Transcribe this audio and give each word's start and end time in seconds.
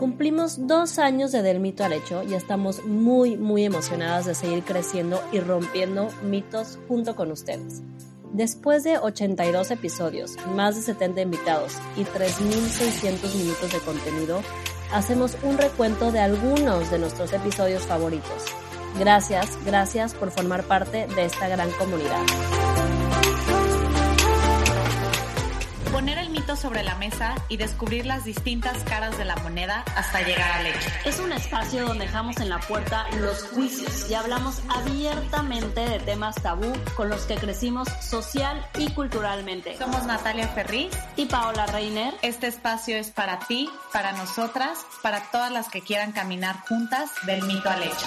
Cumplimos 0.00 0.66
dos 0.66 0.98
años 0.98 1.30
de 1.30 1.42
Del 1.42 1.60
Mito 1.60 1.84
al 1.84 1.92
Hecho 1.92 2.22
y 2.22 2.32
estamos 2.32 2.82
muy, 2.86 3.36
muy 3.36 3.66
emocionadas 3.66 4.24
de 4.24 4.34
seguir 4.34 4.64
creciendo 4.64 5.22
y 5.30 5.40
rompiendo 5.40 6.08
mitos 6.22 6.78
junto 6.88 7.14
con 7.14 7.30
ustedes. 7.30 7.82
Después 8.32 8.82
de 8.82 8.96
82 8.96 9.70
episodios, 9.70 10.36
más 10.56 10.76
de 10.76 10.80
70 10.80 11.20
invitados 11.20 11.74
y 11.98 12.04
3.600 12.04 13.34
minutos 13.34 13.72
de 13.74 13.78
contenido, 13.80 14.40
hacemos 14.90 15.36
un 15.42 15.58
recuento 15.58 16.10
de 16.12 16.20
algunos 16.20 16.90
de 16.90 16.98
nuestros 16.98 17.34
episodios 17.34 17.82
favoritos. 17.82 18.46
Gracias, 18.98 19.58
gracias 19.66 20.14
por 20.14 20.30
formar 20.30 20.62
parte 20.64 21.08
de 21.08 21.26
esta 21.26 21.46
gran 21.46 21.70
comunidad. 21.72 22.24
Poner 26.00 26.16
el 26.16 26.30
mito 26.30 26.56
sobre 26.56 26.82
la 26.82 26.94
mesa 26.94 27.34
y 27.50 27.58
descubrir 27.58 28.06
las 28.06 28.24
distintas 28.24 28.84
caras 28.84 29.18
de 29.18 29.26
la 29.26 29.36
moneda 29.36 29.84
hasta 29.94 30.22
llegar 30.22 30.50
al 30.52 30.68
hecho. 30.68 30.88
Es 31.04 31.20
un 31.20 31.30
espacio 31.30 31.84
donde 31.84 32.06
dejamos 32.06 32.38
en 32.38 32.48
la 32.48 32.58
puerta 32.58 33.04
los 33.20 33.42
juicios 33.42 34.08
y 34.08 34.14
hablamos 34.14 34.62
abiertamente 34.70 35.80
de 35.80 35.98
temas 35.98 36.36
tabú 36.36 36.72
con 36.96 37.10
los 37.10 37.26
que 37.26 37.34
crecimos 37.34 37.86
social 38.00 38.66
y 38.78 38.88
culturalmente. 38.92 39.76
Somos 39.76 40.06
Natalia 40.06 40.48
Ferriz 40.48 40.88
y 41.16 41.26
Paola 41.26 41.66
Reiner. 41.66 42.14
Este 42.22 42.46
espacio 42.46 42.96
es 42.96 43.10
para 43.10 43.40
ti, 43.40 43.68
para 43.92 44.12
nosotras, 44.12 44.78
para 45.02 45.30
todas 45.30 45.52
las 45.52 45.68
que 45.68 45.82
quieran 45.82 46.12
caminar 46.12 46.60
juntas 46.66 47.10
del 47.26 47.42
mito 47.42 47.68
al 47.68 47.82
hecho. 47.82 48.06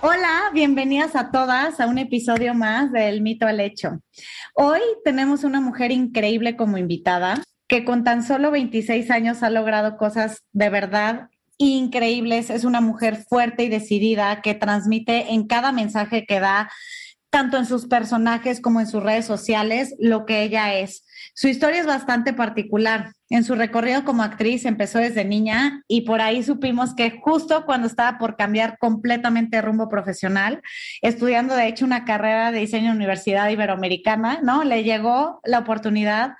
Hola, 0.00 0.50
bienvenidas 0.54 1.16
a 1.16 1.32
todas 1.32 1.80
a 1.80 1.88
un 1.88 1.98
episodio 1.98 2.54
más 2.54 2.92
del 2.92 3.20
Mito 3.20 3.48
al 3.48 3.58
Hecho. 3.58 3.98
Hoy 4.54 4.78
tenemos 5.04 5.42
una 5.42 5.60
mujer 5.60 5.90
increíble 5.90 6.56
como 6.56 6.78
invitada 6.78 7.42
que 7.66 7.84
con 7.84 8.04
tan 8.04 8.22
solo 8.22 8.52
26 8.52 9.10
años 9.10 9.42
ha 9.42 9.50
logrado 9.50 9.96
cosas 9.96 10.44
de 10.52 10.70
verdad 10.70 11.30
increíbles. 11.56 12.48
Es 12.48 12.62
una 12.62 12.80
mujer 12.80 13.24
fuerte 13.28 13.64
y 13.64 13.68
decidida 13.68 14.40
que 14.40 14.54
transmite 14.54 15.32
en 15.32 15.48
cada 15.48 15.72
mensaje 15.72 16.26
que 16.26 16.38
da, 16.38 16.70
tanto 17.30 17.56
en 17.56 17.66
sus 17.66 17.88
personajes 17.88 18.60
como 18.60 18.78
en 18.78 18.86
sus 18.86 19.02
redes 19.02 19.26
sociales, 19.26 19.96
lo 19.98 20.26
que 20.26 20.44
ella 20.44 20.74
es. 20.78 21.04
Su 21.40 21.46
historia 21.46 21.78
es 21.78 21.86
bastante 21.86 22.32
particular. 22.32 23.12
En 23.30 23.44
su 23.44 23.54
recorrido 23.54 24.02
como 24.04 24.24
actriz 24.24 24.64
empezó 24.64 24.98
desde 24.98 25.24
niña 25.24 25.84
y 25.86 26.00
por 26.00 26.20
ahí 26.20 26.42
supimos 26.42 26.96
que 26.96 27.20
justo 27.22 27.64
cuando 27.64 27.86
estaba 27.86 28.18
por 28.18 28.36
cambiar 28.36 28.76
completamente 28.78 29.62
rumbo 29.62 29.88
profesional, 29.88 30.60
estudiando 31.00 31.54
de 31.54 31.68
hecho 31.68 31.84
una 31.84 32.04
carrera 32.04 32.50
de 32.50 32.58
diseño 32.58 32.90
en 32.90 32.96
Universidad 32.96 33.50
Iberoamericana, 33.50 34.40
¿no? 34.42 34.64
Le 34.64 34.82
llegó 34.82 35.40
la 35.44 35.60
oportunidad 35.60 36.32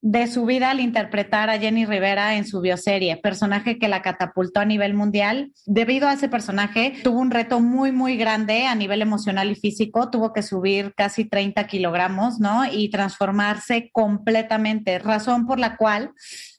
de 0.00 0.26
su 0.28 0.44
vida 0.44 0.70
al 0.70 0.80
interpretar 0.80 1.50
a 1.50 1.58
Jenny 1.58 1.84
Rivera 1.84 2.36
en 2.36 2.46
su 2.46 2.60
bioserie, 2.60 3.16
personaje 3.16 3.78
que 3.78 3.88
la 3.88 4.02
catapultó 4.02 4.60
a 4.60 4.64
nivel 4.64 4.94
mundial. 4.94 5.52
Debido 5.66 6.08
a 6.08 6.12
ese 6.12 6.28
personaje, 6.28 6.94
tuvo 7.02 7.18
un 7.18 7.30
reto 7.30 7.60
muy, 7.60 7.90
muy 7.90 8.16
grande 8.16 8.66
a 8.66 8.74
nivel 8.74 9.02
emocional 9.02 9.50
y 9.50 9.56
físico. 9.56 10.10
Tuvo 10.10 10.32
que 10.32 10.42
subir 10.42 10.94
casi 10.96 11.24
30 11.24 11.66
kilogramos, 11.66 12.38
¿no? 12.38 12.64
Y 12.70 12.90
transformarse 12.90 13.90
completamente, 13.92 14.98
razón 14.98 15.46
por 15.46 15.58
la 15.58 15.76
cual 15.76 16.12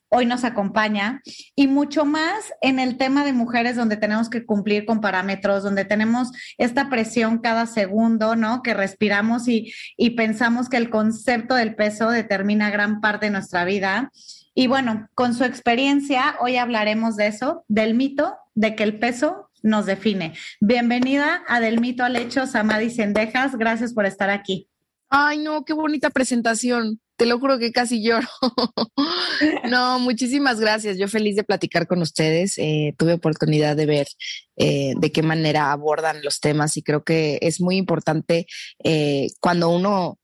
hoy 0.09 0.25
nos 0.25 0.43
acompaña 0.43 1.21
y 1.55 1.67
mucho 1.67 2.03
más 2.03 2.51
en 2.61 2.79
el 2.79 2.97
tema 2.97 3.23
de 3.23 3.33
mujeres 3.33 3.75
donde 3.75 3.97
tenemos 3.97 4.29
que 4.29 4.45
cumplir 4.45 4.85
con 4.85 5.01
parámetros, 5.01 5.63
donde 5.63 5.85
tenemos 5.85 6.31
esta 6.57 6.89
presión 6.89 7.39
cada 7.39 7.67
segundo, 7.67 8.35
¿no? 8.35 8.61
Que 8.63 8.73
respiramos 8.73 9.47
y, 9.47 9.71
pensamos 10.17 10.69
que 10.69 10.77
el 10.77 10.89
concepto 10.89 11.55
del 11.55 11.75
peso 11.75 12.09
determina 12.09 12.71
gran 12.71 12.99
parte 12.99 13.27
de 13.27 13.31
nuestra 13.31 13.63
vida. 13.63 14.11
Y 14.55 14.67
bueno, 14.67 15.07
con 15.13 15.33
su 15.33 15.43
experiencia, 15.43 16.35
hoy 16.41 16.57
hablaremos 16.57 17.15
de 17.15 17.27
eso, 17.27 17.63
del 17.67 17.93
mito 17.93 18.35
de 18.55 18.75
que 18.75 18.83
el 18.83 18.99
peso 18.99 19.49
nos 19.61 19.85
define. 19.85 20.33
Bienvenida 20.59 21.43
a 21.47 21.59
Del 21.59 21.79
mito 21.79 22.03
al 22.03 22.15
hecho, 22.15 22.47
Samadi 22.47 22.89
Sendejas. 22.89 23.55
Gracias 23.55 23.93
por 23.93 24.05
estar 24.05 24.29
aquí. 24.29 24.67
Ay, 25.09 25.37
no, 25.37 25.63
qué 25.63 25.73
bonita 25.73 26.09
presentación 26.09 26.99
te 27.19 27.25
lo 27.25 27.37
juro 27.37 27.59
que 27.59 27.73
casi 27.73 28.01
lloro. 28.01 28.27
no, 29.69 29.99
muchísimas 29.99 30.59
gracias. 30.59 30.97
Yo 30.97 31.09
feliz 31.09 31.35
de 31.35 31.43
platicar 31.43 31.85
con 31.85 32.01
ustedes. 32.01 32.57
Eh, 32.57 32.95
tuve 32.97 33.13
oportunidad 33.13 33.75
de 33.75 33.85
ver 33.85 34.07
eh, 34.55 34.93
de 34.97 35.11
qué 35.11 35.21
manera 35.21 35.73
abordan 35.73 36.23
los 36.23 36.39
temas 36.39 36.77
y 36.77 36.81
creo 36.81 37.03
que 37.03 37.37
es 37.41 37.59
muy 37.59 37.75
importante 37.75 38.47
eh, 38.85 39.27
cuando 39.41 39.69
uno 39.69 40.17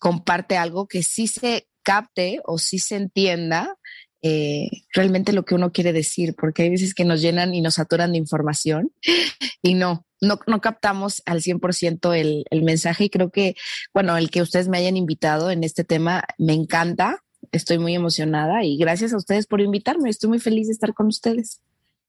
comparte 0.00 0.56
algo 0.56 0.88
que 0.88 1.04
sí 1.04 1.28
se 1.28 1.68
capte 1.84 2.40
o 2.44 2.58
sí 2.58 2.80
se 2.80 2.96
entienda 2.96 3.76
realmente 4.92 5.32
lo 5.32 5.44
que 5.44 5.54
uno 5.54 5.72
quiere 5.72 5.92
decir, 5.92 6.34
porque 6.38 6.62
hay 6.62 6.70
veces 6.70 6.94
que 6.94 7.04
nos 7.04 7.22
llenan 7.22 7.54
y 7.54 7.60
nos 7.60 7.74
saturan 7.74 8.12
de 8.12 8.18
información 8.18 8.92
y 9.62 9.74
no, 9.74 10.06
no, 10.20 10.38
no 10.46 10.60
captamos 10.60 11.22
al 11.26 11.40
100% 11.40 12.14
el, 12.14 12.44
el 12.50 12.62
mensaje 12.62 13.04
y 13.04 13.10
creo 13.10 13.30
que, 13.30 13.54
bueno, 13.94 14.16
el 14.16 14.30
que 14.30 14.42
ustedes 14.42 14.68
me 14.68 14.78
hayan 14.78 14.96
invitado 14.96 15.50
en 15.50 15.64
este 15.64 15.84
tema 15.84 16.24
me 16.38 16.52
encanta, 16.52 17.22
estoy 17.52 17.78
muy 17.78 17.94
emocionada 17.94 18.64
y 18.64 18.76
gracias 18.76 19.12
a 19.12 19.16
ustedes 19.16 19.46
por 19.46 19.60
invitarme, 19.60 20.10
estoy 20.10 20.28
muy 20.28 20.38
feliz 20.38 20.66
de 20.66 20.74
estar 20.74 20.94
con 20.94 21.06
ustedes. 21.06 21.60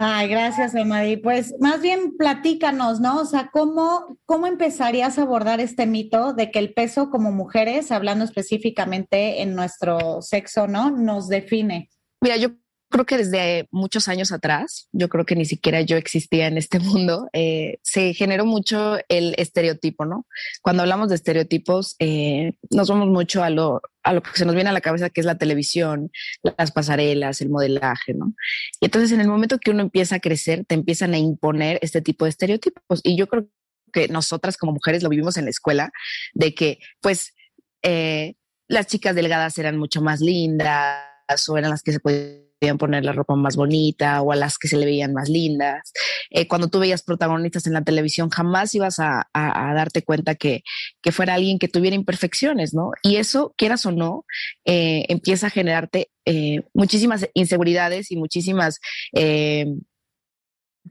Ay, 0.04 0.30
gracias, 0.30 0.74
Amadi. 0.74 1.18
Pues 1.18 1.54
más 1.60 1.80
bien 1.80 2.18
platícanos, 2.18 3.00
¿no? 3.00 3.22
O 3.22 3.26
sea, 3.26 3.52
¿cómo, 3.54 4.18
¿cómo 4.26 4.48
empezarías 4.48 5.20
a 5.20 5.22
abordar 5.22 5.60
este 5.60 5.86
mito 5.86 6.34
de 6.34 6.50
que 6.50 6.58
el 6.58 6.74
peso 6.74 7.12
como 7.12 7.32
mujeres, 7.32 7.92
hablando 7.92 8.26
específicamente 8.26 9.44
en 9.44 9.54
nuestro 9.54 10.24
sexo, 10.24 10.68
¿no? 10.68 10.90
Nos 10.90 11.28
define. 11.28 11.92
Mira, 12.22 12.38
yo 12.38 12.52
creo 12.92 13.06
que 13.06 13.18
desde 13.18 13.68
muchos 13.72 14.08
años 14.08 14.32
atrás, 14.32 14.88
yo 14.92 15.10
creo 15.10 15.26
que 15.26 15.36
ni 15.36 15.46
siquiera 15.46 15.82
yo 15.82 15.98
existía 15.98 16.46
en 16.46 16.58
este 16.58 16.80
mundo, 16.80 17.30
eh, 17.34 17.80
se 17.82 18.14
generó 18.14 18.46
mucho 18.46 18.98
el 19.10 19.34
estereotipo, 19.38 20.06
¿no? 20.06 20.28
Cuando 20.62 20.84
hablamos 20.84 21.10
de 21.10 21.16
estereotipos, 21.16 21.96
eh, 21.98 22.54
nos 22.70 22.90
vamos 22.90 23.08
mucho 23.08 23.44
a 23.44 23.50
lo, 23.50 23.82
a 24.04 24.14
lo 24.14 24.22
que 24.22 24.32
se 24.36 24.46
nos 24.46 24.54
viene 24.54 24.70
a 24.70 24.74
la 24.74 24.82
cabeza, 24.82 25.10
que 25.10 25.22
es 25.22 25.26
la 25.26 25.38
televisión, 25.38 26.12
las 26.58 26.72
pasarelas, 26.72 27.42
el 27.42 27.50
modelaje, 27.50 28.14
¿no? 28.14 28.36
Y 28.80 28.86
entonces 28.86 29.12
en 29.12 29.22
el 29.22 29.28
momento 29.28 29.58
que 29.58 29.72
uno 29.72 29.82
empieza 29.82 30.18
a 30.18 30.20
crecer, 30.20 30.66
te 30.66 30.76
empiezan 30.76 31.14
a 31.16 31.18
imponer 31.18 31.80
este 31.82 32.02
tipo 32.02 32.26
de 32.26 32.30
estereotipos. 32.30 33.02
Y 33.04 33.18
yo 33.18 33.28
creo 33.28 33.48
que 33.92 34.08
nosotras 34.10 34.58
como 34.58 34.74
mujeres 34.74 35.02
lo 35.02 35.10
vivimos 35.10 35.38
en 35.38 35.46
la 35.46 35.50
escuela, 35.50 35.92
de 36.34 36.54
que 36.54 36.80
pues 37.02 37.34
eh, 37.82 38.36
las 38.68 38.88
chicas 38.88 39.16
delgadas 39.16 39.58
eran 39.58 39.78
mucho 39.78 40.02
más 40.02 40.22
lindas 40.22 41.11
o 41.50 41.58
eran 41.58 41.72
las 41.72 41.84
que 41.84 41.94
se 41.94 42.00
podían 42.00 42.78
poner 42.78 43.04
la 43.04 43.14
ropa 43.14 43.36
más 43.36 43.56
bonita 43.56 44.22
o 44.22 44.32
a 44.32 44.36
las 44.36 44.58
que 44.58 44.68
se 44.68 44.78
le 44.78 44.86
veían 44.86 45.14
más 45.14 45.30
lindas. 45.30 45.92
Eh, 46.30 46.48
cuando 46.48 46.70
tú 46.70 46.80
veías 46.80 47.02
protagonistas 47.02 47.66
en 47.66 47.74
la 47.74 47.84
televisión, 47.84 48.30
jamás 48.30 48.76
ibas 48.76 49.00
a, 49.00 49.28
darte 49.34 50.04
cuenta 50.04 50.36
que, 50.36 50.64
fuera 51.12 51.34
alguien 51.34 51.58
que 51.58 51.68
tuviera 51.68 51.96
imperfecciones, 51.96 52.74
¿no? 52.74 52.92
Y 53.02 53.16
eso, 53.16 53.54
quieras 53.58 53.86
o 53.86 53.92
no, 53.92 54.26
eh, 54.66 55.06
empieza 55.10 55.48
a 55.48 55.50
generarte 55.50 56.12
eh, 56.26 56.62
muchísimas 56.74 57.28
inseguridades 57.34 58.12
y 58.12 58.18
muchísimas 58.18 58.80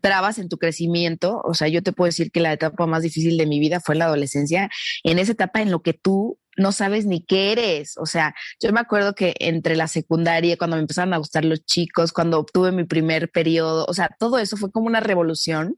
trabas 0.01 0.39
en 0.39 0.49
tu 0.49 0.59
crecimiento. 0.59 1.41
O 1.45 1.55
sea, 1.55 1.69
yo 1.69 1.83
te 1.83 1.93
puedo 1.93 2.07
decir 2.07 2.31
que 2.33 2.41
la 2.41 2.53
etapa 2.53 2.87
más 2.87 3.03
difícil 3.03 3.37
de 3.37 3.47
mi 3.47 3.61
vida 3.61 3.81
fue 3.81 3.95
la 3.95 4.07
adolescencia, 4.07 4.71
en 5.05 5.19
esa 5.19 5.33
etapa 5.33 5.63
en 5.63 5.71
lo 5.71 5.83
que 5.83 5.93
tú 5.93 6.39
no 6.57 6.73
sabes 6.73 7.07
ni 7.07 7.23
qué 7.25 7.53
eres. 7.53 7.97
O 7.99 8.07
sea, 8.07 8.35
yo 8.61 8.73
me 8.73 8.81
acuerdo 8.81 9.15
que 9.15 9.35
entre 9.41 9.77
la 9.77 9.89
secundaria, 9.89 10.57
cuando 10.57 10.77
me 10.77 10.83
empezaron 10.83 11.15
a 11.15 11.19
gustar 11.19 11.45
los 11.45 11.65
chicos, 11.65 12.13
cuando 12.13 12.39
obtuve 12.39 12.73
mi 12.73 12.85
primer 12.85 13.31
periodo, 13.31 13.87
o 13.89 13.95
sea, 13.95 14.11
todo 14.19 14.39
eso 14.39 14.57
fue 14.57 14.71
como 14.71 14.87
una 14.87 15.01
revolución, 15.01 15.77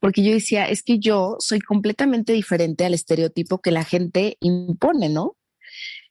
porque 0.00 0.22
yo 0.22 0.32
decía, 0.32 0.66
es 0.68 0.82
que 0.82 0.98
yo 0.98 1.36
soy 1.40 1.60
completamente 1.60 2.32
diferente 2.32 2.84
al 2.84 2.94
estereotipo 2.94 3.60
que 3.60 3.70
la 3.70 3.84
gente 3.84 4.36
impone, 4.40 5.08
¿no? 5.08 5.36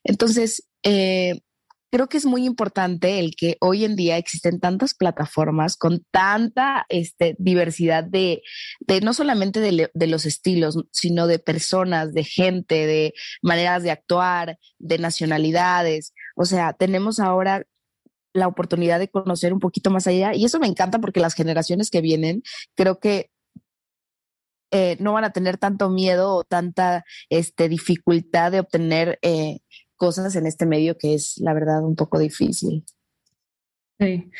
Entonces, 0.04 0.68
eh, 0.84 1.42
creo 1.92 2.08
que 2.08 2.18
es 2.18 2.26
muy 2.26 2.46
importante 2.46 3.20
el 3.20 3.36
que 3.36 3.58
hoy 3.60 3.86
en 3.86 3.96
día 3.96 4.18
existen 4.18 4.60
tantas 4.60 4.94
plataformas 4.94 5.78
con 5.78 6.06
tanta 6.12 6.86
este, 6.90 7.36
diversidad 7.40 8.04
de, 8.04 8.42
de 8.80 9.02
no 9.02 9.14
solamente 9.14 9.60
de, 9.60 10.08
los 10.08 10.26
estilos, 10.26 10.78
sino 10.92 11.28
de 11.28 11.40
personas, 11.40 12.14
de 12.14 12.24
gente, 12.24 12.88
de 12.88 13.14
maneras 13.42 13.84
de 13.84 13.92
actuar, 13.92 14.58
de 14.78 14.98
nacionalidades. 15.00 16.14
O 16.36 16.46
sea, 16.46 16.74
tenemos 16.74 17.20
ahora 17.20 17.66
la 18.34 18.48
oportunidad 18.48 19.00
de 19.00 19.10
conocer 19.10 19.54
un 19.54 19.60
poquito 19.60 19.90
más 19.90 20.06
allá 20.08 20.36
y 20.36 20.46
eso 20.46 20.60
me 20.60 20.68
encanta 20.68 21.00
porque 21.00 21.20
las 21.20 21.34
generaciones 21.34 21.90
que 21.90 22.02
vienen 22.02 22.44
creo 22.76 23.00
que 23.00 23.32
eh, 24.72 24.98
no 25.00 25.14
van 25.14 25.24
a 25.24 25.32
tener 25.32 25.58
tanto 25.58 25.90
miedo 25.90 26.36
o 26.36 26.44
tanta 26.44 27.04
este, 27.30 27.70
dificultad 27.70 28.52
de 28.52 28.60
obtener 28.60 29.18
eh, 29.24 29.62
cosas 30.00 30.36
en 30.36 30.48
este 30.48 30.66
medio 30.66 30.98
que 30.98 31.14
es, 31.14 31.38
la 31.38 31.54
verdad, 31.54 31.84
un 31.84 31.96
poco 31.96 32.18
difícil. 32.18 32.84
Sí, 34.02 34.32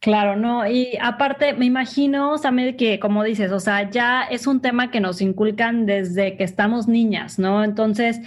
claro, 0.00 0.34
no, 0.34 0.68
y 0.68 0.98
aparte 1.00 1.52
me 1.52 1.66
imagino, 1.66 2.36
Samed, 2.36 2.74
que 2.74 2.98
como 2.98 3.22
dices, 3.22 3.52
o 3.52 3.60
sea, 3.60 3.88
ya 3.88 4.24
es 4.24 4.48
un 4.48 4.60
tema 4.60 4.90
que 4.90 4.98
nos 4.98 5.20
inculcan 5.20 5.86
desde 5.86 6.36
que 6.36 6.42
estamos 6.42 6.88
niñas, 6.88 7.38
¿no? 7.38 7.62
Entonces, 7.62 8.20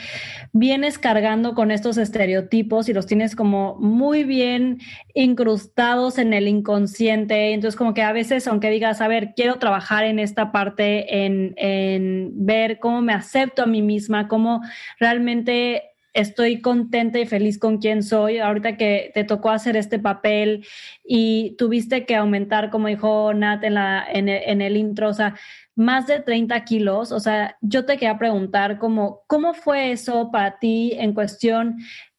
vienes 0.54 0.98
cargando 0.98 1.56
con 1.56 1.72
estos 1.72 1.98
estereotipos 1.98 2.88
y 2.88 2.94
los 2.94 3.06
tienes 3.06 3.36
como 3.36 3.75
muy 3.81 4.24
bien 4.24 4.80
incrustados 5.13 6.18
en 6.19 6.31
el 6.31 6.48
inconsciente, 6.48 7.51
entonces 7.51 7.78
como 7.78 7.94
que 7.94 8.04
a 8.04 8.13
veces, 8.13 8.48
aunque 8.48 8.69
digas, 8.69 9.01
a 9.01 9.10
ver, 9.10 9.33
quiero 9.36 9.60
trabajar 9.60 10.06
en 10.06 10.19
esta 10.19 10.54
parte, 10.54 11.25
en, 11.25 11.54
en 11.57 12.31
ver 12.45 12.80
cómo 12.80 13.01
me 13.01 13.12
acepto 13.12 13.63
a 13.63 13.68
mí 13.68 13.81
misma, 13.81 14.30
cómo 14.30 14.62
realmente 15.01 15.97
estoy 16.13 16.62
contenta 16.62 17.19
y 17.19 17.25
feliz 17.25 17.59
con 17.59 17.77
quien 17.77 18.04
soy. 18.04 18.39
Ahorita 18.39 18.77
que 18.77 19.12
te 19.13 19.24
tocó 19.24 19.50
hacer 19.50 19.77
este 19.77 20.00
papel 20.00 20.65
y 21.04 21.56
tuviste 21.57 22.06
que 22.06 22.15
aumentar, 22.15 22.69
como 22.69 22.88
dijo 22.88 23.33
Nat 23.33 23.63
en, 23.63 23.75
la, 23.75 24.06
en, 24.12 24.27
el, 24.30 24.77
intro, 24.77 25.09
o 25.09 25.13
sea, 25.13 25.36
más 25.75 26.07
de 26.07 26.19
30 26.19 26.63
kilos. 26.65 27.12
O 27.12 27.19
sea, 27.19 27.57
yo 27.62 27.86
te 27.86 27.94
quería 27.94 28.18
preguntar 28.18 28.80
cómo, 28.80 29.21
cómo 29.27 29.54
fue 29.54 29.92
eso 29.92 30.31
para 30.31 30.59
ti 30.59 30.94
en 30.98 31.13
cuestión 31.13 31.77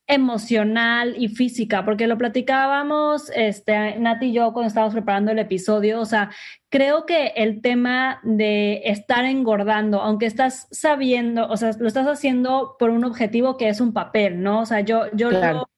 emocional 0.09 1.15
y 1.19 1.29
física, 1.29 1.85
porque 1.85 2.07
lo 2.07 2.17
platicábamos, 2.17 3.31
este, 3.35 3.99
Nati 3.99 4.27
y 4.27 4.33
yo 4.33 4.53
cuando 4.55 4.69
estábamos 4.69 4.95
preparando 4.95 5.31
el 5.31 5.39
episodio, 5.39 6.01
o 6.01 6.07
sea, 6.07 6.31
creo 6.71 7.05
que 7.05 7.35
el 7.37 7.61
tema 7.61 8.21
de 8.25 8.81
estar 8.87 9.27
engordando, 9.27 10.01
aunque 10.01 10.25
estás 10.25 10.67
sabiendo, 10.71 11.47
o 11.47 11.57
sea, 11.59 11.73
lo 11.79 11.87
estás 11.87 12.07
haciendo 12.07 12.77
por 12.79 12.89
un 12.89 13.05
objetivo 13.05 13.59
que 13.59 13.69
es 13.69 13.83
un 13.83 13.93
papel, 13.93 14.43
¿no? 14.43 14.63
O 14.63 14.67
sea, 14.67 14.81
yo, 14.81 15.05
yo 15.13 15.31
lo 15.31 15.69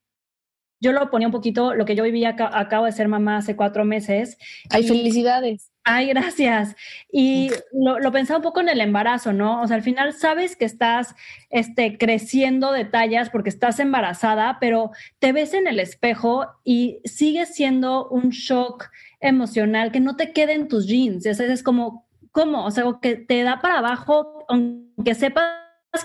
yo 0.82 0.92
lo 0.92 1.10
ponía 1.10 1.28
un 1.28 1.32
poquito, 1.32 1.74
lo 1.74 1.84
que 1.84 1.94
yo 1.94 2.04
vivía, 2.04 2.34
acabo 2.38 2.86
de 2.86 2.92
ser 2.92 3.06
mamá 3.06 3.36
hace 3.36 3.54
cuatro 3.54 3.84
meses. 3.84 4.38
Ay, 4.70 4.88
felicidades. 4.88 5.69
Ay, 5.84 6.08
gracias. 6.08 6.76
Y 7.10 7.50
lo, 7.72 7.98
lo, 7.98 8.12
pensaba 8.12 8.38
un 8.38 8.42
poco 8.42 8.60
en 8.60 8.68
el 8.68 8.80
embarazo, 8.80 9.32
¿no? 9.32 9.62
O 9.62 9.66
sea, 9.66 9.76
al 9.76 9.82
final 9.82 10.12
sabes 10.12 10.54
que 10.54 10.66
estás 10.66 11.14
este, 11.48 11.96
creciendo 11.96 12.72
de 12.72 12.84
tallas 12.84 13.30
porque 13.30 13.48
estás 13.48 13.80
embarazada, 13.80 14.58
pero 14.60 14.90
te 15.18 15.32
ves 15.32 15.54
en 15.54 15.66
el 15.66 15.80
espejo 15.80 16.46
y 16.64 17.00
sigue 17.04 17.46
siendo 17.46 18.08
un 18.08 18.30
shock 18.30 18.90
emocional 19.20 19.90
que 19.90 20.00
no 20.00 20.16
te 20.16 20.32
quede 20.32 20.52
en 20.52 20.68
tus 20.68 20.86
jeans. 20.86 21.24
Es, 21.24 21.40
es 21.40 21.62
como, 21.62 22.06
¿cómo? 22.30 22.66
O 22.66 22.70
sea, 22.70 22.84
que 23.00 23.16
te 23.16 23.42
da 23.42 23.60
para 23.60 23.78
abajo, 23.78 24.44
aunque 24.48 25.14
sepas 25.14 25.54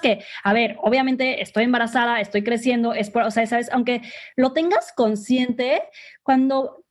que, 0.01 0.23
a 0.43 0.53
ver, 0.53 0.77
obviamente 0.81 1.41
estoy 1.41 1.65
embarazada, 1.65 2.21
estoy 2.21 2.43
creciendo, 2.43 2.93
es 2.93 3.09
por, 3.09 3.23
o 3.23 3.31
sea, 3.31 3.45
sabes, 3.45 3.69
aunque 3.71 4.01
lo 4.35 4.53
tengas 4.53 4.93
consciente, 4.93 5.83
cuando 6.23 6.84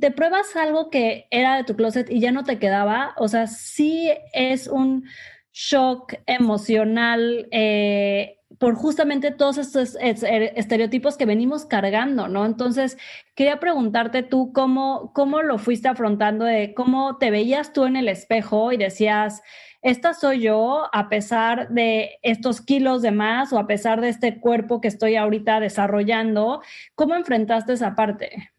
te 0.00 0.10
pruebas 0.10 0.56
algo 0.56 0.90
que 0.90 1.26
era 1.30 1.56
de 1.56 1.64
tu 1.64 1.76
closet 1.76 2.10
y 2.10 2.20
ya 2.20 2.32
no 2.32 2.44
te 2.44 2.58
quedaba, 2.58 3.14
o 3.16 3.28
sea, 3.28 3.46
sí 3.46 4.10
es 4.32 4.66
un 4.66 5.04
shock 5.52 6.14
emocional 6.26 7.48
eh, 7.52 8.38
por 8.58 8.74
justamente 8.74 9.30
todos 9.30 9.58
estos 9.58 9.96
estereotipos 10.00 11.16
que 11.16 11.26
venimos 11.26 11.66
cargando, 11.66 12.28
¿no? 12.28 12.46
Entonces, 12.46 12.98
quería 13.34 13.60
preguntarte 13.60 14.22
tú 14.22 14.52
cómo, 14.52 15.12
cómo 15.12 15.42
lo 15.42 15.58
fuiste 15.58 15.88
afrontando, 15.88 16.44
de 16.44 16.74
cómo 16.74 17.18
te 17.18 17.30
veías 17.30 17.72
tú 17.72 17.84
en 17.84 17.96
el 17.96 18.08
espejo 18.08 18.72
y 18.72 18.76
decías, 18.76 19.42
esta 19.82 20.14
soy 20.14 20.40
yo 20.40 20.88
a 20.92 21.08
pesar 21.08 21.68
de 21.70 22.18
estos 22.22 22.60
kilos 22.60 23.02
de 23.02 23.10
más 23.10 23.52
o 23.52 23.58
a 23.58 23.66
pesar 23.66 24.00
de 24.00 24.08
este 24.08 24.40
cuerpo 24.40 24.80
que 24.80 24.88
estoy 24.88 25.16
ahorita 25.16 25.60
desarrollando. 25.60 26.62
¿Cómo 26.94 27.14
enfrentaste 27.16 27.74
esa 27.74 27.94
parte? 27.94 28.53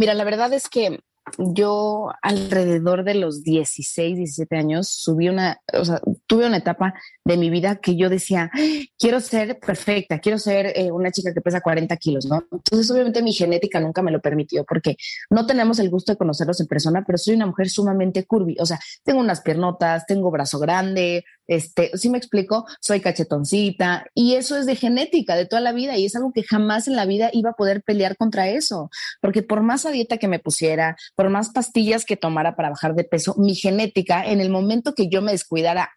Mira, 0.00 0.14
la 0.14 0.24
verdad 0.24 0.50
es 0.54 0.70
que 0.70 0.98
yo 1.36 2.10
alrededor 2.22 3.04
de 3.04 3.14
los 3.16 3.42
16, 3.42 4.16
17 4.16 4.56
años 4.56 4.88
subí 4.88 5.28
una, 5.28 5.60
o 5.74 5.84
sea, 5.84 6.00
tuve 6.26 6.46
una 6.46 6.56
etapa 6.56 6.94
de 7.22 7.36
mi 7.36 7.50
vida 7.50 7.76
que 7.76 7.96
yo 7.96 8.08
decía, 8.08 8.50
quiero 8.98 9.20
ser 9.20 9.60
perfecta, 9.60 10.18
quiero 10.18 10.38
ser 10.38 10.72
eh, 10.74 10.90
una 10.90 11.10
chica 11.10 11.34
que 11.34 11.42
pesa 11.42 11.60
40 11.60 11.94
kilos, 11.98 12.24
¿no? 12.24 12.42
Entonces, 12.50 12.90
obviamente 12.90 13.22
mi 13.22 13.34
genética 13.34 13.78
nunca 13.78 14.00
me 14.00 14.10
lo 14.10 14.22
permitió 14.22 14.64
porque 14.64 14.96
no 15.28 15.44
tenemos 15.44 15.78
el 15.80 15.90
gusto 15.90 16.12
de 16.12 16.16
conocerlos 16.16 16.58
en 16.60 16.66
persona, 16.66 17.04
pero 17.06 17.18
soy 17.18 17.34
una 17.34 17.44
mujer 17.44 17.68
sumamente 17.68 18.24
curvy, 18.24 18.56
o 18.58 18.64
sea, 18.64 18.80
tengo 19.04 19.20
unas 19.20 19.42
piernotas, 19.42 20.06
tengo 20.06 20.30
brazo 20.30 20.58
grande, 20.58 21.26
este, 21.50 21.90
si 21.98 22.08
me 22.10 22.16
explico, 22.16 22.64
soy 22.80 23.00
cachetoncita 23.00 24.06
y 24.14 24.36
eso 24.36 24.56
es 24.56 24.66
de 24.66 24.76
genética 24.76 25.34
de 25.34 25.46
toda 25.46 25.60
la 25.60 25.72
vida 25.72 25.98
y 25.98 26.06
es 26.06 26.14
algo 26.14 26.30
que 26.32 26.44
jamás 26.44 26.86
en 26.86 26.94
la 26.94 27.06
vida 27.06 27.28
iba 27.32 27.50
a 27.50 27.54
poder 27.54 27.82
pelear 27.82 28.16
contra 28.16 28.48
eso, 28.48 28.88
porque 29.20 29.42
por 29.42 29.60
más 29.60 29.84
dieta 29.90 30.18
que 30.18 30.28
me 30.28 30.38
pusiera, 30.38 30.96
por 31.16 31.28
más 31.28 31.50
pastillas 31.50 32.04
que 32.04 32.16
tomara 32.16 32.54
para 32.54 32.70
bajar 32.70 32.94
de 32.94 33.02
peso, 33.02 33.34
mi 33.36 33.56
genética, 33.56 34.24
en 34.24 34.40
el 34.40 34.48
momento 34.48 34.94
que 34.94 35.08
yo 35.08 35.22
me 35.22 35.32
descuidara 35.32 35.90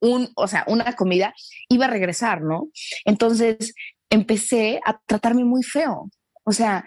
un, 0.00 0.30
o 0.36 0.48
sea, 0.48 0.64
una 0.68 0.94
comida, 0.94 1.34
iba 1.68 1.84
a 1.84 1.90
regresar, 1.90 2.40
¿no? 2.40 2.70
Entonces 3.04 3.74
empecé 4.08 4.80
a 4.86 4.98
tratarme 5.04 5.44
muy 5.44 5.62
feo. 5.62 6.08
O 6.44 6.52
sea, 6.52 6.82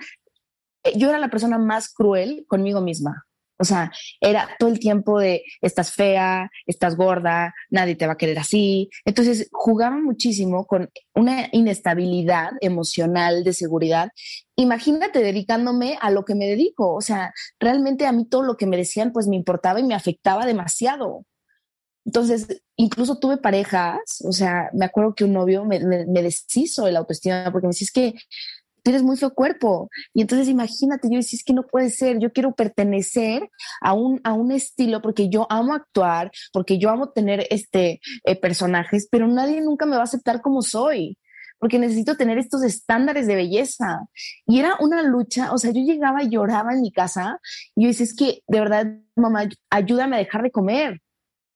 yo 0.96 1.10
era 1.10 1.20
la 1.20 1.30
persona 1.30 1.60
más 1.60 1.94
cruel 1.94 2.46
conmigo 2.48 2.82
misma. 2.82 3.27
O 3.60 3.64
sea, 3.64 3.92
era 4.22 4.50
todo 4.60 4.70
el 4.70 4.80
tiempo 4.80 5.20
de 5.20 5.44
estás 5.62 5.92
fea, 5.94 6.50
estás 6.66 6.96
gorda, 6.96 7.54
nadie 7.70 7.96
te 7.96 8.06
va 8.06 8.14
a 8.14 8.18
querer 8.18 8.40
así. 8.40 8.90
Entonces 9.06 9.50
jugaba 9.52 9.98
muchísimo 9.98 10.66
con 10.66 10.90
una 11.16 11.50
inestabilidad 11.52 12.52
emocional 12.62 13.44
de 13.44 13.54
seguridad. 13.54 14.12
Imagínate 14.56 15.20
dedicándome 15.20 15.98
a 16.02 16.12
lo 16.12 16.26
que 16.26 16.36
me 16.36 16.46
dedico. 16.46 16.94
O 16.94 17.02
sea, 17.02 17.34
realmente 17.60 18.06
a 18.06 18.12
mí 18.12 18.26
todo 18.26 18.44
lo 18.44 18.58
que 18.58 18.68
me 18.68 18.78
decían 18.78 19.12
pues 19.12 19.28
me 19.28 19.36
importaba 19.36 19.80
y 19.80 19.84
me 19.84 19.96
afectaba 19.96 20.46
demasiado. 20.46 21.26
Entonces, 22.08 22.48
incluso 22.78 23.20
tuve 23.20 23.36
parejas, 23.36 24.24
o 24.24 24.32
sea, 24.32 24.70
me 24.72 24.86
acuerdo 24.86 25.14
que 25.14 25.26
un 25.26 25.34
novio 25.34 25.66
me, 25.66 25.78
deshizo 25.78 26.88
el 26.88 26.96
autoestima 26.96 27.52
porque 27.52 27.68
me 27.68 27.74
decía, 27.74 27.88
que 27.94 28.14
tienes 28.88 29.04
muy 29.04 29.18
feo 29.18 29.34
cuerpo. 29.34 29.90
Y 30.14 30.22
entonces 30.22 30.48
imagínate, 30.48 31.10
yo 31.12 31.18
decía, 31.18 31.36
es 31.36 31.44
que 31.44 31.52
no 31.52 31.64
puede 31.64 31.90
ser, 31.90 32.20
yo 32.20 32.32
quiero 32.32 32.56
pertenecer 32.56 33.50
a 33.82 33.92
un, 33.92 34.22
a 34.24 34.32
un 34.32 34.54
estilo 34.54 35.02
porque 35.02 35.28
yo 35.28 35.46
amo 35.50 35.74
actuar, 35.74 36.32
porque 36.54 36.78
yo 36.78 36.90
amo 36.90 37.10
tener 37.10 37.46
este, 37.50 38.00
eh, 38.24 38.36
personajes, 38.38 39.10
pero 39.12 39.28
nadie 39.28 39.60
nunca 39.60 39.86
me 39.86 39.98
va 39.98 40.04
a 40.04 40.06
aceptar 40.06 40.42
como 40.42 40.62
soy 40.62 41.18
porque 41.60 41.80
necesito 41.80 42.16
tener 42.16 42.38
estos 42.38 42.64
estándares 42.64 43.28
de 43.28 43.36
belleza. 43.36 44.08
Y 44.46 44.60
era 44.60 44.78
una 44.80 45.04
lucha, 45.04 45.52
o 45.52 45.58
sea, 45.58 45.72
yo 45.72 45.82
llegaba 45.82 46.24
y 46.24 46.30
lloraba 46.30 46.72
en 46.72 46.82
mi 46.82 46.94
casa 46.94 47.42
y 47.76 47.82
yo 47.82 47.88
decía, 47.90 48.06
es 48.06 48.16
que 48.16 48.42
de 48.48 48.60
verdad, 48.60 48.86
mamá, 49.18 49.50
ayúdame 49.70 50.16
a 50.16 50.20
dejar 50.20 50.44
de 50.44 50.52
comer. 50.52 51.02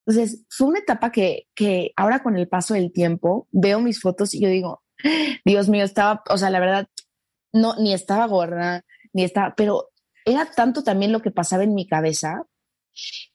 Entonces, 0.04 0.44
fue 0.50 0.66
una 0.66 0.80
etapa 0.80 1.12
que, 1.12 1.44
que 1.54 1.92
ahora 1.96 2.22
con 2.22 2.36
el 2.36 2.48
paso 2.48 2.74
del 2.74 2.92
tiempo 2.92 3.48
veo 3.52 3.80
mis 3.80 4.00
fotos 4.00 4.34
y 4.34 4.40
yo 4.42 4.50
digo, 4.50 4.82
Dios 5.44 5.68
mío, 5.68 5.84
estaba, 5.84 6.22
o 6.28 6.36
sea, 6.36 6.50
la 6.50 6.60
verdad, 6.60 6.88
no, 7.52 7.76
ni 7.76 7.94
estaba 7.94 8.26
gorda, 8.26 8.84
ni 9.12 9.24
estaba, 9.24 9.54
pero 9.56 9.90
era 10.24 10.50
tanto 10.50 10.82
también 10.82 11.12
lo 11.12 11.20
que 11.20 11.30
pasaba 11.30 11.64
en 11.64 11.74
mi 11.74 11.86
cabeza 11.86 12.46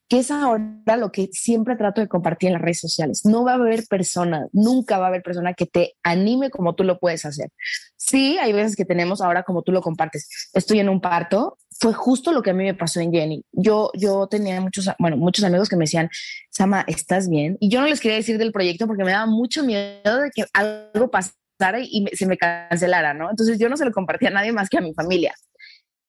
que 0.09 0.19
es 0.19 0.31
ahora 0.31 0.97
lo 0.97 1.11
que 1.11 1.27
siempre 1.33 1.75
trato 1.75 1.99
de 1.99 2.07
compartir 2.07 2.47
en 2.47 2.53
las 2.53 2.61
redes 2.61 2.79
sociales. 2.79 3.25
No 3.25 3.43
va 3.43 3.51
a 3.51 3.55
haber 3.55 3.85
persona, 3.87 4.47
nunca 4.53 4.97
va 4.97 5.05
a 5.05 5.07
haber 5.09 5.21
persona 5.21 5.53
que 5.53 5.65
te 5.65 5.95
anime 6.03 6.49
como 6.49 6.75
tú 6.75 6.83
lo 6.83 6.97
puedes 6.99 7.25
hacer. 7.25 7.49
Sí, 7.97 8.37
hay 8.37 8.53
veces 8.53 8.75
que 8.75 8.85
tenemos 8.85 9.21
ahora 9.21 9.43
como 9.43 9.63
tú 9.63 9.71
lo 9.73 9.81
compartes. 9.81 10.49
Estoy 10.53 10.79
en 10.79 10.87
un 10.87 11.01
parto, 11.01 11.57
fue 11.79 11.93
justo 11.93 12.31
lo 12.31 12.41
que 12.41 12.51
a 12.51 12.53
mí 12.53 12.63
me 12.63 12.73
pasó 12.73 13.01
en 13.01 13.11
Jenny. 13.11 13.43
Yo, 13.51 13.91
yo 13.95 14.27
tenía 14.27 14.61
muchos, 14.61 14.89
bueno, 14.97 15.17
muchos 15.17 15.43
amigos 15.43 15.67
que 15.67 15.75
me 15.75 15.83
decían, 15.83 16.09
Sama, 16.49 16.85
¿estás 16.87 17.29
bien? 17.29 17.57
Y 17.59 17.69
yo 17.69 17.81
no 17.81 17.87
les 17.87 17.99
quería 17.99 18.17
decir 18.17 18.37
del 18.37 18.53
proyecto 18.53 18.87
porque 18.87 19.03
me 19.03 19.11
daba 19.11 19.25
mucho 19.25 19.63
miedo 19.63 20.21
de 20.21 20.31
que 20.33 20.45
algo 20.53 21.11
pasara 21.11 21.35
y 21.81 22.05
se 22.13 22.25
me 22.25 22.37
cancelara, 22.37 23.13
¿no? 23.13 23.29
Entonces 23.29 23.59
yo 23.59 23.69
no 23.69 23.77
se 23.77 23.85
lo 23.85 23.91
compartía 23.91 24.29
a 24.29 24.33
nadie 24.33 24.51
más 24.51 24.69
que 24.69 24.77
a 24.77 24.81
mi 24.81 24.93
familia. 24.93 25.33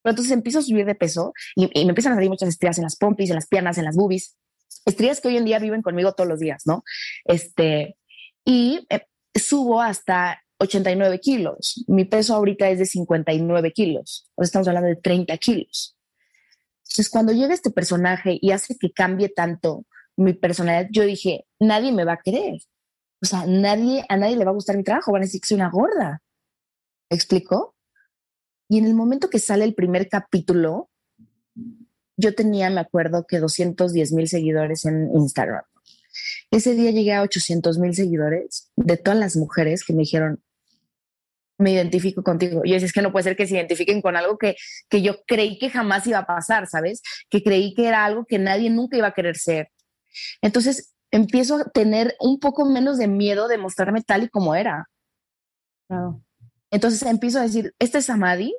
Pero 0.01 0.11
entonces 0.11 0.31
empiezo 0.31 0.59
a 0.59 0.61
subir 0.61 0.85
de 0.85 0.95
peso 0.95 1.33
y, 1.55 1.67
me 1.67 1.89
empiezan 1.89 2.13
a 2.13 2.15
salir 2.15 2.29
muchas 2.29 2.49
estrías 2.49 2.77
en 2.77 2.83
las 2.83 2.95
pompis, 2.95 3.29
en 3.29 3.35
las 3.35 3.47
piernas, 3.47 3.77
en 3.77 3.85
las 3.85 3.95
boobies. 3.95 4.37
Estrías 4.85 5.19
que 5.19 5.27
hoy 5.27 5.37
en 5.37 5.45
día 5.45 5.59
viven 5.59 5.81
conmigo 5.81 6.13
todos 6.13 6.29
los 6.29 6.39
días, 6.39 6.63
¿no? 6.65 6.83
Este, 7.25 7.97
y 8.45 8.85
eh, 8.89 9.05
subo 9.35 9.81
hasta 9.81 10.41
89 10.59 11.19
kilos. 11.19 11.83
Mi 11.87 12.05
peso 12.05 12.35
ahorita 12.35 12.69
es 12.69 12.79
de 12.79 12.85
59 12.85 13.71
kilos. 13.73 14.29
O 14.35 14.43
estamos 14.43 14.67
hablando 14.67 14.89
de 14.89 14.95
30 14.95 15.37
kilos. 15.37 15.97
Entonces, 16.83 17.09
cuando 17.09 17.33
llega 17.33 17.53
este 17.53 17.69
personaje 17.69 18.39
y 18.41 18.51
hace 18.51 18.77
que 18.77 18.91
cambie 18.91 19.29
tanto 19.29 19.85
mi 20.15 20.33
personalidad, 20.33 20.89
yo 20.91 21.03
dije, 21.03 21.45
nadie 21.59 21.91
me 21.91 22.03
va 22.03 22.13
a 22.13 22.21
querer. 22.23 22.59
O 23.21 23.25
sea, 23.25 23.45
nadie, 23.45 24.05
a 24.07 24.17
nadie 24.17 24.37
le 24.37 24.45
va 24.45 24.51
a 24.51 24.53
gustar 24.53 24.77
mi 24.77 24.83
trabajo, 24.83 25.11
van 25.11 25.23
a 25.23 25.25
decir 25.25 25.41
que 25.41 25.47
soy 25.47 25.55
una 25.55 25.69
gorda. 25.69 26.21
¿Me 27.09 27.15
explico? 27.15 27.75
Y 28.69 28.77
en 28.77 28.85
el 28.85 28.93
momento 28.93 29.29
que 29.29 29.39
sale 29.39 29.65
el 29.65 29.73
primer 29.73 30.07
capítulo, 30.07 30.89
yo 32.17 32.35
tenía, 32.35 32.69
me 32.69 32.81
acuerdo, 32.81 33.25
que 33.27 33.39
210 33.39 34.11
mil 34.13 34.27
seguidores 34.27 34.85
en 34.85 35.09
Instagram. 35.15 35.63
Ese 36.51 36.73
día 36.75 36.91
llegué 36.91 37.13
a 37.13 37.21
800 37.21 37.77
mil 37.79 37.93
seguidores 37.93 38.71
de 38.75 38.97
todas 38.97 39.19
las 39.19 39.35
mujeres 39.35 39.83
que 39.83 39.93
me 39.93 40.03
dijeron, 40.03 40.41
me 41.57 41.71
identifico 41.71 42.23
contigo. 42.23 42.61
Y 42.63 42.73
es 42.73 42.93
que 42.93 43.01
no 43.01 43.11
puede 43.11 43.23
ser 43.23 43.35
que 43.35 43.47
se 43.47 43.55
identifiquen 43.55 44.01
con 44.01 44.15
algo 44.15 44.37
que, 44.37 44.55
que 44.87 45.01
yo 45.01 45.23
creí 45.25 45.57
que 45.59 45.69
jamás 45.69 46.07
iba 46.07 46.19
a 46.19 46.25
pasar, 46.25 46.67
¿sabes? 46.67 47.01
Que 47.29 47.43
creí 47.43 47.73
que 47.73 47.87
era 47.87 48.05
algo 48.05 48.25
que 48.25 48.39
nadie 48.39 48.69
nunca 48.69 48.97
iba 48.97 49.07
a 49.07 49.13
querer 49.13 49.37
ser. 49.37 49.69
Entonces 50.41 50.93
empiezo 51.11 51.57
a 51.57 51.65
tener 51.65 52.15
un 52.19 52.39
poco 52.39 52.65
menos 52.65 52.97
de 52.97 53.07
miedo 53.07 53.47
de 53.47 53.57
mostrarme 53.57 54.01
tal 54.01 54.23
y 54.23 54.29
como 54.29 54.55
era. 54.55 54.89
Entonces 56.71 57.01
empiezo 57.03 57.39
a 57.39 57.43
decir, 57.43 57.73
este 57.79 57.99
es 57.99 58.09
Amadi. 58.09 58.53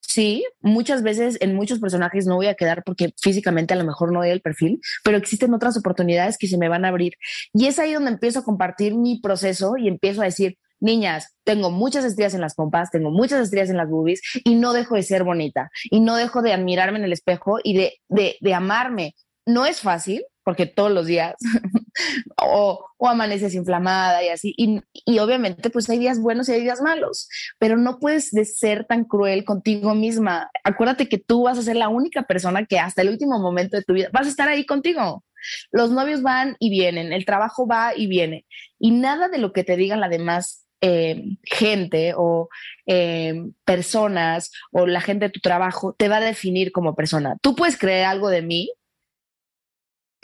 Sí, 0.00 0.44
muchas 0.60 1.02
veces 1.02 1.36
en 1.40 1.54
muchos 1.54 1.80
personajes 1.80 2.26
no 2.26 2.36
voy 2.36 2.46
a 2.46 2.54
quedar 2.54 2.84
porque 2.84 3.12
físicamente 3.20 3.74
a 3.74 3.76
lo 3.76 3.84
mejor 3.84 4.12
no 4.12 4.20
doy 4.20 4.30
el 4.30 4.40
perfil, 4.40 4.80
pero 5.02 5.16
existen 5.16 5.52
otras 5.52 5.76
oportunidades 5.76 6.38
que 6.38 6.46
se 6.46 6.58
me 6.58 6.68
van 6.68 6.84
a 6.84 6.88
abrir. 6.88 7.14
Y 7.52 7.66
es 7.66 7.78
ahí 7.78 7.92
donde 7.92 8.12
empiezo 8.12 8.40
a 8.40 8.44
compartir 8.44 8.94
mi 8.94 9.20
proceso 9.20 9.76
y 9.76 9.88
empiezo 9.88 10.22
a 10.22 10.26
decir, 10.26 10.58
niñas, 10.80 11.34
tengo 11.44 11.70
muchas 11.70 12.04
estrellas 12.04 12.34
en 12.34 12.40
las 12.40 12.54
pompas, 12.54 12.90
tengo 12.90 13.10
muchas 13.10 13.40
estrellas 13.40 13.70
en 13.70 13.78
las 13.78 13.88
boobies 13.88 14.20
y 14.44 14.54
no 14.54 14.72
dejo 14.72 14.94
de 14.94 15.02
ser 15.02 15.24
bonita 15.24 15.70
y 15.90 16.00
no 16.00 16.16
dejo 16.16 16.40
de 16.42 16.52
admirarme 16.52 16.98
en 16.98 17.04
el 17.04 17.12
espejo 17.12 17.58
y 17.62 17.76
de, 17.76 17.94
de, 18.08 18.36
de 18.40 18.54
amarme. 18.54 19.14
No 19.44 19.66
es 19.66 19.80
fácil, 19.80 20.24
porque 20.46 20.66
todos 20.66 20.92
los 20.92 21.06
días 21.06 21.34
o, 22.40 22.86
amaneces 23.00 23.52
inflamada 23.54 24.22
y 24.22 24.28
así. 24.28 24.54
Y, 24.56 24.80
y, 24.92 25.18
obviamente 25.18 25.70
pues 25.70 25.90
hay 25.90 25.98
días 25.98 26.20
buenos 26.20 26.48
y 26.48 26.52
hay 26.52 26.60
días 26.60 26.80
malos, 26.80 27.28
pero 27.58 27.76
no 27.76 27.98
puedes 27.98 28.30
de 28.30 28.44
ser 28.44 28.84
tan 28.84 29.02
cruel 29.02 29.44
contigo 29.44 29.92
misma. 29.96 30.48
Acuérdate 30.62 31.08
que 31.08 31.18
tú 31.18 31.42
vas 31.42 31.58
a 31.58 31.62
ser 31.62 31.74
la 31.74 31.88
única 31.88 32.22
persona 32.22 32.64
que 32.64 32.78
hasta 32.78 33.02
el 33.02 33.08
último 33.08 33.40
momento 33.40 33.76
de 33.76 33.82
tu 33.82 33.94
vida 33.94 34.08
vas 34.12 34.26
a 34.26 34.30
estar 34.30 34.48
ahí 34.48 34.64
contigo. 34.64 35.24
Los 35.72 35.90
novios 35.90 36.22
van 36.22 36.54
y 36.60 36.70
vienen, 36.70 37.12
el 37.12 37.24
trabajo 37.24 37.66
va 37.66 37.96
y 37.96 38.06
viene. 38.06 38.46
Y 38.78 38.92
nada 38.92 39.28
de 39.28 39.38
lo 39.38 39.52
que 39.52 39.64
te 39.64 39.76
digan 39.76 39.98
la 39.98 40.08
demás 40.08 40.64
eh, 40.80 41.24
gente 41.42 42.14
o 42.16 42.48
eh, 42.86 43.34
personas 43.64 44.52
o 44.70 44.86
la 44.86 45.00
gente 45.00 45.24
de 45.24 45.32
tu 45.32 45.40
trabajo 45.40 45.96
te 45.98 46.08
va 46.08 46.18
a 46.18 46.20
definir 46.20 46.70
como 46.70 46.94
persona. 46.94 47.36
Tú 47.42 47.56
puedes 47.56 47.76
creer 47.76 48.04
algo 48.04 48.28
de 48.28 48.42
mí 48.42 48.70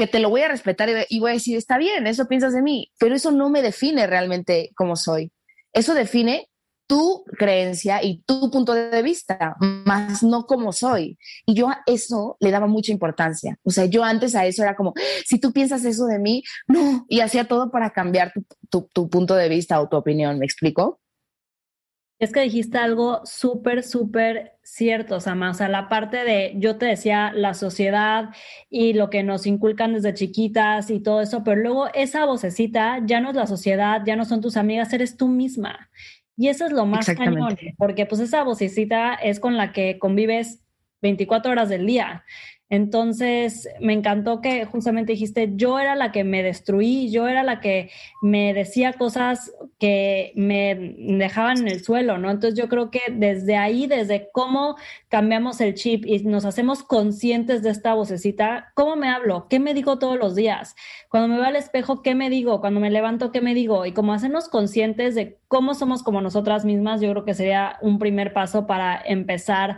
que 0.03 0.09
te 0.09 0.19
lo 0.19 0.31
voy 0.31 0.41
a 0.41 0.49
respetar 0.49 0.89
y 1.09 1.21
voy 1.21 1.31
a 1.31 1.35
decir, 1.35 1.57
está 1.57 1.79
bien, 1.79 2.09
eso 2.09 2.27
piensas 2.27 2.53
de 2.53 2.61
mí, 2.61 2.91
pero 2.99 3.15
eso 3.15 3.31
no 3.31 3.51
me 3.51 3.63
define 3.63 4.09
realmente 4.09 4.73
como 4.75 4.97
soy. 4.97 5.31
Eso 5.73 5.95
define 5.95 6.49
tu 6.89 7.23
creencia 7.39 8.03
y 8.03 8.25
tu 8.25 8.51
punto 8.51 8.75
de 8.75 9.01
vista, 9.01 9.55
más 9.61 10.25
no 10.25 10.45
como 10.47 10.73
soy. 10.73 11.19
Y 11.47 11.55
yo 11.55 11.69
a 11.69 11.83
eso 11.87 12.37
le 12.41 12.51
daba 12.51 12.67
mucha 12.67 12.91
importancia. 12.91 13.57
O 13.63 13.71
sea, 13.71 13.85
yo 13.85 14.03
antes 14.03 14.35
a 14.35 14.45
eso 14.45 14.65
era 14.65 14.75
como, 14.75 14.93
si 15.25 15.39
tú 15.39 15.53
piensas 15.53 15.85
eso 15.85 16.07
de 16.07 16.19
mí, 16.19 16.43
no, 16.67 17.07
y 17.09 17.21
hacía 17.21 17.45
todo 17.45 17.71
para 17.71 17.91
cambiar 17.91 18.33
tu, 18.71 18.89
tu, 18.93 19.09
punto 19.09 19.37
de 19.37 19.49
vista 19.49 19.81
o 19.81 19.89
tu 19.89 19.97
opinión, 19.97 20.41
¿me 20.41 20.47
explico? 20.47 21.01
Es 22.23 22.31
que 22.31 22.43
dijiste 22.43 22.79
algo 22.79 23.21
súper, 23.25 23.83
súper 23.83 24.53
cierto, 24.63 25.19
Sama. 25.19 25.51
O 25.51 25.55
sea, 25.55 25.69
la 25.69 25.89
parte 25.89 26.19
de, 26.19 26.53
yo 26.55 26.77
te 26.77 26.87
decía, 26.87 27.33
la 27.35 27.53
sociedad 27.53 28.29
y 28.71 28.93
lo 28.93 29.11
que 29.11 29.25
nos 29.25 29.45
inculcan 29.45 29.95
desde 29.95 30.15
chiquitas 30.15 30.89
y 30.91 31.01
todo 31.01 31.21
eso, 31.21 31.43
pero 31.43 31.61
luego 31.61 31.89
esa 31.95 32.25
vocecita 32.25 33.01
ya 33.05 33.19
no 33.19 33.31
es 33.31 33.35
la 33.35 33.49
sociedad, 33.49 34.03
ya 34.07 34.15
no 34.15 34.25
son 34.25 34.41
tus 34.41 34.57
amigas, 34.57 34.93
eres 34.93 35.17
tú 35.17 35.27
misma. 35.27 35.91
Y 36.37 36.47
eso 36.47 36.65
es 36.65 36.71
lo 36.71 36.87
más 36.87 37.07
cañón, 37.07 37.59
porque 37.77 38.07
pues 38.07 38.21
esa 38.21 38.45
vocecita 38.45 39.15
es 39.15 39.41
con 39.41 39.57
la 39.57 39.73
que 39.73 39.99
convives 39.99 40.63
24 41.01 41.51
horas 41.51 41.71
del 41.71 41.87
día. 41.87 42.25
Entonces, 42.73 43.69
me 43.81 43.93
encantó 43.93 44.41
que 44.41 44.65
justamente 44.65 45.13
dijiste, 45.13 45.53
yo 45.57 45.79
era 45.79 45.95
la 45.95 46.11
que 46.11 46.25
me 46.25 46.43
destruí, 46.43 47.11
yo 47.11 47.29
era 47.29 47.43
la 47.43 47.61
que 47.61 47.91
me 48.23 48.55
decía 48.55 48.95
cosas 48.95 49.53
que 49.79 50.33
me 50.37 50.95
dejaban 50.97 51.59
en 51.59 51.69
el 51.69 51.85
suelo, 51.85 52.17
¿no? 52.17 52.31
Entonces, 52.31 52.59
yo 52.59 52.71
creo 52.71 52.91
que 52.91 53.01
desde 53.13 53.59
ahí, 53.59 53.87
desde 53.87 54.31
cómo 54.33 54.77
cambiamos 55.11 55.61
el 55.61 55.75
chip 55.75 56.07
y 56.07 56.21
nos 56.21 56.47
hacemos 56.47 56.83
conscientes 56.83 57.63
de 57.63 57.69
esta 57.69 57.93
vocecita, 57.93 58.73
¿cómo 58.75 58.97
me 58.97 59.11
hablo? 59.11 59.49
¿Qué 59.51 59.61
me 59.61 59.75
digo 59.75 59.99
todos 59.99 60.17
los 60.17 60.35
días? 60.35 60.75
Cuando 61.11 61.29
me 61.29 61.37
veo 61.37 61.45
al 61.45 61.57
espejo, 61.57 62.01
¿qué 62.01 62.15
me 62.15 62.31
digo? 62.31 62.63
Cuando 62.63 62.81
me 62.81 62.91
levanto, 62.91 63.33
¿qué 63.33 63.43
me 63.43 63.53
digo? 63.53 63.85
Y 63.85 63.93
como 63.93 64.15
hacernos 64.15 64.49
conscientes 64.49 65.15
de 65.15 65.37
cómo 65.47 65.75
somos 65.75 66.03
como 66.03 66.23
nosotras 66.23 66.65
mismas, 66.65 67.03
yo 67.03 67.11
creo 67.11 67.27
que 67.27 67.35
sería 67.35 67.77
un 67.83 67.99
primer 67.99 68.33
paso 68.33 68.67
para 68.67 68.99
empezar 69.05 69.77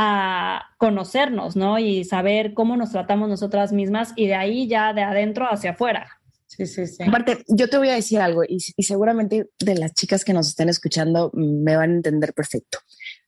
a 0.00 0.76
conocernos, 0.76 1.56
¿no? 1.56 1.80
Y 1.80 2.04
saber 2.04 2.54
cómo 2.54 2.76
nos 2.76 2.92
tratamos 2.92 3.28
nosotras 3.28 3.72
mismas 3.72 4.12
y 4.14 4.28
de 4.28 4.36
ahí 4.36 4.68
ya 4.68 4.92
de 4.92 5.02
adentro 5.02 5.44
hacia 5.50 5.72
afuera. 5.72 6.20
Sí, 6.46 6.66
sí, 6.66 6.86
sí. 6.86 7.02
Aparte, 7.02 7.42
yo 7.48 7.68
te 7.68 7.78
voy 7.78 7.88
a 7.88 7.94
decir 7.94 8.20
algo 8.20 8.44
y, 8.44 8.58
y 8.76 8.82
seguramente 8.84 9.50
de 9.58 9.74
las 9.74 9.94
chicas 9.94 10.24
que 10.24 10.32
nos 10.32 10.46
estén 10.46 10.68
escuchando 10.68 11.32
me 11.34 11.76
van 11.76 11.90
a 11.90 11.94
entender 11.94 12.32
perfecto. 12.32 12.78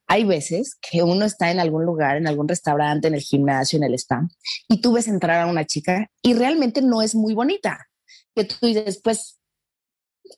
Hay 0.06 0.22
veces 0.22 0.76
que 0.76 1.02
uno 1.02 1.24
está 1.24 1.50
en 1.50 1.58
algún 1.58 1.84
lugar, 1.84 2.16
en 2.16 2.28
algún 2.28 2.46
restaurante, 2.46 3.08
en 3.08 3.14
el 3.14 3.20
gimnasio, 3.20 3.76
en 3.76 3.82
el 3.82 3.94
spa, 3.94 4.28
y 4.68 4.80
tú 4.80 4.92
ves 4.92 5.08
entrar 5.08 5.40
a 5.40 5.50
una 5.50 5.66
chica 5.66 6.08
y 6.22 6.34
realmente 6.34 6.82
no 6.82 7.02
es 7.02 7.16
muy 7.16 7.34
bonita. 7.34 7.88
Que 8.32 8.44
tú 8.44 8.64
dices, 8.64 9.00
pues, 9.02 9.40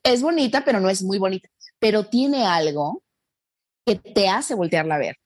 es 0.03 0.23
bonita, 0.23 0.65
pero 0.65 0.81
no 0.81 0.89
es 0.89 1.03
muy 1.03 1.19
bonita, 1.19 1.51
pero 1.79 2.07
tiene 2.07 2.47
algo 2.47 3.03
que 3.85 3.97
te 3.97 4.31
hace 4.31 4.55
voltearla 4.55 4.95
a 4.95 4.99
ver 4.99 5.17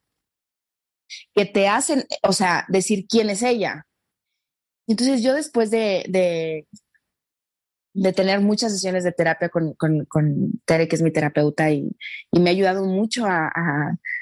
que 1.35 1.47
te 1.47 1.69
hacen, 1.69 2.05
o 2.23 2.33
sea, 2.33 2.65
decir 2.69 3.07
quién 3.09 3.31
es 3.31 3.43
ella. 3.43 3.87
Entonces 4.87 5.23
yo 5.23 5.35
después 5.35 5.71
de, 5.71 6.05
de, 6.09 6.67
tener 8.13 8.41
muchas 8.41 8.73
sesiones 8.73 9.05
de 9.05 9.13
terapia 9.13 9.49
con, 9.49 9.73
con, 9.75 10.05
con, 10.05 10.61
Tere, 10.65 10.87
que 10.87 10.97
es 10.97 11.03
mi 11.03 11.11
terapeuta, 11.11 11.71
y, 11.71 11.91
y 12.31 12.41
me 12.41 12.51
ha 12.51 12.53
ayudado 12.53 12.85
mucho 12.85 13.27
a, 13.27 13.51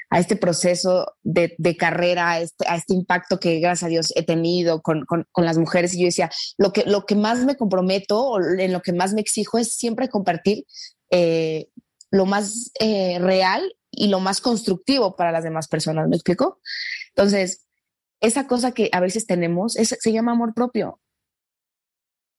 a, 0.09 0.19
este 0.19 0.37
proceso 0.37 1.13
de, 1.23 1.55
de 1.57 1.77
carrera, 1.77 2.31
a 2.31 2.39
este, 2.39 2.67
a 2.67 2.77
este, 2.77 2.93
impacto 2.93 3.39
que 3.39 3.59
gracias 3.59 3.83
a 3.83 3.89
Dios 3.89 4.13
he 4.15 4.23
tenido 4.23 4.81
con, 4.81 5.05
con, 5.05 5.27
con, 5.31 5.45
las 5.45 5.57
mujeres. 5.57 5.93
Y 5.93 5.99
yo 5.99 6.05
decía, 6.05 6.31
lo 6.57 6.73
que, 6.73 6.83
lo 6.85 7.05
que 7.05 7.15
más 7.15 7.45
me 7.45 7.57
comprometo 7.57 8.23
o 8.23 8.41
en 8.41 8.71
lo 8.71 8.81
que 8.81 8.93
más 8.93 9.13
me 9.13 9.21
exijo 9.21 9.57
es 9.57 9.73
siempre 9.73 10.09
compartir 10.09 10.65
eh, 11.11 11.67
lo 12.11 12.25
más 12.25 12.71
eh, 12.79 13.19
real 13.19 13.75
y 13.95 14.09
lo 14.09 14.19
más 14.19 14.41
constructivo 14.41 15.15
para 15.15 15.31
las 15.31 15.43
demás 15.43 15.67
personas. 15.67 16.07
¿Me 16.07 16.15
explico? 16.15 16.59
Entonces, 17.09 17.65
esa 18.21 18.47
cosa 18.47 18.71
que 18.71 18.89
a 18.91 18.99
veces 18.99 19.25
tenemos 19.25 19.73
se 19.73 20.11
llama 20.11 20.33
amor 20.33 20.53
propio. 20.53 20.99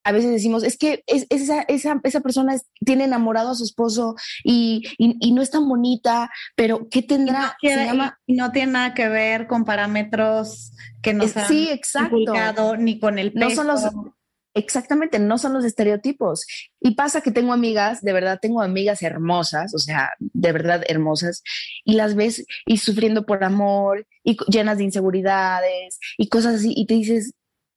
A 0.04 0.12
veces 0.12 0.30
decimos, 0.30 0.62
es 0.62 0.78
que 0.78 1.02
esa, 1.08 1.62
esa, 1.62 2.00
esa, 2.04 2.20
persona 2.20 2.56
tiene 2.84 3.04
enamorado 3.04 3.50
a 3.50 3.54
su 3.56 3.64
esposo 3.64 4.14
y, 4.44 4.84
y, 4.98 5.32
no 5.32 5.42
es 5.42 5.50
tan 5.50 5.68
bonita, 5.68 6.30
pero 6.54 6.88
¿qué 6.88 7.02
tendrá? 7.02 7.56
No, 7.60 7.70
se 7.70 7.84
llama... 7.84 8.20
no 8.28 8.52
tiene 8.52 8.70
nada 8.70 8.94
que 8.94 9.08
ver 9.08 9.48
con 9.48 9.64
parámetros 9.64 10.70
que 11.02 11.12
no 11.12 11.26
se 11.26 11.44
sí, 11.46 11.68
exacto. 11.70 12.76
ni 12.76 13.00
con 13.00 13.18
el 13.18 13.32
peso. 13.32 13.48
No 13.48 13.50
son 13.50 13.66
los, 13.66 14.14
Exactamente, 14.56 15.18
no 15.18 15.36
son 15.36 15.52
los 15.52 15.66
estereotipos. 15.66 16.46
Y 16.80 16.94
pasa 16.94 17.20
que 17.20 17.30
tengo 17.30 17.52
amigas, 17.52 18.00
de 18.00 18.14
verdad, 18.14 18.38
tengo 18.40 18.62
amigas 18.62 19.02
hermosas, 19.02 19.74
o 19.74 19.78
sea, 19.78 20.12
de 20.18 20.52
verdad 20.52 20.82
hermosas, 20.88 21.42
y 21.84 21.92
las 21.92 22.14
ves 22.14 22.46
y 22.64 22.78
sufriendo 22.78 23.26
por 23.26 23.44
amor 23.44 24.06
y 24.24 24.38
llenas 24.48 24.78
de 24.78 24.84
inseguridades 24.84 25.98
y 26.16 26.30
cosas 26.30 26.54
así, 26.54 26.72
y 26.74 26.86
te 26.86 26.94
dices, 26.94 27.34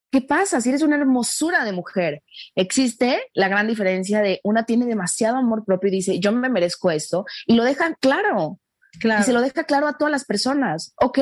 ¿qué 0.09 0.21
pasa? 0.21 0.61
Si 0.61 0.69
eres 0.69 0.81
una 0.81 0.95
hermosura 0.95 1.65
de 1.65 1.73
mujer, 1.73 2.23
existe 2.55 3.23
la 3.33 3.49
gran 3.49 3.67
diferencia 3.67 4.21
de 4.21 4.39
una 4.45 4.63
tiene 4.63 4.85
demasiado 4.85 5.35
amor 5.35 5.65
propio 5.65 5.89
y 5.89 5.97
dice, 5.97 6.19
yo 6.21 6.31
me 6.31 6.47
merezco 6.47 6.91
esto, 6.91 7.25
y 7.45 7.55
lo 7.55 7.65
deja 7.65 7.93
claro. 7.95 8.61
claro. 9.01 9.21
Y 9.21 9.25
se 9.25 9.33
lo 9.33 9.41
deja 9.41 9.65
claro 9.65 9.89
a 9.89 9.97
todas 9.97 10.13
las 10.13 10.23
personas. 10.23 10.93
Ok, 10.95 11.19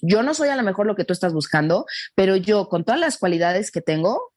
yo 0.00 0.22
no 0.22 0.32
soy 0.32 0.48
a 0.48 0.56
lo 0.56 0.62
mejor 0.62 0.86
lo 0.86 0.96
que 0.96 1.04
tú 1.04 1.12
estás 1.12 1.34
buscando, 1.34 1.84
pero 2.14 2.36
yo 2.36 2.70
con 2.70 2.84
todas 2.84 3.00
las 3.00 3.18
cualidades 3.18 3.70
que 3.70 3.82
tengo, 3.82 4.32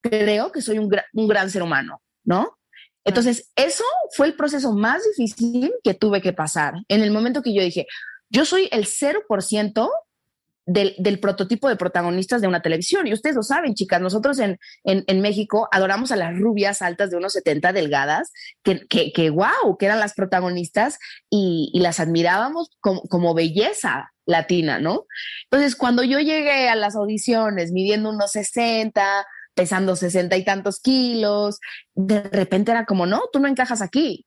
creo 0.00 0.52
que 0.52 0.62
soy 0.62 0.78
un, 0.78 0.90
un 1.14 1.28
gran 1.28 1.50
ser 1.50 1.62
humano, 1.62 2.02
¿no? 2.24 2.58
Entonces, 3.04 3.50
eso 3.56 3.84
fue 4.14 4.26
el 4.26 4.34
proceso 4.34 4.72
más 4.72 5.02
difícil 5.16 5.72
que 5.82 5.94
tuve 5.94 6.20
que 6.20 6.32
pasar. 6.32 6.74
En 6.88 7.02
el 7.02 7.10
momento 7.10 7.42
que 7.42 7.54
yo 7.54 7.62
dije, 7.62 7.86
yo 8.28 8.44
soy 8.44 8.68
el 8.72 8.86
0% 8.86 9.90
del, 10.66 10.94
del, 10.98 11.18
prototipo 11.18 11.68
de 11.68 11.76
protagonistas 11.76 12.40
de 12.40 12.46
una 12.46 12.62
televisión. 12.62 13.06
Y 13.06 13.12
ustedes 13.12 13.34
lo 13.34 13.42
saben, 13.42 13.74
chicas, 13.74 14.00
nosotros 14.00 14.38
en, 14.38 14.58
en, 14.84 15.02
en 15.06 15.20
México 15.20 15.68
adoramos 15.72 16.12
a 16.12 16.16
las 16.16 16.38
rubias 16.38 16.82
altas 16.82 17.10
de 17.10 17.16
unos 17.16 17.32
70 17.32 17.72
delgadas, 17.72 18.32
que, 18.62 18.86
que, 18.86 19.12
que 19.12 19.30
wow, 19.30 19.76
que 19.78 19.86
eran 19.86 19.98
las 19.98 20.14
protagonistas 20.14 20.98
y, 21.28 21.70
y 21.72 21.80
las 21.80 21.98
admirábamos 21.98 22.70
como, 22.80 23.02
como, 23.02 23.34
belleza 23.34 24.12
latina, 24.26 24.78
¿no? 24.78 25.06
Entonces, 25.50 25.74
cuando 25.74 26.04
yo 26.04 26.20
llegué 26.20 26.68
a 26.68 26.76
las 26.76 26.94
audiciones 26.94 27.72
midiendo 27.72 28.10
unos 28.10 28.30
60, 28.32 29.26
pesando 29.60 29.94
sesenta 29.94 30.38
y 30.38 30.44
tantos 30.44 30.80
kilos, 30.80 31.58
de 31.94 32.22
repente 32.22 32.70
era 32.70 32.86
como, 32.86 33.04
no, 33.04 33.20
tú 33.30 33.40
no 33.40 33.46
encajas 33.46 33.82
aquí. 33.82 34.24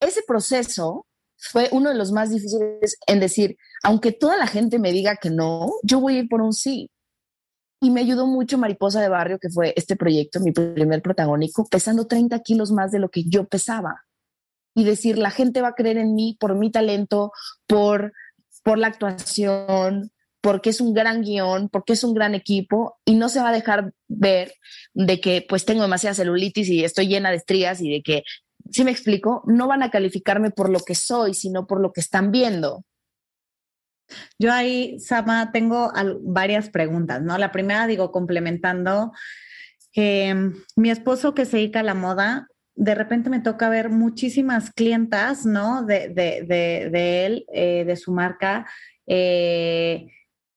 Ese 0.00 0.22
proceso 0.26 1.06
fue 1.36 1.68
uno 1.70 1.90
de 1.90 1.94
los 1.94 2.10
más 2.10 2.30
difíciles 2.30 2.98
en 3.06 3.20
decir, 3.20 3.56
aunque 3.84 4.10
toda 4.10 4.36
la 4.36 4.48
gente 4.48 4.80
me 4.80 4.90
diga 4.90 5.14
que 5.14 5.30
no, 5.30 5.70
yo 5.84 6.00
voy 6.00 6.16
a 6.16 6.18
ir 6.22 6.28
por 6.28 6.42
un 6.42 6.52
sí. 6.52 6.90
Y 7.80 7.90
me 7.90 8.00
ayudó 8.00 8.26
mucho 8.26 8.58
Mariposa 8.58 9.00
de 9.00 9.08
Barrio, 9.08 9.38
que 9.38 9.48
fue 9.48 9.72
este 9.76 9.94
proyecto, 9.94 10.40
mi 10.40 10.50
primer 10.50 11.02
protagónico, 11.02 11.64
pesando 11.68 12.08
30 12.08 12.40
kilos 12.40 12.72
más 12.72 12.90
de 12.90 12.98
lo 12.98 13.10
que 13.10 13.22
yo 13.28 13.46
pesaba. 13.46 14.02
y 14.74 14.82
decir, 14.84 15.18
la 15.18 15.30
gente 15.30 15.62
va 15.62 15.68
a 15.68 15.74
creer 15.74 15.98
en 15.98 16.16
mí 16.16 16.36
por 16.40 16.56
mi 16.56 16.72
talento, 16.72 17.30
por, 17.68 18.12
por 18.64 18.76
la 18.76 18.88
actuación, 18.88 20.10
porque 20.46 20.70
es 20.70 20.80
un 20.80 20.94
gran 20.94 21.22
guion, 21.22 21.68
porque 21.68 21.94
es 21.94 22.04
un 22.04 22.14
gran 22.14 22.36
equipo 22.36 23.00
y 23.04 23.16
no 23.16 23.28
se 23.28 23.40
va 23.40 23.48
a 23.48 23.52
dejar 23.52 23.92
ver 24.06 24.54
de 24.94 25.20
que 25.20 25.44
pues 25.48 25.64
tengo 25.64 25.82
demasiada 25.82 26.14
celulitis 26.14 26.68
y 26.68 26.84
estoy 26.84 27.08
llena 27.08 27.30
de 27.30 27.36
estrías 27.38 27.80
y 27.80 27.90
de 27.90 28.00
que, 28.00 28.22
si 28.70 28.84
me 28.84 28.92
explico, 28.92 29.42
no 29.46 29.66
van 29.66 29.82
a 29.82 29.90
calificarme 29.90 30.52
por 30.52 30.70
lo 30.70 30.78
que 30.78 30.94
soy, 30.94 31.34
sino 31.34 31.66
por 31.66 31.80
lo 31.80 31.92
que 31.92 32.00
están 32.00 32.30
viendo. 32.30 32.84
Yo 34.38 34.52
ahí, 34.52 35.00
Sama, 35.00 35.50
tengo 35.50 35.90
varias 36.22 36.70
preguntas, 36.70 37.20
¿no? 37.22 37.36
La 37.38 37.50
primera, 37.50 37.88
digo, 37.88 38.12
complementando, 38.12 39.10
em, 39.94 40.54
mi 40.76 40.90
esposo 40.90 41.34
que 41.34 41.44
se 41.44 41.56
dedica 41.56 41.80
a 41.80 41.82
la 41.82 41.94
moda, 41.94 42.46
de 42.76 42.94
repente 42.94 43.30
me 43.30 43.40
toca 43.40 43.68
ver 43.68 43.90
muchísimas 43.90 44.70
clientas, 44.70 45.44
¿no? 45.44 45.82
De, 45.82 46.08
de, 46.08 46.44
de, 46.46 46.88
de 46.92 47.26
él, 47.26 47.46
eh, 47.52 47.82
de 47.84 47.96
su 47.96 48.12
marca, 48.12 48.64
eh, 49.08 50.06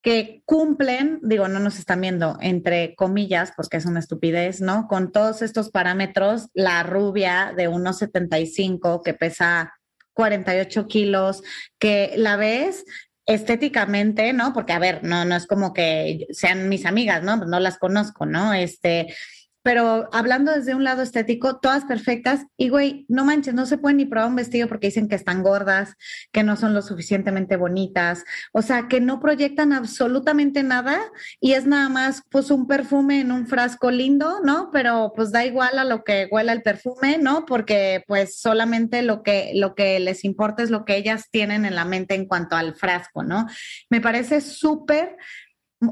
que 0.02 0.42
cumplen, 0.46 1.20
digo, 1.22 1.48
no 1.48 1.60
nos 1.60 1.78
están 1.78 2.02
viendo, 2.02 2.38
entre 2.42 2.96
comillas, 2.96 3.52
porque 3.56 3.78
es 3.78 3.86
una 3.86 4.00
estupidez, 4.00 4.62
¿no? 4.62 4.88
Con 4.88 5.12
todos 5.12 5.42
estos 5.42 5.70
parámetros, 5.72 6.48
la 6.54 6.84
rubia 6.84 7.54
de 7.56 7.70
1,75 7.70 9.04
que 9.04 9.14
pesa 9.14 9.74
48 10.14 10.88
kilos, 10.88 11.44
que 11.78 12.14
la 12.16 12.38
ves 12.38 12.86
estéticamente, 13.26 14.34
¿no? 14.34 14.54
Porque, 14.54 14.74
a 14.74 14.80
ver, 14.80 15.04
no, 15.04 15.24
no 15.26 15.36
es 15.36 15.46
como 15.46 15.74
que 15.74 16.28
sean 16.32 16.68
mis 16.70 16.86
amigas, 16.86 17.22
¿no? 17.22 17.38
No 17.38 17.60
las 17.60 17.78
conozco, 17.78 18.26
¿no? 18.26 18.54
Este, 18.54 19.14
pero 19.62 20.10
hablando 20.14 20.52
desde 20.52 20.76
un 20.76 20.84
lado 20.84 21.02
estético, 21.02 21.60
todas 21.60 21.86
perfectas. 21.86 22.46
Y 22.58 22.70
güey, 22.70 23.06
no 23.10 23.26
manches, 23.26 23.54
no 23.54 23.66
se 23.66 23.78
pueden 23.78 23.98
ni 23.98 24.06
probar 24.06 24.30
un 24.30 24.36
vestido 24.36 24.68
porque 24.68 24.88
dicen 24.88 25.08
que 25.08 25.16
están 25.16 25.44
gordas, 25.44 25.96
que 26.32 26.44
no 26.44 26.56
son 26.56 26.74
lo 26.74 26.82
suficientemente 26.82 27.58
bonitas, 27.58 28.24
o 28.54 28.62
sea, 28.62 28.88
que 28.88 29.02
no 29.02 29.20
proyectan 29.20 29.74
absolutamente 29.74 30.64
nada 30.64 31.00
y 31.40 31.54
es 31.54 31.66
nada 31.66 31.90
más 31.90 32.24
pues 32.30 32.52
un 32.52 32.68
perfume 32.68 33.22
en 33.22 33.32
un 33.32 33.48
frasco 33.48 33.92
lindo, 33.92 34.40
¿no? 34.44 34.70
Pero 34.72 35.14
pues 35.16 35.32
da 35.32 35.46
igual 35.46 35.78
a 35.78 35.84
lo 35.84 36.04
que 36.04 36.28
huela 36.32 36.54
el 36.54 36.62
perfume, 36.62 37.18
¿no? 37.18 37.46
Porque 37.46 38.04
pues 38.08 38.40
solamente 38.40 39.02
lo 39.02 39.24
que, 39.24 39.52
lo 39.56 39.76
que 39.76 40.00
les 40.00 40.24
importa 40.24 40.64
es 40.64 40.70
lo 40.70 40.86
que 40.86 40.96
ellas 40.96 41.26
tienen 41.32 41.66
en 41.66 41.76
la 41.76 41.86
mente 41.86 42.16
en 42.16 42.26
cuanto 42.26 42.56
al 42.56 42.76
frasco, 42.76 43.24
¿no? 43.24 43.48
Me 43.90 44.02
parece 44.02 44.42
súper, 44.42 45.18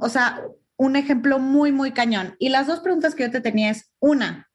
o 0.02 0.10
sea, 0.10 0.42
un 0.78 0.96
ejemplo 0.96 1.40
muy, 1.40 1.72
muy 1.72 1.92
cañón. 1.92 2.36
Y 2.40 2.50
las 2.50 2.68
dos 2.68 2.80
preguntas 2.80 3.16
que 3.16 3.24
yo 3.24 3.32
te 3.32 3.42
tenía 3.42 3.72
es, 3.72 3.92
una, 4.00 4.48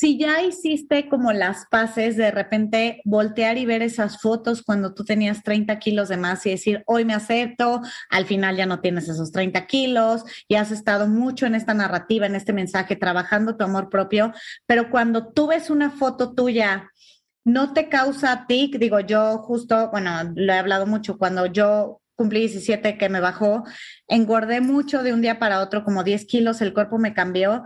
si 0.00 0.16
ya 0.16 0.42
hiciste 0.42 1.08
como 1.08 1.32
las 1.32 1.66
paces 1.68 2.16
de 2.16 2.30
repente 2.30 3.02
voltear 3.04 3.58
y 3.58 3.66
ver 3.66 3.82
esas 3.82 4.20
fotos 4.20 4.62
cuando 4.62 4.94
tú 4.94 5.04
tenías 5.04 5.42
30 5.42 5.78
kilos 5.80 6.08
de 6.08 6.16
más 6.16 6.46
y 6.46 6.50
decir, 6.50 6.82
hoy 6.86 7.04
me 7.04 7.12
acepto, 7.12 7.82
al 8.08 8.24
final 8.24 8.56
ya 8.56 8.66
no 8.66 8.80
tienes 8.80 9.08
esos 9.08 9.32
30 9.32 9.66
kilos 9.66 10.24
y 10.46 10.54
has 10.54 10.70
estado 10.70 11.08
mucho 11.08 11.44
en 11.44 11.56
esta 11.56 11.74
narrativa, 11.74 12.26
en 12.26 12.36
este 12.36 12.52
mensaje, 12.52 12.94
trabajando 12.94 13.56
tu 13.56 13.64
amor 13.64 13.90
propio, 13.90 14.32
pero 14.64 14.90
cuando 14.90 15.32
tú 15.32 15.48
ves 15.48 15.70
una 15.70 15.90
foto 15.90 16.34
tuya, 16.34 16.88
no 17.44 17.72
te 17.72 17.88
causa 17.88 18.46
tic, 18.46 18.78
digo 18.78 19.00
yo 19.00 19.38
justo, 19.38 19.90
bueno, 19.90 20.10
lo 20.34 20.52
he 20.52 20.58
hablado 20.58 20.86
mucho, 20.86 21.18
cuando 21.18 21.46
yo 21.46 22.00
cumplí 22.20 22.40
17 22.40 22.98
que 22.98 23.08
me 23.08 23.18
bajó, 23.18 23.64
engordé 24.10 24.60
mucho 24.60 25.02
de 25.02 25.14
un 25.14 25.22
día 25.22 25.38
para 25.38 25.60
otro, 25.60 25.84
como 25.84 26.04
10 26.04 26.26
kilos, 26.26 26.60
el 26.60 26.74
cuerpo 26.74 26.98
me 26.98 27.14
cambió 27.14 27.62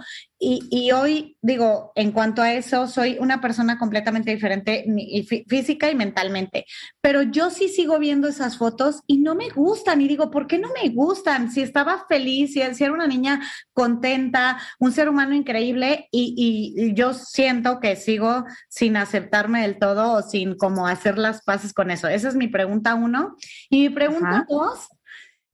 y, 0.46 0.92
hoy, 0.92 1.38
digo, 1.40 1.92
en 1.94 2.12
cuanto 2.12 2.42
a 2.42 2.52
eso, 2.52 2.86
soy 2.86 3.16
una 3.18 3.40
persona 3.40 3.78
completamente 3.78 4.30
diferente 4.30 4.84
física 5.48 5.90
y 5.90 5.94
mentalmente, 5.94 6.66
pero 7.00 7.22
yo 7.22 7.48
sí 7.48 7.68
sigo 7.68 7.98
viendo 7.98 8.28
esas 8.28 8.58
fotos 8.58 9.00
y 9.06 9.18
no 9.18 9.34
me 9.34 9.48
gustan 9.48 10.02
y 10.02 10.08
digo, 10.08 10.30
¿por 10.30 10.46
qué 10.46 10.58
no 10.58 10.68
me 10.82 10.90
gustan? 10.90 11.50
Si 11.50 11.62
estaba 11.62 12.04
feliz, 12.08 12.52
si, 12.52 12.60
era 12.60 12.92
una 12.92 13.06
niña 13.06 13.40
contenta, 13.72 14.60
un 14.78 14.92
ser 14.92 15.08
humano 15.08 15.34
increíble 15.34 16.08
y, 16.10 16.34
y, 16.76 16.94
yo 16.94 17.14
siento 17.14 17.80
que 17.80 17.96
sigo 17.96 18.44
sin 18.68 18.98
aceptarme 18.98 19.62
del 19.62 19.78
todo 19.78 20.12
o 20.12 20.22
sin 20.22 20.58
como 20.58 20.86
hacer 20.86 21.16
las 21.16 21.42
paces 21.42 21.72
con 21.72 21.90
eso. 21.90 22.06
Esa 22.08 22.28
es 22.28 22.34
mi 22.34 22.48
pregunta 22.48 22.94
uno. 22.94 23.36
Y 23.70 23.88
mi 23.88 23.88
pregunta 23.88 24.44
dos 24.46 24.88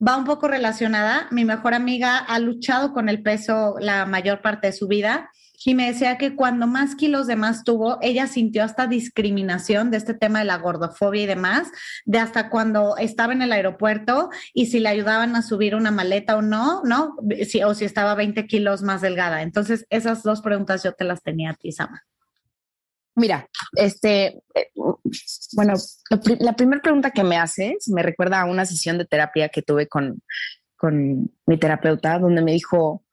va 0.07 0.16
un 0.16 0.25
poco 0.25 0.49
relacionada. 0.49 1.28
Mi 1.30 1.45
mejor 1.45 1.75
amiga 1.75 2.19
ha 2.19 2.39
luchado 2.39 2.93
con 2.93 3.08
el 3.08 3.23
peso 3.23 3.76
la 3.80 4.06
mayor 4.06 4.41
parte 4.41 4.69
de 4.69 4.73
su 4.73 4.89
vida 4.89 5.30
y 5.65 5.75
me 5.75 5.86
decía 5.86 6.17
que 6.17 6.34
cuando 6.34 6.67
más 6.67 6.95
kilos 6.95 7.26
de 7.26 7.36
más 7.36 7.65
tuvo, 7.65 7.99
ella 8.00 8.26
sintió 8.26 8.65
hasta 8.65 8.86
discriminación 8.86 9.91
de 9.91 9.99
este 9.99 10.15
tema 10.15 10.39
de 10.39 10.47
la 10.47 10.56
gordofobia 10.56 11.23
y 11.23 11.26
demás, 11.26 11.69
de 12.06 12.19
hasta 12.19 12.49
cuando 12.49 12.97
estaba 12.97 13.34
en 13.34 13.43
el 13.43 13.52
aeropuerto 13.52 14.30
y 14.54 14.67
si 14.67 14.80
le 14.80 14.89
ayudaban 14.89 15.36
a 15.36 15.43
subir 15.43 15.75
una 15.75 15.91
maleta 15.91 16.36
o 16.36 16.43
no, 16.43 16.82
¿no? 16.84 17.17
Si, 17.47 17.63
o 17.63 17.75
si 17.75 17.84
estaba 17.84 18.15
20 18.15 18.47
kilos 18.47 18.82
más 18.82 19.02
delgada. 19.02 19.43
Entonces, 19.43 19.84
esas 19.91 20.23
dos 20.23 20.41
preguntas 20.41 20.82
yo 20.82 20.93
te 20.95 21.04
las 21.04 21.23
tenía 21.23 21.50
a 21.50 21.54
ti, 21.54 21.73
Sama. 21.73 22.04
Mira, 23.17 23.49
este, 23.76 24.41
eh, 24.54 24.70
bueno, 25.53 25.75
la 26.41 26.57
primera 26.57 26.83
pregunta 26.83 27.11
que 27.11 27.25
me 27.25 27.37
haces 27.37 27.89
me 27.89 28.03
recuerda 28.03 28.41
a 28.41 28.45
una 28.47 28.65
sesión 28.65 28.99
de 28.99 29.05
terapia 29.05 29.49
que 29.49 29.63
tuve 29.63 29.89
con, 29.89 30.23
con 30.76 31.31
mi 31.47 31.59
terapeuta, 31.59 32.19
donde 32.19 32.43
me 32.43 32.53
dijo, 32.53 33.05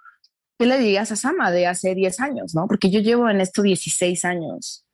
¿qué 0.58 0.66
le 0.66 0.78
dirías 0.80 1.12
a 1.12 1.16
Sama 1.16 1.52
de 1.52 1.68
hace 1.68 1.96
10 1.96 2.20
años? 2.20 2.56
¿no? 2.56 2.68
Porque 2.68 2.90
yo 2.90 3.00
llevo 3.00 3.30
en 3.30 3.42
esto 3.42 3.62
16 3.62 4.26
años. 4.26 4.86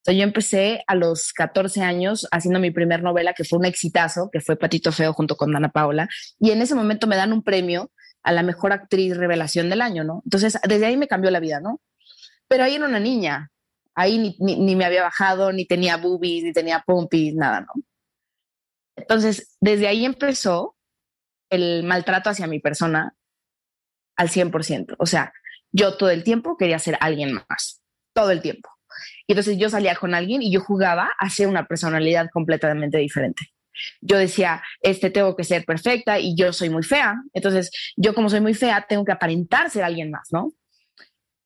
O 0.00 0.04
sea, 0.04 0.14
yo 0.14 0.22
empecé 0.22 0.84
a 0.86 0.94
los 0.94 1.32
14 1.32 1.80
años 1.80 2.28
haciendo 2.30 2.60
mi 2.60 2.70
primer 2.70 3.02
novela, 3.02 3.32
que 3.32 3.44
fue 3.44 3.58
un 3.58 3.64
exitazo, 3.64 4.28
que 4.30 4.40
fue 4.40 4.56
Patito 4.56 4.92
Feo 4.92 5.14
junto 5.14 5.34
con 5.34 5.50
Dana 5.50 5.70
Paula, 5.70 6.08
y 6.38 6.50
en 6.50 6.60
ese 6.60 6.74
momento 6.74 7.06
me 7.06 7.16
dan 7.16 7.32
un 7.32 7.42
premio 7.42 7.90
a 8.22 8.32
la 8.32 8.42
mejor 8.42 8.72
actriz 8.72 9.16
revelación 9.16 9.70
del 9.70 9.80
año, 9.80 10.04
¿no? 10.04 10.20
Entonces, 10.24 10.58
desde 10.68 10.86
ahí 10.86 10.98
me 10.98 11.08
cambió 11.08 11.30
la 11.30 11.40
vida, 11.40 11.60
¿no? 11.60 11.80
Pero 12.48 12.64
ahí 12.64 12.74
era 12.74 12.86
una 12.86 13.00
niña, 13.00 13.50
ahí 13.94 14.34
ni, 14.38 14.76
me 14.76 14.84
había 14.84 15.02
bajado, 15.02 15.52
ni 15.52 15.66
tenía 15.66 15.96
boobies, 15.96 16.44
ni 16.44 16.52
tenía 16.52 16.82
pompis, 16.86 17.34
nada, 17.34 17.60
¿no? 17.60 17.72
Entonces, 18.96 19.56
desde 19.60 19.88
ahí 19.88 20.04
empezó 20.04 20.76
el 21.50 21.84
maltrato 21.84 22.30
hacia 22.30 22.46
mi 22.46 22.60
persona 22.60 23.14
al 24.16 24.28
100%. 24.28 24.96
O 24.98 25.06
sea, 25.06 25.32
yo 25.72 25.96
todo 25.96 26.10
el 26.10 26.24
tiempo 26.24 26.56
quería 26.56 26.78
ser 26.78 26.96
alguien 27.00 27.34
más, 27.34 27.82
todo 28.12 28.30
el 28.30 28.40
tiempo. 28.40 28.70
Y 29.26 29.32
entonces 29.32 29.58
yo 29.58 29.70
salía 29.70 29.96
con 29.96 30.14
alguien 30.14 30.42
y 30.42 30.52
yo 30.52 30.60
jugaba 30.60 31.10
a 31.18 31.30
ser 31.30 31.48
una 31.48 31.66
personalidad 31.66 32.28
completamente 32.32 32.98
diferente. 32.98 33.42
Yo 34.00 34.16
decía, 34.16 34.62
este 34.80 35.10
tengo 35.10 35.34
que 35.34 35.42
ser 35.42 35.64
perfecta 35.64 36.20
y 36.20 36.36
yo 36.36 36.52
soy 36.52 36.70
muy 36.70 36.84
fea. 36.84 37.16
Entonces, 37.32 37.72
yo 37.96 38.14
como 38.14 38.30
soy 38.30 38.40
muy 38.40 38.54
fea, 38.54 38.86
tengo 38.88 39.04
que 39.04 39.12
aparentar 39.12 39.70
ser 39.70 39.82
alguien 39.82 40.12
más, 40.12 40.28
¿no? 40.30 40.52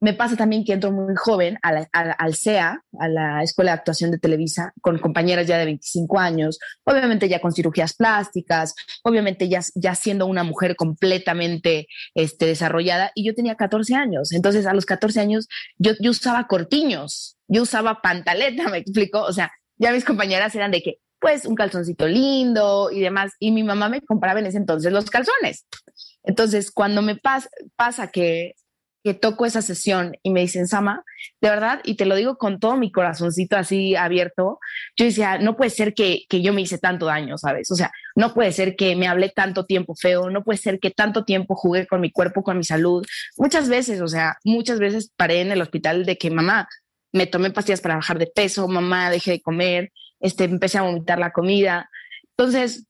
Me 0.01 0.13
pasa 0.13 0.37
también 0.37 0.65
que 0.65 0.73
entro 0.73 0.93
muy 0.93 1.15
joven 1.17 1.59
al 1.63 2.35
CEA, 2.35 2.85
a 3.01 3.09
la 3.09 3.43
Escuela 3.43 3.73
de 3.73 3.79
Actuación 3.79 4.13
de 4.13 4.19
Televisa, 4.19 4.73
con 4.81 4.99
compañeras 4.99 5.49
ya 5.49 5.59
de 5.59 5.65
25 5.65 6.19
años, 6.21 6.59
obviamente 6.85 7.29
ya 7.29 7.41
con 7.41 7.53
cirugías 7.53 7.95
plásticas, 7.95 8.75
obviamente 9.03 9.49
ya, 9.49 9.61
ya 9.75 9.97
siendo 9.97 10.27
una 10.27 10.45
mujer 10.45 10.77
completamente 10.77 11.89
este, 12.15 12.47
desarrollada, 12.47 13.11
y 13.15 13.27
yo 13.27 13.35
tenía 13.35 13.57
14 13.57 13.97
años. 13.97 14.33
Entonces, 14.33 14.67
a 14.67 14.75
los 14.75 14.87
14 14.87 15.21
años, 15.21 15.49
yo, 15.79 15.93
yo 16.01 16.13
usaba 16.13 16.47
cortiños, 16.47 17.37
yo 17.49 17.63
usaba 17.63 18.01
pantaleta, 18.01 18.69
me 18.71 18.79
explico. 18.79 19.23
O 19.23 19.33
sea, 19.33 19.51
ya 19.77 19.93
mis 19.93 20.05
compañeras 20.05 20.55
eran 20.55 20.71
de 20.71 20.83
que, 20.83 20.99
pues, 21.19 21.45
un 21.45 21.57
calzoncito 21.57 22.07
lindo 22.07 22.91
y 22.93 23.01
demás, 23.01 23.33
y 23.41 23.51
mi 23.51 23.65
mamá 23.65 23.89
me 23.89 24.01
compraba 24.01 24.39
en 24.39 24.47
ese 24.47 24.59
entonces 24.59 24.93
los 24.93 25.11
calzones. 25.11 25.67
Entonces, 26.23 26.71
cuando 26.71 27.03
me 27.03 27.17
pasa 27.17 28.07
que 28.13 28.55
que 29.09 29.15
toco 29.15 29.47
esa 29.47 29.63
sesión 29.63 30.19
y 30.23 30.31
me 30.31 30.41
dicen, 30.41 30.67
Sama, 30.69 31.03
de 31.41 31.49
verdad, 31.49 31.81
y 31.83 31.97
te 31.97 32.05
lo 32.05 32.15
digo 32.15 32.37
con 32.37 32.61
todo 32.61 32.77
mi 32.77 32.93
corazoncito 32.93 33.57
así 33.57 33.97
abierto, 33.97 34.59
yo 34.99 35.07
decía, 35.07 35.39
no 35.39 35.57
puede 35.57 35.71
ser 35.71 35.95
que, 35.95 36.25
que 36.29 36.43
yo 36.43 36.53
me 36.53 36.61
hice 36.61 36.77
tanto 36.77 37.07
daño, 37.07 37.39
¿sabes? 37.39 37.71
O 37.71 37.75
sea, 37.75 37.91
no 38.15 38.35
puede 38.35 38.53
ser 38.53 38.77
que 38.77 38.97
me 38.97 39.09
hablé 39.09 39.31
tanto 39.31 39.65
tiempo 39.65 39.95
feo, 39.95 40.29
no 40.29 40.45
puede 40.45 40.59
ser 40.59 40.79
que 40.79 40.91
tanto 40.91 41.25
tiempo 41.25 41.55
jugué 41.55 41.87
con 41.87 42.03
mi 42.03 42.13
cuerpo, 42.13 42.43
con 42.43 42.59
mi 42.59 42.65
salud. 42.65 43.03
Muchas 43.39 43.71
veces, 43.71 44.03
o 44.03 44.09
sea, 44.09 44.37
muchas 44.45 44.79
veces 44.79 45.11
paré 45.17 45.41
en 45.41 45.53
el 45.53 45.63
hospital 45.63 46.05
de 46.05 46.19
que 46.19 46.31
mamá, 46.31 46.69
me 47.11 47.27
tomé 47.27 47.51
pastillas 47.51 47.81
para 47.81 47.95
bajar 47.95 48.19
de 48.19 48.27
peso, 48.27 48.69
mamá, 48.69 49.09
dejé 49.09 49.31
de 49.31 49.41
comer, 49.41 49.91
este, 50.21 50.45
empecé 50.45 50.77
a 50.77 50.83
vomitar 50.83 51.19
la 51.19 51.33
comida. 51.33 51.89
Entonces, 52.37 52.85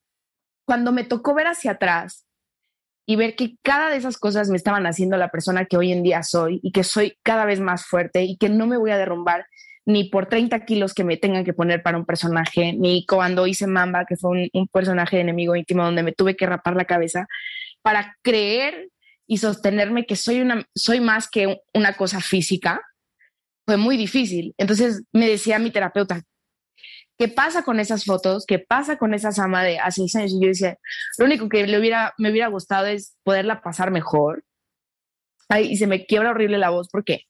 cuando 0.65 0.91
me 0.91 1.05
tocó 1.05 1.33
ver 1.33 1.47
hacia 1.47 1.71
atrás 1.71 2.27
y 3.11 3.17
ver 3.17 3.37
que 3.37 3.57
cada 3.63 3.89
de 3.89 3.97
esas 3.97 4.19
cosas 4.19 4.51
me 4.51 4.59
estaban 4.59 4.87
haciendo 4.87 5.17
la 5.17 5.31
persona 5.31 5.65
que 5.65 5.79
hoy 5.79 5.93
en 5.93 6.03
día 6.03 6.23
soy 6.23 6.61
y 6.63 6.73
que 6.73 6.85
soy 6.85 7.17
cada 7.23 7.47
vez 7.47 7.59
más 7.59 7.87
fuerte 7.87 8.25
y 8.25 8.37
que 8.37 8.51
no 8.51 8.67
me 8.67 8.77
voy 8.77 8.91
a 8.91 8.99
derrumbar 8.99 9.47
ni 9.87 10.11
por 10.11 10.27
30 10.27 10.67
kilos 10.67 10.93
que 10.93 11.05
me 11.05 11.17
tengan 11.17 11.43
que 11.43 11.55
poner 11.55 11.83
para 11.83 11.97
un 11.97 12.05
personaje, 12.05 12.75
ni 12.75 13.07
cuando 13.07 13.47
hice 13.47 13.67
Mamba, 13.67 14.05
que 14.05 14.17
fue 14.17 14.51
un, 14.53 14.69
personaje 14.69 15.17
de 15.17 15.23
enemigo 15.23 15.57
íntimo 15.57 15.85
donde 15.85 16.03
me 16.03 16.13
tuve 16.13 16.37
que 16.37 16.45
rapar 16.45 16.77
la 16.77 16.85
cabeza, 16.85 17.27
para 17.81 18.15
creer 18.21 18.91
y 19.27 19.39
sostenerme 19.39 20.05
que 20.05 20.15
soy, 20.15 20.43
una, 20.43 20.67
soy 20.75 21.01
más 21.01 21.31
que 21.31 21.63
una 21.73 21.95
cosa 21.95 22.21
física. 22.21 22.83
fue 23.65 23.79
muy 23.79 23.97
difícil. 23.97 24.55
Entonces 24.59 25.05
me 25.13 25.27
decía 25.27 25.59
mi 25.59 25.71
terapeuta, 25.71 26.21
¿qué 27.19 27.29
pasa 27.29 27.63
con 27.63 27.81
esas 27.81 28.05
fotos? 28.05 28.47
¿Qué 28.47 28.59
pasa 28.59 28.97
con 28.97 29.13
esa 29.13 29.33
Sama 29.33 29.65
de 29.65 29.79
hace 29.79 30.03
seis 30.03 30.17
años? 30.17 30.33
Y 30.33 30.41
yo 30.41 30.49
decía, 30.49 30.79
lo 31.19 31.27
único 31.27 31.49
que 31.49 31.67
le 31.67 31.79
hubiera, 31.79 32.15
me 32.17 32.31
hubiera 32.31 32.49
gustado 32.49 32.87
es 32.87 33.17
poderla 33.25 33.61
pasar 33.61 33.91
mejor. 33.91 34.45
Ay, 35.49 35.73
y 35.73 35.77
se 35.77 35.87
me 35.87 36.07
quiebra 36.07 36.31
horrible 36.31 36.59
la 36.59 36.71
voz 36.71 36.89
porque 36.91 37.25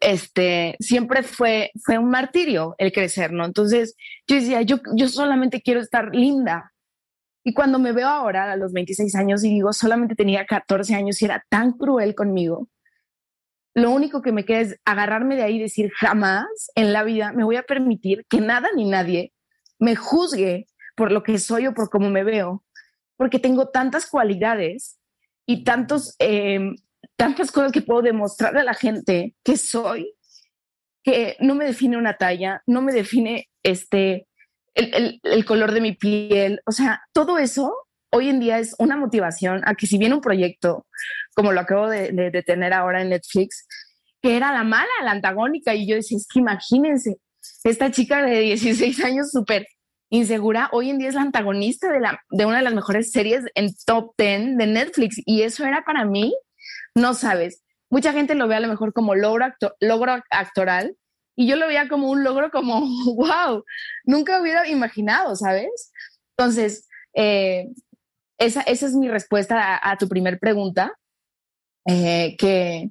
este, 0.00 0.76
siempre 0.80 1.22
fue, 1.22 1.70
fue 1.84 1.98
un 1.98 2.10
martirio 2.10 2.74
el 2.78 2.92
crecer, 2.92 3.32
¿no? 3.32 3.44
Entonces 3.44 3.94
yo 4.26 4.36
decía, 4.36 4.62
yo, 4.62 4.78
yo 4.96 5.08
solamente 5.08 5.60
quiero 5.62 5.80
estar 5.80 6.14
linda. 6.14 6.72
Y 7.44 7.54
cuando 7.54 7.78
me 7.78 7.92
veo 7.92 8.08
ahora 8.08 8.50
a 8.50 8.56
los 8.56 8.72
26 8.72 9.14
años 9.14 9.44
y 9.44 9.50
digo, 9.50 9.72
solamente 9.72 10.14
tenía 10.14 10.46
14 10.46 10.94
años 10.94 11.20
y 11.20 11.26
era 11.26 11.44
tan 11.48 11.72
cruel 11.72 12.14
conmigo, 12.14 12.68
lo 13.74 13.90
único 13.90 14.22
que 14.22 14.32
me 14.32 14.44
queda 14.44 14.60
es 14.60 14.80
agarrarme 14.84 15.36
de 15.36 15.42
ahí 15.42 15.56
y 15.56 15.62
decir, 15.62 15.90
jamás 15.92 16.46
en 16.74 16.92
la 16.92 17.04
vida 17.04 17.32
me 17.32 17.44
voy 17.44 17.56
a 17.56 17.62
permitir 17.62 18.24
que 18.28 18.40
nada 18.40 18.68
ni 18.74 18.88
nadie 18.88 19.32
me 19.78 19.96
juzgue 19.96 20.66
por 20.96 21.12
lo 21.12 21.22
que 21.22 21.38
soy 21.38 21.66
o 21.66 21.74
por 21.74 21.88
cómo 21.88 22.10
me 22.10 22.24
veo, 22.24 22.64
porque 23.16 23.38
tengo 23.38 23.68
tantas 23.68 24.06
cualidades 24.06 24.98
y 25.46 25.64
tantos, 25.64 26.14
em, 26.18 26.76
tantas 27.16 27.50
cosas 27.50 27.72
que 27.72 27.82
puedo 27.82 28.02
demostrarle 28.02 28.60
a 28.60 28.64
la 28.64 28.74
gente 28.74 29.34
que 29.44 29.56
soy, 29.56 30.14
que 31.02 31.36
no 31.40 31.54
me 31.54 31.64
define 31.64 31.96
una 31.96 32.18
talla, 32.18 32.62
no 32.66 32.82
me 32.82 32.92
define 32.92 33.48
este, 33.62 34.26
el, 34.74 35.20
el 35.22 35.44
color 35.44 35.72
de 35.72 35.80
mi 35.80 35.92
piel, 35.92 36.60
o 36.66 36.72
sea, 36.72 37.02
todo 37.12 37.38
eso 37.38 37.74
hoy 38.12 38.28
en 38.28 38.40
día 38.40 38.58
es 38.58 38.74
una 38.78 38.96
motivación 38.96 39.62
a 39.64 39.74
que 39.74 39.86
si 39.86 39.98
viene 39.98 40.14
un 40.14 40.20
proyecto, 40.20 40.86
como 41.34 41.52
lo 41.52 41.60
acabo 41.60 41.88
de, 41.88 42.42
tener 42.46 42.72
ahora 42.72 43.02
en 43.02 43.10
Netflix, 43.10 43.66
que 44.22 44.36
era 44.36 44.52
la 44.52 44.64
mala, 44.64 44.90
la 45.02 45.12
antagónica, 45.12 45.74
y 45.74 45.86
yo 45.88 45.96
decía, 45.96 46.18
es 46.18 46.26
que 46.26 46.40
imagínense, 46.40 47.16
esta 47.64 47.90
chica 47.90 48.22
de 48.22 48.40
16 48.40 49.02
años 49.04 49.30
súper 49.30 49.66
insegura, 50.10 50.68
hoy 50.72 50.90
en 50.90 50.98
día 50.98 51.08
es 51.08 51.14
la 51.14 51.22
antagonista 51.22 51.90
de, 51.90 52.00
la, 52.00 52.20
de 52.30 52.44
una 52.46 52.58
de 52.58 52.64
las 52.64 52.74
mejores 52.74 53.12
series 53.12 53.44
en 53.54 53.70
top 53.86 54.12
10 54.18 54.56
de 54.56 54.66
Netflix, 54.66 55.20
y 55.24 55.42
eso 55.42 55.64
era 55.64 55.84
para 55.84 56.04
mí, 56.04 56.34
no 56.94 57.14
sabes, 57.14 57.62
mucha 57.88 58.12
gente 58.12 58.34
lo 58.34 58.48
ve 58.48 58.56
a 58.56 58.60
lo 58.60 58.68
mejor 58.68 58.92
como 58.92 59.14
logro, 59.14 59.46
logro 59.80 60.22
actoral, 60.30 60.96
y 61.36 61.46
yo 61.46 61.56
lo 61.56 61.68
veía 61.68 61.88
como 61.88 62.10
un 62.10 62.22
logro 62.22 62.50
como, 62.50 62.80
wow, 63.16 63.64
nunca 64.04 64.40
hubiera 64.40 64.68
imaginado, 64.68 65.36
¿sabes? 65.36 65.90
Entonces, 66.36 66.86
eh, 67.14 67.68
esa, 68.38 68.62
esa 68.62 68.86
es 68.86 68.94
mi 68.94 69.08
respuesta 69.08 69.78
a, 69.82 69.96
tu 69.98 70.08
primer 70.08 70.38
pregunta, 70.38 70.92
eh, 71.86 72.36
que 72.36 72.90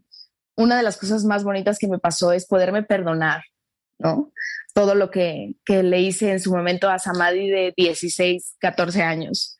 una 0.55 0.77
de 0.77 0.83
las 0.83 0.97
cosas 0.97 1.23
más 1.23 1.43
bonitas 1.43 1.79
que 1.79 1.87
me 1.87 1.99
pasó 1.99 2.31
es 2.31 2.45
poderme 2.45 2.83
perdonar, 2.83 3.43
¿no? 3.97 4.31
Todo 4.73 4.95
lo 4.95 5.09
que, 5.09 5.55
que 5.65 5.83
le 5.83 6.01
hice 6.01 6.31
en 6.31 6.39
su 6.39 6.51
momento 6.51 6.89
a 6.89 6.99
Samadhi 6.99 7.49
de 7.49 7.73
16, 7.75 8.55
14 8.59 9.01
años. 9.01 9.55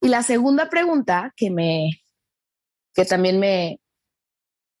Y 0.00 0.08
la 0.08 0.22
segunda 0.22 0.68
pregunta 0.68 1.32
que 1.36 1.50
me, 1.50 2.02
que 2.94 3.04
también 3.04 3.38
me, 3.38 3.80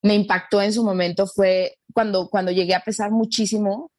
me 0.02 0.14
impactó 0.14 0.62
en 0.62 0.72
su 0.72 0.84
momento 0.84 1.26
fue 1.26 1.78
cuando, 1.92 2.28
cuando 2.28 2.52
llegué 2.52 2.74
a 2.74 2.84
pesar 2.84 3.10
muchísimo. 3.10 3.90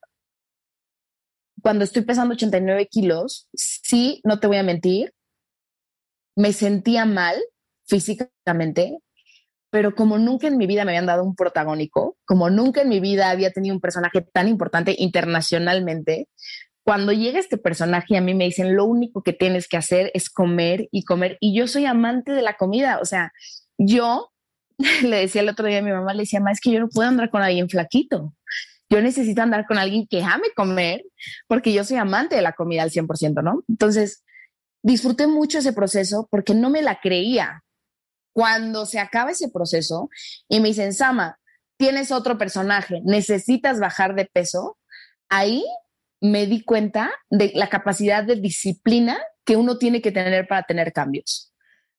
Cuando 1.61 1.83
estoy 1.83 2.01
pesando 2.03 2.33
89 2.33 2.87
kilos, 2.87 3.47
sí, 3.53 4.19
no 4.23 4.39
te 4.39 4.47
voy 4.47 4.57
a 4.57 4.63
mentir, 4.63 5.13
me 6.35 6.53
sentía 6.53 7.05
mal 7.05 7.35
físicamente, 7.85 8.97
pero 9.71 9.95
como 9.95 10.19
nunca 10.19 10.47
en 10.47 10.57
mi 10.57 10.67
vida 10.67 10.85
me 10.85 10.91
habían 10.91 11.05
dado 11.07 11.23
un 11.23 11.35
protagónico, 11.35 12.17
como 12.25 12.49
nunca 12.49 12.81
en 12.81 12.89
mi 12.89 12.99
vida 12.99 13.29
había 13.29 13.51
tenido 13.51 13.73
un 13.73 13.81
personaje 13.81 14.21
tan 14.21 14.47
importante 14.47 14.95
internacionalmente, 14.99 16.27
cuando 16.83 17.13
llega 17.13 17.39
este 17.39 17.57
personaje 17.57 18.17
a 18.17 18.21
mí 18.21 18.33
me 18.33 18.45
dicen, 18.45 18.75
lo 18.75 18.85
único 18.85 19.23
que 19.23 19.33
tienes 19.33 19.67
que 19.67 19.77
hacer 19.77 20.11
es 20.13 20.29
comer 20.29 20.89
y 20.91 21.03
comer, 21.05 21.37
y 21.39 21.55
yo 21.55 21.67
soy 21.67 21.85
amante 21.85 22.33
de 22.33 22.41
la 22.41 22.57
comida, 22.57 22.99
o 23.01 23.05
sea, 23.05 23.31
yo 23.77 24.31
le 25.03 25.17
decía 25.17 25.41
el 25.41 25.49
otro 25.49 25.67
día 25.67 25.79
a 25.79 25.83
mi 25.83 25.91
mamá, 25.91 26.13
le 26.13 26.23
decía, 26.23 26.39
mamá, 26.39 26.51
es 26.51 26.59
que 26.59 26.71
yo 26.71 26.79
no 26.79 26.89
puedo 26.89 27.07
andar 27.07 27.29
con 27.29 27.41
alguien 27.41 27.69
flaquito, 27.69 28.33
yo 28.89 29.01
necesito 29.01 29.41
andar 29.41 29.65
con 29.67 29.77
alguien 29.77 30.05
que 30.05 30.21
ame 30.21 30.47
comer, 30.53 31.03
porque 31.47 31.71
yo 31.71 31.85
soy 31.85 31.95
amante 31.95 32.35
de 32.35 32.41
la 32.41 32.51
comida 32.51 32.83
al 32.83 32.91
100%, 32.91 33.41
¿no? 33.41 33.63
Entonces, 33.69 34.25
disfruté 34.83 35.27
mucho 35.27 35.59
ese 35.59 35.71
proceso 35.71 36.27
porque 36.29 36.53
no 36.53 36.69
me 36.69 36.81
la 36.81 36.99
creía. 36.99 37.63
Cuando 38.33 38.85
se 38.85 38.99
acaba 38.99 39.31
ese 39.31 39.49
proceso 39.49 40.09
y 40.47 40.59
me 40.59 40.69
dicen, 40.69 40.93
Sama, 40.93 41.39
tienes 41.77 42.11
otro 42.11 42.37
personaje, 42.37 43.01
necesitas 43.03 43.79
bajar 43.79 44.15
de 44.15 44.25
peso, 44.25 44.77
ahí 45.29 45.65
me 46.21 46.45
di 46.45 46.63
cuenta 46.63 47.11
de 47.29 47.51
la 47.55 47.69
capacidad 47.69 48.23
de 48.23 48.35
disciplina 48.35 49.17
que 49.43 49.55
uno 49.55 49.77
tiene 49.77 50.01
que 50.01 50.11
tener 50.11 50.47
para 50.47 50.63
tener 50.63 50.93
cambios. 50.93 51.51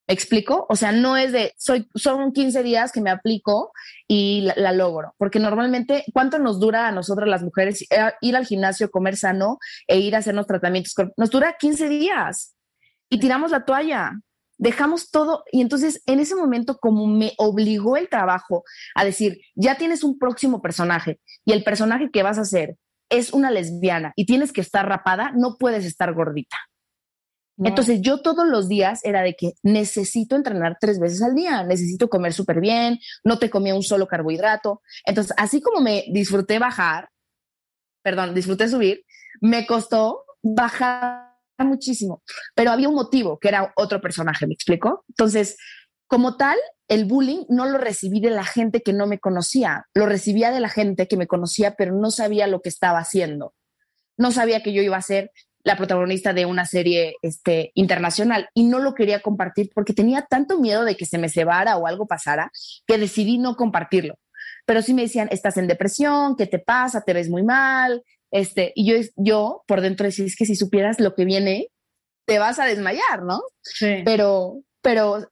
¿Me 0.09 0.15
explico? 0.15 0.67
O 0.69 0.77
sea, 0.77 0.91
no 0.91 1.17
es 1.17 1.33
de, 1.33 1.53
soy, 1.57 1.89
son 1.95 2.33
15 2.33 2.63
días 2.63 2.91
que 2.93 3.01
me 3.01 3.11
aplico 3.11 3.73
y 4.09 4.49
la, 4.57 4.73
logro, 4.73 5.15
porque 5.17 5.39
normalmente, 5.39 6.05
¿cuánto 6.13 6.39
nos 6.39 6.59
dura 6.59 6.89
a 6.89 6.93
nosotras 6.93 7.29
las 7.29 7.43
mujeres 7.43 7.87
ir 8.21 8.37
al 8.37 8.47
gimnasio, 8.47 8.91
comer 8.91 9.17
sano 9.17 9.59
e 9.87 9.99
ir 9.99 10.15
a 10.15 10.19
hacernos 10.19 10.47
tratamientos? 10.47 10.95
Nos 11.17 11.31
dura 11.31 11.57
15 11.59 11.89
días 11.89 12.55
y 13.09 13.21
tiramos 13.21 13.53
la 13.53 13.65
toalla. 13.65 14.13
Dejamos 14.63 15.11
todo 15.11 15.43
y 15.51 15.61
entonces 15.61 16.05
en 16.07 16.21
ese 16.21 16.37
momento 16.37 16.79
como 16.79 17.09
me 17.09 17.33
obligó 17.37 17.97
el 17.97 18.09
trabajo 18.09 18.63
a 18.95 19.05
decir, 19.05 19.41
ya 19.57 19.77
tienes 19.77 20.05
un 20.05 20.21
próximo 20.21 20.63
personaje 20.63 21.19
y 21.45 21.51
el 21.51 21.65
personaje 21.65 22.11
que 22.13 22.23
vas 22.23 22.39
a 22.39 22.43
hacer 22.43 22.77
es 23.11 23.33
una 23.33 23.51
lesbiana 23.51 24.13
y 24.15 24.25
tienes 24.25 24.53
que 24.53 24.61
estar 24.61 24.89
rapada, 24.89 25.33
no 25.35 25.57
puedes 25.59 25.85
estar 25.85 26.15
gordita. 26.15 26.57
Entonces 27.59 28.01
yo 28.03 28.23
todos 28.23 28.47
los 28.47 28.69
días 28.69 29.01
era 29.03 29.23
de 29.23 29.35
que 29.35 29.55
necesito 29.65 30.37
entrenar 30.37 30.77
tres 30.81 31.01
veces 31.01 31.23
al 31.23 31.35
día, 31.35 31.65
necesito 31.65 32.09
comer 32.09 32.33
súper 32.33 32.61
bien, 32.61 33.01
no 33.25 33.41
te 33.41 33.51
comía 33.51 33.75
un 33.75 33.83
solo 33.83 34.07
carbohidrato. 34.07 34.81
Entonces, 35.05 35.35
así 35.37 35.61
como 35.61 35.81
me 35.81 36.05
disfruté 36.13 36.61
bajar, 36.61 37.09
perdón, 38.03 38.33
disfruté 38.33 38.69
subir, 38.69 39.05
me 39.41 39.67
costó 39.67 40.25
bajar 40.41 41.32
muchísimo, 41.65 42.23
pero 42.55 42.71
había 42.71 42.89
un 42.89 42.95
motivo 42.95 43.39
que 43.39 43.49
era 43.49 43.73
otro 43.77 44.01
personaje, 44.01 44.47
¿me 44.47 44.55
explico? 44.55 45.05
Entonces, 45.09 45.57
como 46.07 46.37
tal, 46.37 46.59
el 46.89 47.07
bullying 47.07 47.45
no 47.49 47.67
lo 47.67 47.79
recibí 47.79 48.21
de 48.21 48.31
la 48.31 48.45
gente 48.45 48.83
que 48.83 48.93
no 48.93 49.07
me 49.07 49.19
conocía, 49.19 49.87
lo 49.95 50.07
recibía 50.07 50.51
de 50.51 50.61
la 50.61 50.69
gente 50.69 51.09
que 51.09 51.17
me 51.17 51.27
conocía, 51.27 51.75
pero 51.75 51.95
no 51.95 52.11
sabía 52.11 52.47
lo 52.47 52.61
que 52.61 52.69
estaba 52.69 52.99
haciendo. 52.99 53.55
No 54.19 54.31
sabía 54.31 54.63
que 54.63 54.75
yo 54.75 54.83
iba 54.83 54.97
a 54.99 55.03
ser 55.03 55.31
la 55.65 55.77
protagonista 55.77 56.33
de 56.33 56.45
una 56.45 56.67
serie 56.67 57.15
este, 57.23 57.71
internacional 57.75 58.49
y 58.53 58.65
no 58.65 58.79
lo 58.79 58.95
quería 58.95 59.21
compartir 59.21 59.71
porque 59.75 59.95
tenía 59.95 60.23
tanto 60.23 60.59
miedo 60.59 60.85
de 60.85 60.97
que 60.97 61.07
se 61.07 61.19
me 61.19 61.29
cebara 61.29 61.77
o 61.77 61.87
algo 61.87 62.07
pasara 62.07 62.51
que 62.87 62.99
decidí 62.99 63.39
no 63.39 63.57
compartirlo. 63.57 64.19
Pero 64.67 64.83
sí 64.83 64.95
me 64.95 65.03
decían, 65.03 65.29
estás 65.31 65.57
en 65.57 65.67
depresión, 65.67 66.37
¿qué 66.37 66.47
te 66.47 66.59
pasa? 66.59 67.03
¿Te 67.03 67.13
ves 67.13 67.29
muy 67.29 67.43
mal? 67.43 68.03
Este, 68.33 68.73
y 68.75 68.91
yo, 68.91 68.97
yo 69.17 69.63
por 69.69 69.83
dentro 69.83 70.07
decía, 70.07 70.25
es 70.25 70.37
que 70.37 70.47
si 70.47 70.57
supieras 70.57 70.99
lo 70.99 71.15
que 71.15 71.25
viene, 71.25 71.69
te 72.25 72.39
vas 72.39 72.59
a 72.59 72.65
desmayar, 72.65 73.23
¿no? 73.23 73.43
Sí. 73.63 74.03
Pero, 74.05 74.63
pero 74.81 75.29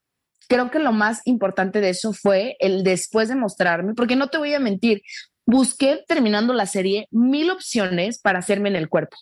creo 0.47 0.69
que 0.69 0.79
lo 0.79 0.91
más 0.91 1.21
importante 1.25 1.81
de 1.81 1.89
eso 1.89 2.13
fue 2.13 2.55
el 2.59 2.83
después 2.83 3.27
de 3.27 3.35
mostrarme, 3.35 3.95
porque 3.95 4.15
no 4.15 4.29
te 4.29 4.37
voy 4.37 4.53
a 4.53 4.59
mentir, 4.59 5.01
busqué 5.45 6.03
terminando 6.07 6.53
la 6.53 6.67
serie 6.67 7.07
mil 7.09 7.49
opciones 7.49 8.19
para 8.19 8.39
hacerme 8.39 8.69
en 8.69 8.75
el 8.75 8.87
cuerpo. 8.87 9.17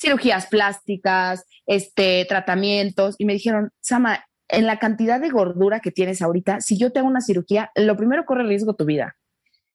Cirugías 0.00 0.46
plásticas, 0.46 1.44
este, 1.66 2.24
tratamientos, 2.28 3.16
y 3.18 3.24
me 3.24 3.32
dijeron, 3.32 3.70
Sama, 3.80 4.24
en 4.48 4.66
la 4.66 4.78
cantidad 4.78 5.20
de 5.20 5.30
gordura 5.30 5.80
que 5.80 5.90
tienes 5.90 6.22
ahorita, 6.22 6.60
si 6.60 6.78
yo 6.78 6.92
te 6.92 7.00
hago 7.00 7.08
una 7.08 7.20
cirugía, 7.20 7.72
lo 7.74 7.96
primero 7.96 8.24
corre 8.24 8.44
riesgo 8.44 8.74
tu 8.74 8.84
vida. 8.84 9.16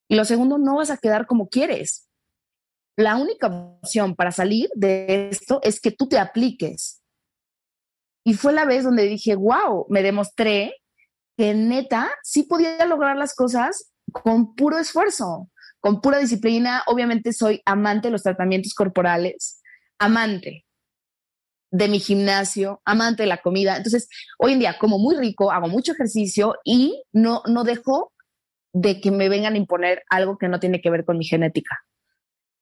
Y 0.08 0.16
lo 0.16 0.24
segundo, 0.24 0.58
no 0.58 0.78
vas 0.78 0.90
a 0.90 0.98
quedar 0.98 1.26
como 1.26 1.50
quieres 1.50 2.06
la 2.98 3.18
única 3.18 3.48
opción 3.48 4.16
para 4.16 4.32
salir 4.32 4.70
de 4.76 5.30
esto 5.30 5.60
es 5.64 5.80
que 5.80 5.92
tú 5.92 6.08
te 6.08 6.18
apliques. 6.18 7.02
Y 8.24 8.34
fue 8.34 8.54
la 8.54 8.66
vez 8.66 8.84
donde 8.84 9.04
dije, 9.04 9.36
wow, 9.36 9.86
me 9.90 10.02
demostré 10.02 10.76
que 11.38 11.54
neta 11.54 12.12
sí 12.24 12.44
podía 12.44 12.86
lograr 12.86 13.18
las 13.18 13.36
cosas 13.36 13.92
con 14.12 14.56
puro 14.56 14.78
esfuerzo, 14.78 15.50
con 15.80 16.02
pura 16.02 16.20
disciplina. 16.20 16.84
Obviamente 16.88 17.34
soy 17.34 17.62
amante 17.66 18.08
de 18.08 18.14
los 18.14 18.24
tratamientos 18.24 18.74
corporales, 18.74 19.62
amante 20.00 20.66
de 21.72 21.90
mi 21.90 22.00
gimnasio, 22.00 22.82
amante 22.86 23.24
de 23.24 23.28
la 23.28 23.42
comida. 23.42 23.76
Entonces, 23.76 24.08
hoy 24.40 24.54
en 24.54 24.60
día 24.60 24.78
como 24.80 24.98
muy 24.98 25.18
rico, 25.18 25.52
hago 25.52 25.68
mucho 25.68 25.92
ejercicio 25.92 26.56
y 26.64 27.04
no, 27.12 27.42
no 27.48 27.66
dejo 27.66 28.14
de 28.74 29.02
que 29.02 29.12
me 29.12 29.30
vengan 29.30 29.54
a 29.54 29.58
imponer 29.58 30.04
algo 30.10 30.38
que 30.38 30.48
no 30.48 30.60
tiene 30.60 30.82
que 30.82 30.90
ver 30.90 31.04
con 31.04 31.18
mi 31.18 31.26
genética. 31.26 31.78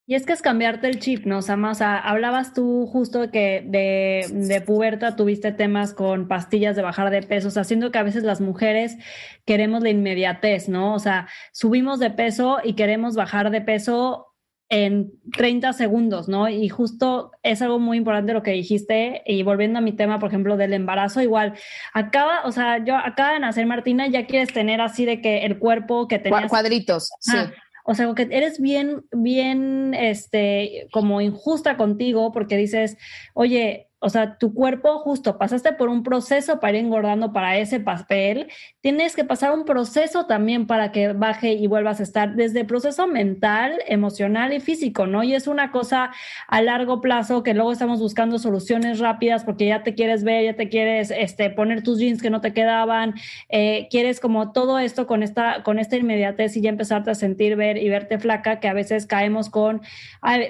Y 0.05 0.15
es 0.15 0.25
que 0.25 0.33
es 0.33 0.41
cambiarte 0.41 0.87
el 0.87 0.99
chip, 0.99 1.25
¿no, 1.25 1.41
Sama? 1.41 1.71
O 1.71 1.75
sea, 1.75 1.97
hablabas 1.97 2.53
tú 2.53 2.87
justo 2.87 3.31
que 3.31 3.63
de, 3.65 4.25
de 4.31 4.59
puberta 4.59 5.15
tuviste 5.15 5.53
temas 5.53 5.93
con 5.93 6.27
pastillas 6.27 6.75
de 6.75 6.81
bajar 6.81 7.09
de 7.09 7.21
peso, 7.21 7.47
o 7.47 7.51
sea, 7.51 7.61
haciendo 7.61 7.89
que 7.91 7.99
a 7.99 8.03
veces 8.03 8.23
las 8.23 8.41
mujeres 8.41 8.97
queremos 9.45 9.81
la 9.81 9.89
inmediatez, 9.89 10.67
¿no? 10.67 10.93
O 10.93 10.99
sea, 10.99 11.27
subimos 11.53 11.99
de 11.99 12.09
peso 12.09 12.57
y 12.61 12.73
queremos 12.73 13.15
bajar 13.15 13.49
de 13.49 13.61
peso 13.61 14.33
en 14.69 15.11
30 15.33 15.71
segundos, 15.73 16.27
¿no? 16.27 16.49
Y 16.49 16.67
justo 16.67 17.31
es 17.43 17.61
algo 17.61 17.79
muy 17.79 17.97
importante 17.97 18.33
lo 18.33 18.43
que 18.43 18.51
dijiste, 18.51 19.21
y 19.25 19.43
volviendo 19.43 19.79
a 19.79 19.81
mi 19.83 19.93
tema, 19.93 20.19
por 20.19 20.29
ejemplo, 20.29 20.57
del 20.57 20.73
embarazo, 20.73 21.21
igual, 21.21 21.53
acaba, 21.93 22.41
o 22.45 22.51
sea, 22.51 22.83
yo 22.83 22.97
acaba 22.97 23.33
de 23.33 23.39
nacer 23.39 23.67
Martina, 23.67 24.07
ya 24.07 24.25
quieres 24.25 24.51
tener 24.51 24.81
así 24.81 25.05
de 25.05 25.21
que 25.21 25.45
el 25.45 25.59
cuerpo 25.59 26.07
que 26.07 26.19
tenías... 26.19 26.49
Cuadritos, 26.49 27.11
sí. 27.19 27.37
O 27.83 27.95
sea, 27.95 28.13
que 28.15 28.27
eres 28.31 28.59
bien, 28.59 29.05
bien, 29.11 29.93
este, 29.93 30.87
como 30.91 31.21
injusta 31.21 31.77
contigo 31.77 32.31
porque 32.31 32.57
dices, 32.57 32.97
oye, 33.33 33.89
o 34.03 34.09
sea, 34.09 34.37
tu 34.37 34.53
cuerpo 34.53 34.99
justo 34.99 35.37
pasaste 35.37 35.71
por 35.71 35.87
un 35.87 36.03
proceso 36.03 36.59
para 36.59 36.77
ir 36.77 36.83
engordando 36.83 37.31
para 37.31 37.57
ese 37.57 37.79
papel. 37.79 38.49
Tienes 38.81 39.15
que 39.15 39.23
pasar 39.23 39.53
un 39.53 39.63
proceso 39.63 40.25
también 40.25 40.67
para 40.67 40.91
que 40.91 41.13
baje 41.13 41.53
y 41.53 41.67
vuelvas 41.67 42.01
a 42.01 42.03
estar 42.03 42.35
desde 42.35 42.59
el 42.59 42.65
proceso 42.65 43.07
mental, 43.07 43.79
emocional 43.87 44.51
y 44.51 44.59
físico, 44.59 45.07
¿no? 45.07 45.23
Y 45.23 45.35
es 45.35 45.47
una 45.47 45.71
cosa 45.71 46.11
a 46.49 46.61
largo 46.61 46.99
plazo 46.99 47.43
que 47.43 47.53
luego 47.53 47.71
estamos 47.71 48.01
buscando 48.01 48.39
soluciones 48.39 48.99
rápidas 48.99 49.45
porque 49.45 49.67
ya 49.67 49.83
te 49.83 49.95
quieres 49.95 50.25
ver, 50.25 50.43
ya 50.43 50.55
te 50.57 50.67
quieres 50.67 51.09
este, 51.09 51.49
poner 51.49 51.81
tus 51.81 51.97
jeans 51.99 52.21
que 52.21 52.29
no 52.29 52.41
te 52.41 52.51
quedaban, 52.51 53.13
eh, 53.47 53.87
quieres 53.89 54.19
como 54.19 54.51
todo 54.51 54.79
esto 54.79 55.07
con 55.07 55.23
esta, 55.23 55.63
con 55.63 55.79
esta 55.79 55.95
inmediatez 55.95 56.57
y 56.57 56.61
ya 56.61 56.69
empezarte 56.69 57.09
a 57.11 57.15
sentir, 57.15 57.55
ver 57.55 57.77
y 57.77 57.87
verte 57.87 58.19
flaca, 58.19 58.59
que 58.59 58.67
a 58.67 58.73
veces 58.73 59.05
caemos 59.05 59.49
con 59.49 59.81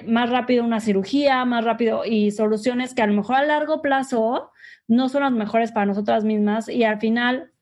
más 0.08 0.30
rápido 0.30 0.64
una 0.64 0.80
cirugía, 0.80 1.44
más 1.44 1.64
rápido 1.64 2.04
y 2.04 2.32
soluciones 2.32 2.94
que 2.94 3.02
a 3.02 3.06
lo 3.06 3.14
mejor 3.14 3.43
largo 3.44 3.82
plazo 3.82 4.50
no 4.86 5.08
son 5.08 5.22
las 5.22 5.32
mejores 5.32 5.72
para 5.72 5.86
nosotras 5.86 6.24
mismas 6.24 6.68
y 6.68 6.84
al 6.84 6.98
final 7.00 7.52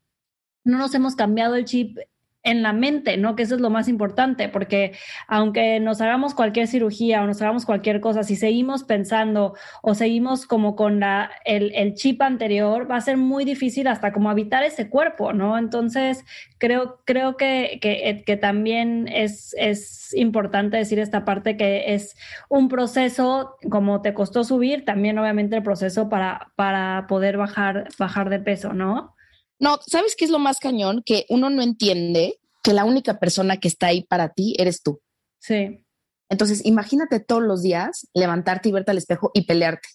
no 0.64 0.78
nos 0.78 0.94
hemos 0.94 1.16
cambiado 1.16 1.54
el 1.54 1.64
chip 1.64 1.98
en 2.42 2.62
la 2.62 2.72
mente, 2.72 3.16
¿no? 3.16 3.36
Que 3.36 3.44
eso 3.44 3.54
es 3.54 3.60
lo 3.60 3.70
más 3.70 3.88
importante, 3.88 4.48
porque 4.48 4.92
aunque 5.28 5.78
nos 5.80 6.00
hagamos 6.00 6.34
cualquier 6.34 6.66
cirugía 6.66 7.22
o 7.22 7.26
nos 7.26 7.40
hagamos 7.40 7.64
cualquier 7.64 8.00
cosa, 8.00 8.22
si 8.24 8.36
seguimos 8.36 8.84
pensando 8.84 9.54
o 9.82 9.94
seguimos 9.94 10.46
como 10.46 10.74
con 10.74 11.00
la, 11.00 11.30
el, 11.44 11.72
el 11.74 11.94
chip 11.94 12.20
anterior, 12.22 12.90
va 12.90 12.96
a 12.96 13.00
ser 13.00 13.16
muy 13.16 13.44
difícil 13.44 13.86
hasta 13.86 14.12
como 14.12 14.30
habitar 14.30 14.64
ese 14.64 14.88
cuerpo, 14.88 15.32
¿no? 15.32 15.56
Entonces, 15.56 16.24
creo, 16.58 17.00
creo 17.04 17.36
que, 17.36 17.78
que, 17.80 18.24
que 18.26 18.36
también 18.36 19.08
es, 19.08 19.54
es 19.58 20.12
importante 20.14 20.76
decir 20.76 20.98
esta 20.98 21.24
parte 21.24 21.56
que 21.56 21.94
es 21.94 22.16
un 22.48 22.68
proceso, 22.68 23.56
como 23.70 24.02
te 24.02 24.14
costó 24.14 24.44
subir, 24.44 24.84
también 24.84 25.18
obviamente 25.18 25.56
el 25.56 25.62
proceso 25.62 26.08
para, 26.08 26.52
para 26.56 27.06
poder 27.08 27.36
bajar, 27.36 27.88
bajar 27.98 28.30
de 28.30 28.40
peso, 28.40 28.72
¿no? 28.72 29.14
No, 29.62 29.78
¿sabes 29.86 30.16
qué 30.16 30.24
es 30.24 30.30
lo 30.32 30.40
más 30.40 30.58
cañón? 30.58 31.04
Que 31.06 31.24
uno 31.28 31.48
no 31.48 31.62
entiende 31.62 32.40
que 32.64 32.72
la 32.72 32.84
única 32.84 33.20
persona 33.20 33.58
que 33.58 33.68
está 33.68 33.86
ahí 33.86 34.02
para 34.02 34.30
ti 34.30 34.56
eres 34.58 34.82
tú. 34.82 35.00
Sí. 35.38 35.86
Entonces, 36.28 36.66
imagínate 36.66 37.20
todos 37.20 37.44
los 37.44 37.62
días 37.62 38.08
levantarte 38.12 38.68
y 38.68 38.72
verte 38.72 38.90
al 38.90 38.98
espejo 38.98 39.30
y 39.34 39.46
pelearte, 39.46 39.88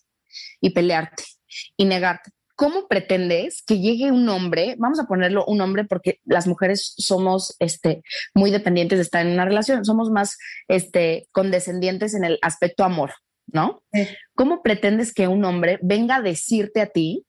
y 0.61 0.69
pelearte, 0.69 1.23
y 1.75 1.83
negarte. 1.83 2.31
¿Cómo 2.55 2.87
pretendes 2.87 3.61
que 3.61 3.79
llegue 3.79 4.09
un 4.09 4.29
hombre, 4.29 4.75
vamos 4.77 5.01
a 5.01 5.05
ponerlo 5.05 5.43
un 5.45 5.59
hombre 5.59 5.83
porque 5.83 6.21
las 6.23 6.47
mujeres 6.47 6.93
somos 6.97 7.53
este, 7.59 8.03
muy 8.33 8.51
dependientes 8.51 8.99
de 8.99 9.03
estar 9.03 9.25
en 9.25 9.33
una 9.33 9.43
relación, 9.43 9.83
somos 9.83 10.09
más 10.11 10.37
este, 10.69 11.27
condescendientes 11.33 12.13
en 12.13 12.23
el 12.23 12.39
aspecto 12.41 12.85
amor, 12.85 13.11
¿no? 13.47 13.83
¿Cómo 14.33 14.63
pretendes 14.63 15.13
que 15.13 15.27
un 15.27 15.43
hombre 15.43 15.77
venga 15.81 16.15
a 16.15 16.21
decirte 16.21 16.79
a 16.79 16.87
ti 16.87 17.25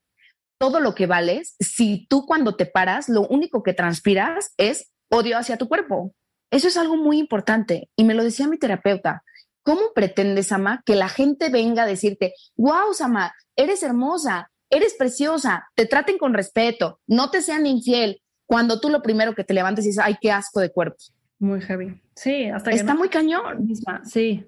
todo 0.58 0.80
lo 0.80 0.94
que 0.94 1.06
vales 1.06 1.56
si 1.60 2.06
tú 2.08 2.26
cuando 2.26 2.56
te 2.56 2.66
paras 2.66 3.08
lo 3.08 3.22
único 3.22 3.62
que 3.62 3.74
transpiras 3.74 4.52
es 4.56 4.92
odio 5.08 5.38
hacia 5.38 5.56
tu 5.56 5.68
cuerpo. 5.68 6.14
Eso 6.50 6.68
es 6.68 6.76
algo 6.76 6.96
muy 6.96 7.18
importante 7.18 7.90
y 7.96 8.04
me 8.04 8.14
lo 8.14 8.24
decía 8.24 8.48
mi 8.48 8.58
terapeuta. 8.58 9.22
¿Cómo 9.62 9.92
pretendes, 9.94 10.48
Sama, 10.48 10.82
que 10.84 10.96
la 10.96 11.08
gente 11.08 11.50
venga 11.50 11.82
a 11.82 11.86
decirte, 11.86 12.34
wow, 12.56 12.92
Sama, 12.94 13.34
eres 13.54 13.82
hermosa, 13.82 14.50
eres 14.70 14.94
preciosa, 14.94 15.68
te 15.74 15.86
traten 15.86 16.16
con 16.16 16.34
respeto, 16.34 17.00
no 17.06 17.30
te 17.30 17.42
sean 17.42 17.66
infiel, 17.66 18.22
cuando 18.48 18.80
tú 18.80 18.88
lo 18.88 19.02
primero 19.02 19.34
que 19.34 19.44
te 19.44 19.52
levantes 19.52 19.84
y 19.84 19.88
dices, 19.88 20.02
ay, 20.02 20.16
qué 20.20 20.32
asco 20.32 20.60
de 20.60 20.72
cuerpo? 20.72 20.96
Muy 21.38 21.60
heavy. 21.60 22.00
Sí, 22.16 22.46
hasta 22.46 22.70
que 22.70 22.76
Está 22.76 22.94
muy 22.94 23.10
cañón. 23.10 23.66
Misma. 23.66 24.02
Sí. 24.06 24.46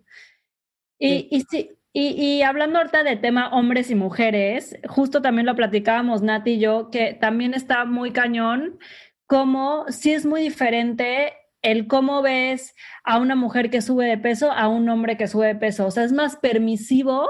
Y, 0.99 1.29
y 1.31 1.46
sí, 1.51 1.70
y, 1.92 2.42
hablando 2.42 2.79
ahorita 2.79 3.03
de 3.03 3.16
tema 3.16 3.48
hombres 3.48 3.90
y 3.90 3.96
mujeres, 3.96 4.79
justo 4.88 5.22
también 5.22 5.46
lo 5.46 5.57
platicábamos 5.57 6.22
Nati 6.22 6.53
y 6.53 6.61
yo, 6.61 6.90
que 6.90 7.14
también 7.14 7.53
está 7.53 7.85
muy 7.85 8.12
cañón, 8.12 8.79
como 9.26 9.87
si 9.88 10.12
es 10.12 10.24
muy 10.24 10.40
diferente 10.40 11.35
el 11.62 11.88
cómo 11.88 12.22
ves 12.22 12.74
a 13.05 13.18
una 13.18 13.35
mujer 13.35 13.70
que 13.70 13.83
sube 13.83 14.07
de 14.07 14.18
peso 14.18 14.50
a 14.53 14.68
un 14.68 14.88
hombre 14.88 15.16
que 15.16 15.26
sube 15.26 15.48
de 15.48 15.57
peso. 15.57 15.87
O 15.87 15.90
sea, 15.90 16.05
es 16.05 16.12
más 16.12 16.37
permisivo 16.37 17.29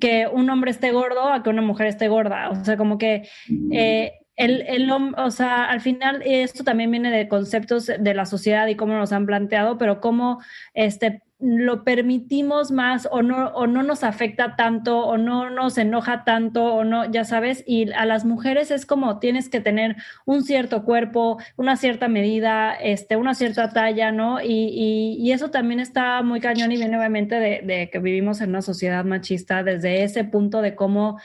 que 0.00 0.26
un 0.26 0.48
hombre 0.50 0.70
esté 0.70 0.92
gordo 0.92 1.28
a 1.28 1.42
que 1.42 1.50
una 1.50 1.62
mujer 1.62 1.86
esté 1.86 2.08
gorda. 2.08 2.50
O 2.50 2.64
sea, 2.64 2.76
como 2.76 2.98
que 2.98 3.28
eh, 3.72 4.12
el, 4.36 4.62
el, 4.62 4.90
o 4.90 5.30
sea, 5.30 5.66
al 5.66 5.80
final 5.80 6.22
esto 6.24 6.64
también 6.64 6.90
viene 6.90 7.10
de 7.10 7.28
conceptos 7.28 7.86
de 7.86 8.14
la 8.14 8.24
sociedad 8.24 8.66
y 8.66 8.76
cómo 8.76 8.94
nos 8.94 9.12
han 9.12 9.26
planteado, 9.26 9.78
pero 9.78 10.00
cómo 10.00 10.40
este 10.74 11.22
lo 11.40 11.84
permitimos 11.84 12.70
más 12.70 13.08
o 13.10 13.22
no, 13.22 13.48
o 13.48 13.66
no 13.66 13.82
nos 13.82 14.04
afecta 14.04 14.56
tanto 14.56 14.98
o 15.00 15.16
no 15.16 15.48
nos 15.50 15.78
enoja 15.78 16.24
tanto 16.24 16.74
o 16.74 16.84
no, 16.84 17.10
ya 17.10 17.24
sabes, 17.24 17.64
y 17.66 17.90
a 17.92 18.04
las 18.04 18.24
mujeres 18.24 18.70
es 18.70 18.84
como 18.84 19.18
tienes 19.18 19.48
que 19.48 19.60
tener 19.60 19.96
un 20.26 20.42
cierto 20.42 20.84
cuerpo, 20.84 21.38
una 21.56 21.76
cierta 21.76 22.08
medida, 22.08 22.74
este, 22.74 23.16
una 23.16 23.34
cierta 23.34 23.70
talla, 23.70 24.12
¿no? 24.12 24.40
Y, 24.40 25.16
y, 25.18 25.32
eso 25.32 25.50
también 25.50 25.80
está 25.80 26.22
muy 26.22 26.40
cañón 26.40 26.72
y 26.72 26.76
viene 26.76 26.98
obviamente 26.98 27.36
de, 27.36 27.88
que 27.90 27.98
vivimos 28.00 28.40
en 28.40 28.50
una 28.50 28.62
sociedad 28.62 29.04
machista 29.04 29.62
desde 29.62 30.02
ese 30.02 30.24
punto 30.24 30.60
de 30.60 30.74
cómo 30.74 31.20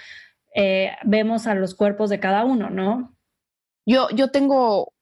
eh, 0.54 0.91
vemos 1.04 1.47
a 1.47 1.56
los 1.56 1.75
cuerpos 1.75 2.10
de 2.10 2.19
cada 2.19 2.45
uno, 2.45 2.69
¿no? 2.69 3.15
Yo, 3.86 4.10
yo 4.12 4.30
tengo 4.32 4.93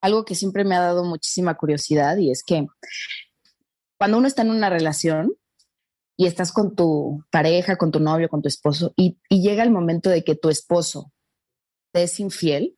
algo 0.00 0.24
que 0.24 0.34
siempre 0.34 0.64
me 0.64 0.76
ha 0.76 0.80
dado 0.80 1.04
muchísima 1.04 1.54
curiosidad 1.54 2.16
y 2.16 2.30
es 2.30 2.42
que 2.42 2.66
cuando 3.98 4.18
uno 4.18 4.26
está 4.26 4.42
en 4.42 4.50
una 4.50 4.70
relación 4.70 5.32
y 6.16 6.26
estás 6.26 6.52
con 6.52 6.74
tu 6.74 7.24
pareja, 7.30 7.76
con 7.76 7.90
tu 7.90 8.00
novio, 8.00 8.28
con 8.28 8.42
tu 8.42 8.48
esposo, 8.48 8.92
y, 8.96 9.18
llega 9.28 9.62
el 9.62 9.70
momento 9.70 10.08
de 10.10 10.24
que 10.24 10.34
tu 10.34 10.48
esposo 10.48 11.12
te 11.92 12.04
es 12.04 12.18
infiel 12.20 12.76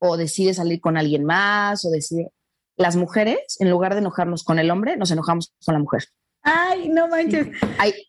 o 0.00 0.16
decide 0.16 0.54
salir 0.54 0.80
con 0.80 0.96
alguien 0.96 1.24
más 1.24 1.84
o 1.84 1.90
decide... 1.90 2.32
Las 2.76 2.96
mujeres, 2.96 3.58
en 3.60 3.70
lugar 3.70 3.92
de 3.92 4.00
enojarnos 4.00 4.44
con 4.44 4.58
el 4.58 4.70
hombre, 4.70 4.96
nos 4.96 5.10
enojamos 5.10 5.52
con 5.64 5.74
la 5.74 5.78
mujer. 5.78 6.04
Ay, 6.44 6.88
no 6.88 7.06
manches. 7.06 7.48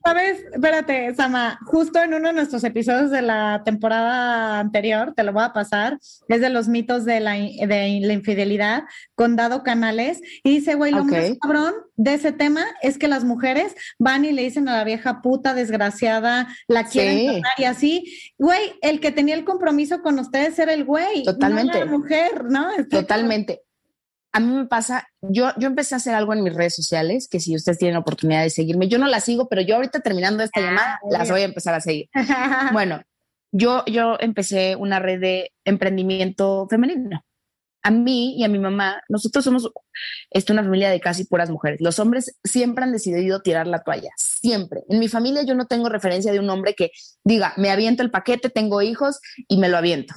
Sabes, 0.04 0.44
espérate, 0.52 1.14
Sama, 1.14 1.60
justo 1.66 2.02
en 2.02 2.16
uno 2.16 2.30
de 2.30 2.34
nuestros 2.34 2.64
episodios 2.64 3.12
de 3.12 3.22
la 3.22 3.62
temporada 3.64 4.60
anterior, 4.60 5.14
te 5.16 5.24
lo 5.24 5.34
voy 5.34 5.44
a 5.44 5.54
pasar, 5.54 6.00
es 6.28 6.42
de 6.42 6.50
los 6.50 6.68
mitos 6.68 7.06
de 7.06 7.20
la, 7.20 7.34
de 7.34 8.00
la 8.02 8.14
infidelidad 8.14 8.84
con 9.14 9.36
Dado 9.36 9.62
Canales, 9.62 10.20
y 10.44 10.50
dice, 10.50 10.74
güey, 10.74 10.92
lo 10.92 11.06
más 11.06 11.32
cabrón 11.40 11.76
de 11.96 12.16
ese 12.16 12.32
tema 12.32 12.66
es 12.82 12.98
que 12.98 13.08
las 13.08 13.24
mujeres 13.24 13.76
van 14.00 14.26
y 14.26 14.32
le 14.32 14.42
dicen 14.42 14.68
a 14.68 14.78
la 14.78 14.84
vieja 14.84 15.22
puta 15.22 15.54
desgraciada, 15.54 16.48
la 16.68 16.86
quieren 16.86 17.44
y 17.58 17.64
así, 17.66 18.34
güey, 18.40 18.74
el 18.82 19.00
que 19.00 19.12
tenía 19.12 19.36
el 19.36 19.46
compromiso 19.46 20.02
con 20.02 20.18
ustedes 20.18 20.58
era 20.58 20.74
el 20.74 20.86
güey, 20.86 21.24
Totalmente. 21.24 21.80
la 21.80 21.86
mujer, 21.86 22.46
¿no? 22.46 22.68
Totalmente 22.90 23.62
a 24.34 24.40
mí 24.40 24.52
me 24.52 24.66
pasa, 24.66 25.08
yo, 25.22 25.52
yo 25.58 25.68
empecé 25.68 25.94
a 25.94 25.98
hacer 25.98 26.16
algo 26.16 26.34
en 26.34 26.44
mis 26.44 26.56
redes 26.56 26.76
sociales, 26.76 27.28
que 27.30 27.40
si 27.40 27.56
ustedes 27.56 27.78
tienen 27.78 27.98
oportunidad 27.98 28.42
de 28.42 28.50
seguirme, 28.50 28.88
yo 28.88 28.98
no 28.98 29.08
las 29.08 29.24
sigo, 29.24 29.48
pero 29.48 29.62
yo 29.62 29.76
ahorita 29.76 30.00
terminando 30.00 30.42
esta 30.42 30.60
ah, 30.60 30.64
llamada, 30.64 31.00
las 31.10 31.30
voy 31.30 31.42
a 31.42 31.46
empezar 31.46 31.76
a 31.76 31.82
seguir. 31.82 32.10
bueno, 32.74 33.04
yo, 33.52 33.86
yo 33.86 34.18
empecé 34.20 34.76
una 34.76 34.98
red 34.98 35.22
de 35.22 35.52
emprendimiento 35.66 36.66
femenino. 36.68 37.24
A 37.84 37.92
mí 37.92 38.36
y 38.38 38.44
a 38.44 38.48
mi 38.48 38.58
mamá, 38.58 39.04
nosotros 39.08 39.44
somos 39.44 39.70
esto, 40.32 40.54
una 40.54 40.64
familia 40.64 40.90
de 40.90 41.00
casi 41.00 41.26
puras 41.26 41.52
mujeres. 41.52 41.80
Los 41.82 42.00
hombres 42.00 42.40
siempre 42.44 42.86
han 42.86 42.92
decidido 42.92 43.42
tirar 43.42 43.68
la 43.68 43.84
toalla, 43.84 44.10
siempre. 44.18 44.82
En 44.90 44.98
mi 44.98 45.10
familia 45.10 45.44
yo 45.44 45.54
no 45.54 45.68
tengo 45.68 45.90
referencia 45.90 46.32
de 46.32 46.40
un 46.40 46.50
hombre 46.50 46.74
que 46.74 46.92
diga, 47.24 47.54
me 47.58 47.70
aviento 47.70 48.02
el 48.02 48.10
paquete, 48.10 48.50
tengo 48.50 48.82
hijos 48.82 49.20
y 49.48 49.58
me 49.58 49.70
lo 49.70 49.78
aviento 49.78 50.16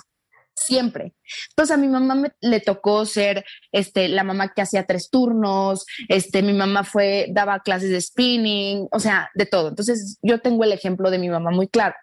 siempre. 0.56 1.14
Entonces 1.50 1.74
a 1.74 1.78
mi 1.78 1.88
mamá 1.88 2.14
me, 2.14 2.32
le 2.40 2.60
tocó 2.60 3.04
ser 3.04 3.44
este, 3.72 4.08
la 4.08 4.24
mamá 4.24 4.52
que 4.54 4.62
hacía 4.62 4.86
tres 4.86 5.10
turnos, 5.10 5.84
este, 6.08 6.42
mi 6.42 6.52
mamá 6.52 6.84
fue, 6.84 7.26
daba 7.30 7.60
clases 7.60 7.90
de 7.90 8.00
spinning, 8.00 8.88
o 8.90 8.98
sea, 8.98 9.30
de 9.34 9.46
todo. 9.46 9.68
Entonces 9.68 10.18
yo 10.22 10.40
tengo 10.40 10.64
el 10.64 10.72
ejemplo 10.72 11.10
de 11.10 11.18
mi 11.18 11.28
mamá 11.28 11.50
muy 11.50 11.68
claro. 11.68 11.94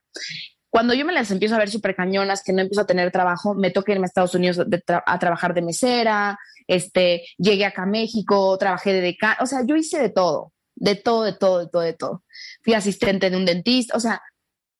Cuando 0.69 0.93
yo 0.93 1.05
me 1.05 1.13
las 1.13 1.29
empiezo 1.29 1.55
a 1.55 1.59
ver 1.59 1.69
súper 1.69 1.95
cañonas, 1.95 2.43
que 2.43 2.53
no 2.53 2.61
empiezo 2.61 2.81
a 2.81 2.87
tener 2.87 3.11
trabajo, 3.11 3.53
me 3.53 3.69
toca 3.69 3.91
irme 3.91 4.05
a 4.05 4.07
Estados 4.07 4.33
Unidos 4.33 4.59
a 5.05 5.19
trabajar 5.19 5.53
de 5.53 5.61
mesera, 5.61 6.39
este, 6.67 7.25
llegué 7.37 7.65
acá 7.65 7.83
a 7.83 7.87
México, 7.87 8.57
trabajé 8.57 8.93
de 8.93 9.01
decano, 9.01 9.37
o 9.41 9.45
sea, 9.45 9.59
yo 9.65 9.75
hice 9.75 9.99
de 9.99 10.09
todo. 10.09 10.51
de 10.75 10.95
todo, 10.95 11.23
de 11.23 11.33
todo, 11.33 11.59
de 11.59 11.67
todo, 11.67 11.81
de 11.83 11.93
todo. 11.93 12.23
Fui 12.63 12.73
asistente 12.73 13.29
de 13.29 13.37
un 13.37 13.45
dentista, 13.45 13.95
o 13.95 13.99
sea, 13.99 14.21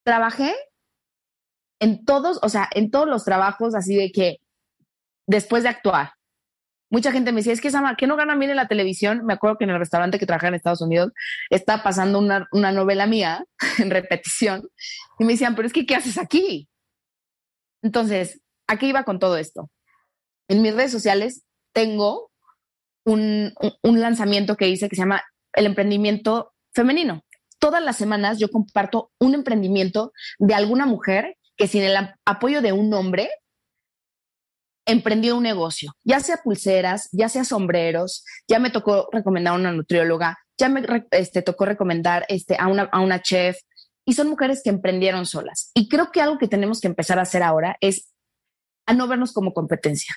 trabajé 0.03 0.53
en 1.83 2.05
todos, 2.05 2.39
o 2.41 2.47
sea, 2.47 2.69
en 2.73 2.91
todos 2.91 3.09
los 3.09 3.25
trabajos 3.25 3.75
así 3.75 3.93
de 3.93 4.13
que 4.13 4.37
después 5.27 5.63
de 5.63 5.69
actuar. 5.69 6.13
Mucha 6.89 7.11
gente 7.11 7.33
me 7.33 7.41
decía, 7.41 7.51
es 7.51 7.59
que 7.59 7.67
esa 7.67 7.95
que 7.97 8.07
no 8.07 8.15
gana 8.15 8.37
bien 8.37 8.51
en 8.51 8.55
la 8.55 8.69
televisión. 8.69 9.25
Me 9.25 9.33
acuerdo 9.33 9.57
que 9.57 9.65
en 9.65 9.71
el 9.71 9.79
restaurante 9.79 10.17
que 10.17 10.25
trabajaba 10.25 10.47
en 10.49 10.53
Estados 10.53 10.81
Unidos 10.81 11.11
está 11.49 11.83
pasando 11.83 12.19
una, 12.19 12.47
una 12.53 12.71
novela 12.71 13.05
mía 13.05 13.43
en 13.79 13.89
repetición 13.89 14.69
y 15.19 15.25
me 15.25 15.33
decían, 15.33 15.55
pero 15.55 15.67
es 15.67 15.73
que, 15.73 15.85
¿qué 15.85 15.95
haces 15.95 16.17
aquí? 16.17 16.69
Entonces, 17.81 18.39
¿a 18.67 18.77
qué 18.77 18.85
iba 18.85 19.03
con 19.03 19.19
todo 19.19 19.35
esto? 19.35 19.69
En 20.47 20.61
mis 20.61 20.73
redes 20.73 20.91
sociales 20.91 21.43
tengo 21.73 22.31
un, 23.03 23.53
un 23.81 23.99
lanzamiento 23.99 24.55
que 24.55 24.69
hice 24.69 24.87
que 24.87 24.95
se 24.95 25.01
llama 25.01 25.21
el 25.51 25.65
emprendimiento 25.65 26.53
femenino. 26.73 27.25
Todas 27.59 27.83
las 27.83 27.97
semanas 27.97 28.39
yo 28.39 28.49
comparto 28.49 29.11
un 29.19 29.33
emprendimiento 29.33 30.13
de 30.39 30.53
alguna 30.53 30.85
mujer 30.85 31.35
que 31.57 31.67
sin 31.67 31.83
el 31.83 31.95
apoyo 32.25 32.61
de 32.61 32.71
un 32.71 32.93
hombre 32.93 33.29
emprendió 34.85 35.37
un 35.37 35.43
negocio, 35.43 35.93
ya 36.03 36.19
sea 36.19 36.41
pulseras, 36.43 37.09
ya 37.11 37.29
sea 37.29 37.45
sombreros, 37.45 38.25
ya 38.47 38.59
me 38.59 38.69
tocó 38.69 39.07
recomendar 39.11 39.53
a 39.53 39.57
una 39.57 39.71
nutrióloga, 39.71 40.37
ya 40.57 40.69
me 40.69 40.83
este, 41.11 41.41
tocó 41.41 41.65
recomendar 41.65 42.25
este, 42.27 42.57
a, 42.59 42.67
una, 42.67 42.83
a 42.91 42.99
una 42.99 43.21
chef, 43.21 43.57
y 44.05 44.13
son 44.13 44.29
mujeres 44.29 44.61
que 44.63 44.69
emprendieron 44.69 45.25
solas. 45.25 45.71
Y 45.73 45.87
creo 45.87 46.11
que 46.11 46.21
algo 46.21 46.37
que 46.37 46.47
tenemos 46.47 46.81
que 46.81 46.87
empezar 46.87 47.19
a 47.19 47.23
hacer 47.23 47.41
ahora 47.41 47.77
es 47.79 48.11
a 48.85 48.93
no 48.93 49.07
vernos 49.07 49.31
como 49.31 49.53
competencia. 49.53 50.13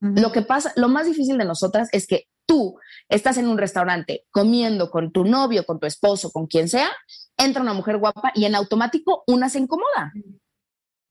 Lo 0.00 0.32
que 0.32 0.42
pasa, 0.42 0.72
lo 0.76 0.88
más 0.88 1.06
difícil 1.06 1.38
de 1.38 1.46
nosotras 1.46 1.88
es 1.92 2.06
que 2.06 2.26
tú 2.46 2.78
estás 3.08 3.38
en 3.38 3.46
un 3.48 3.56
restaurante 3.56 4.26
comiendo 4.30 4.90
con 4.90 5.12
tu 5.12 5.24
novio, 5.24 5.64
con 5.64 5.80
tu 5.80 5.86
esposo, 5.86 6.30
con 6.30 6.46
quien 6.46 6.68
sea, 6.68 6.90
entra 7.38 7.62
una 7.62 7.72
mujer 7.72 7.96
guapa 7.96 8.30
y 8.34 8.44
en 8.44 8.54
automático 8.54 9.24
una 9.26 9.48
se 9.48 9.60
incomoda. 9.60 10.12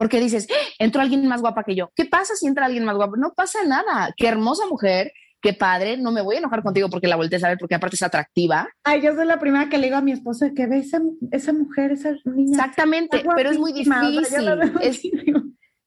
Porque 0.04 0.20
dices, 0.20 0.48
¡Ah! 0.52 0.68
entró 0.80 1.02
alguien 1.02 1.26
más 1.30 1.40
guapa 1.40 1.64
que 1.64 1.76
yo. 1.76 1.90
¿Qué 1.96 2.04
pasa 2.04 2.36
si 2.36 2.46
entra 2.46 2.66
alguien 2.66 2.84
más 2.84 2.98
guapa? 2.98 3.16
No 3.18 3.32
pasa 3.34 3.60
nada. 3.66 4.14
Qué 4.18 4.28
hermosa 4.28 4.68
mujer, 4.68 5.14
qué 5.42 5.54
padre. 5.54 5.96
No 5.96 6.12
me 6.12 6.22
voy 6.22 6.36
a 6.36 6.40
enojar 6.40 6.62
contigo 6.62 6.90
porque 6.90 7.08
la 7.08 7.16
voltees 7.16 7.42
a 7.46 7.48
ver, 7.48 7.58
porque 7.58 7.76
aparte 7.76 7.96
es 7.96 8.02
atractiva. 8.02 8.68
Ay, 8.84 9.02
yo 9.02 9.16
soy 9.16 9.26
la 9.26 9.40
primera 9.40 9.70
que 9.70 9.78
le 9.78 9.86
digo 9.86 9.96
a 9.96 10.02
mi 10.02 10.12
esposo 10.12 10.46
que 10.54 10.68
ve 10.68 10.80
esa, 10.80 11.00
esa 11.32 11.54
mujer, 11.54 11.94
esa 11.94 12.12
niña. 12.26 12.52
Exactamente, 12.52 13.24
pero 13.34 13.50
es 13.50 13.58
muy 13.58 13.72
difícil. 13.72 14.26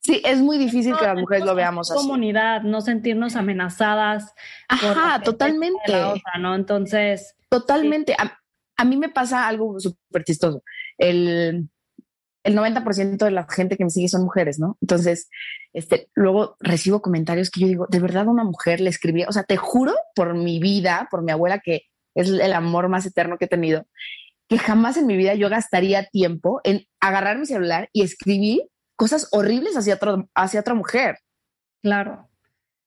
sí, 0.00 0.22
es 0.24 0.38
muy 0.40 0.56
difícil 0.56 0.96
que 0.96 1.04
las 1.04 1.18
mujeres 1.18 1.44
lo 1.44 1.54
veamos 1.54 1.90
así. 1.90 2.00
Comunidad, 2.00 2.62
no 2.62 2.80
sentirnos 2.80 3.36
amenazadas. 3.36 4.32
Ajá, 4.66 5.20
totalmente. 5.20 5.92
¿no? 6.40 6.54
Entonces. 6.54 7.36
Totalmente. 7.50 8.14
A, 8.14 8.38
a, 8.78 8.84
mí 8.86 8.96
me 8.96 9.10
pasa 9.10 9.46
algo 9.46 9.78
súper 9.78 10.24
chistoso. 10.24 10.62
El 10.96 11.68
el 12.46 12.56
90% 12.56 13.16
de 13.24 13.30
la 13.32 13.44
gente 13.50 13.76
que 13.76 13.82
me 13.82 13.90
sigue 13.90 14.08
son 14.08 14.22
mujeres, 14.22 14.60
¿no? 14.60 14.78
Entonces, 14.80 15.28
este, 15.72 16.08
luego 16.14 16.56
recibo 16.60 17.02
comentarios 17.02 17.50
que 17.50 17.60
yo 17.60 17.66
digo, 17.66 17.86
de 17.88 17.98
verdad 17.98 18.28
una 18.28 18.44
mujer 18.44 18.80
le 18.80 18.88
escribía, 18.88 19.26
o 19.28 19.32
sea, 19.32 19.42
te 19.42 19.56
juro 19.56 19.94
por 20.14 20.34
mi 20.34 20.60
vida, 20.60 21.08
por 21.10 21.22
mi 21.22 21.32
abuela, 21.32 21.58
que 21.58 21.82
es 22.14 22.28
el 22.28 22.52
amor 22.52 22.88
más 22.88 23.04
eterno 23.04 23.36
que 23.36 23.46
he 23.46 23.48
tenido, 23.48 23.84
que 24.48 24.58
jamás 24.58 24.96
en 24.96 25.08
mi 25.08 25.16
vida 25.16 25.34
yo 25.34 25.48
gastaría 25.48 26.06
tiempo 26.06 26.60
en 26.62 26.86
agarrar 27.00 27.36
mi 27.36 27.46
celular 27.46 27.88
y 27.92 28.02
escribir 28.02 28.62
cosas 28.94 29.28
horribles 29.32 29.76
hacia, 29.76 29.98
hacia 30.36 30.60
otra 30.60 30.74
mujer. 30.74 31.18
Claro. 31.82 32.30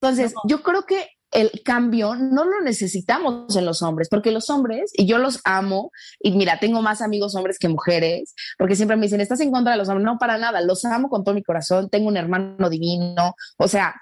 Entonces, 0.02 0.34
yo 0.48 0.64
creo 0.64 0.86
que 0.86 1.06
el 1.32 1.62
cambio 1.64 2.16
no 2.16 2.46
lo 2.46 2.62
necesitamos 2.62 3.56
en 3.56 3.66
los 3.66 3.82
hombres, 3.82 4.10
porque 4.10 4.32
los 4.32 4.50
hombres, 4.50 4.92
y 4.94 5.06
yo 5.06 5.18
los 5.18 5.40
amo, 5.44 5.92
y 6.20 6.32
mira, 6.32 6.60
tengo 6.60 6.82
más 6.82 7.02
amigos 7.02 7.36
hombres 7.36 7.60
que 7.60 7.70
mujeres, 7.70 8.34
porque 8.58 8.76
siempre 8.76 8.98
me 8.98 9.06
dicen, 9.06 9.22
estás 9.22 9.40
en 9.42 9.52
contra 9.52 9.74
de 9.74 9.78
los 9.78 9.90
hombres, 9.90 10.06
no 10.06 10.18
para 10.18 10.38
nada, 10.38 10.62
los 10.62 10.84
amo 10.86 11.10
con 11.10 11.24
todo 11.24 11.36
mi 11.36 11.44
corazón, 11.44 11.90
tengo 11.90 12.08
un 12.08 12.18
hermano 12.18 12.70
divino, 12.70 13.36
o 13.58 13.68
sea, 13.68 13.96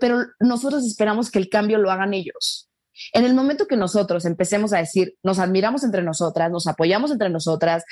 pero 0.00 0.24
nosotros 0.38 0.86
esperamos 0.86 1.30
que 1.30 1.38
el 1.40 1.48
cambio 1.48 1.78
lo 1.78 1.90
hagan 1.90 2.14
ellos. 2.14 2.68
En 3.12 3.24
el 3.24 3.34
momento 3.34 3.66
que 3.66 3.76
nosotros 3.76 4.24
empecemos 4.24 4.72
a 4.72 4.78
decir, 4.78 5.16
nos 5.22 5.38
admiramos 5.38 5.82
entre 5.82 6.02
nosotras, 6.02 6.50
nos 6.50 6.66
apoyamos 6.66 7.10
entre 7.10 7.30
nosotras, 7.30 7.84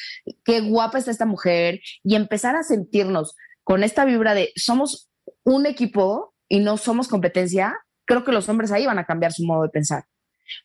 qué 0.45 0.61
guapa 0.61 0.99
está 0.99 1.11
esta 1.11 1.27
mujer, 1.27 1.81
y 2.05 2.15
empezar 2.15 2.55
a 2.55 2.63
sentirnos 2.63 3.35
con 3.65 3.83
esta 3.83 4.05
vibra 4.05 4.35
de 4.35 4.53
somos 4.57 5.11
un 5.43 5.67
equipo 5.67 6.35
y 6.49 6.61
no 6.61 6.77
somos 6.77 7.09
competencia, 7.09 7.77
creo 8.11 8.25
que 8.25 8.33
los 8.33 8.49
hombres 8.49 8.73
ahí 8.73 8.87
van 8.87 8.99
a 8.99 9.05
cambiar 9.05 9.33
su 9.33 9.45
modo 9.45 9.63
de 9.63 9.69
pensar. 9.69 10.05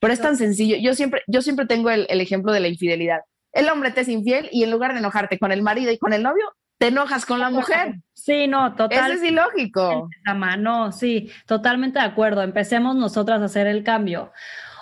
Pero 0.02 0.12
es 0.12 0.20
tan 0.20 0.36
sencillo. 0.36 0.78
Yo 0.82 0.96
siempre, 0.96 1.22
yo 1.28 1.44
siempre 1.44 1.68
tengo 1.68 1.92
el, 1.92 2.08
ejemplo 2.10 2.52
de 2.52 2.60
la 2.60 2.68
infidelidad. 2.68 3.20
El 3.52 3.70
hombre 3.70 3.92
te 3.92 4.02
es 4.02 4.08
infiel 4.08 4.50
y 4.52 4.64
en 4.64 4.72
lugar 4.72 4.94
de 4.94 5.00
enojarte 5.00 5.38
con 5.38 5.52
el 5.52 5.62
marido 5.62 5.92
y 5.92 6.00
con 6.00 6.12
el 6.12 6.24
novio, 6.24 6.44
te 6.80 6.88
enojas 6.88 7.26
con 7.28 7.40
la 7.40 7.52
mujer. 7.52 7.98
Sí, 8.14 8.48
no, 8.48 8.76
total. 8.76 9.12
Eso 9.12 9.24
es 9.24 9.32
ilógico. 9.32 10.10
No, 10.58 10.92
sí, 10.92 11.32
totalmente 11.46 12.00
de 12.00 12.06
acuerdo. 12.06 12.42
Empecemos 12.42 12.96
nosotras 12.96 13.42
a 13.42 13.46
hacer 13.46 13.68
el 13.68 13.84
cambio. 13.84 14.32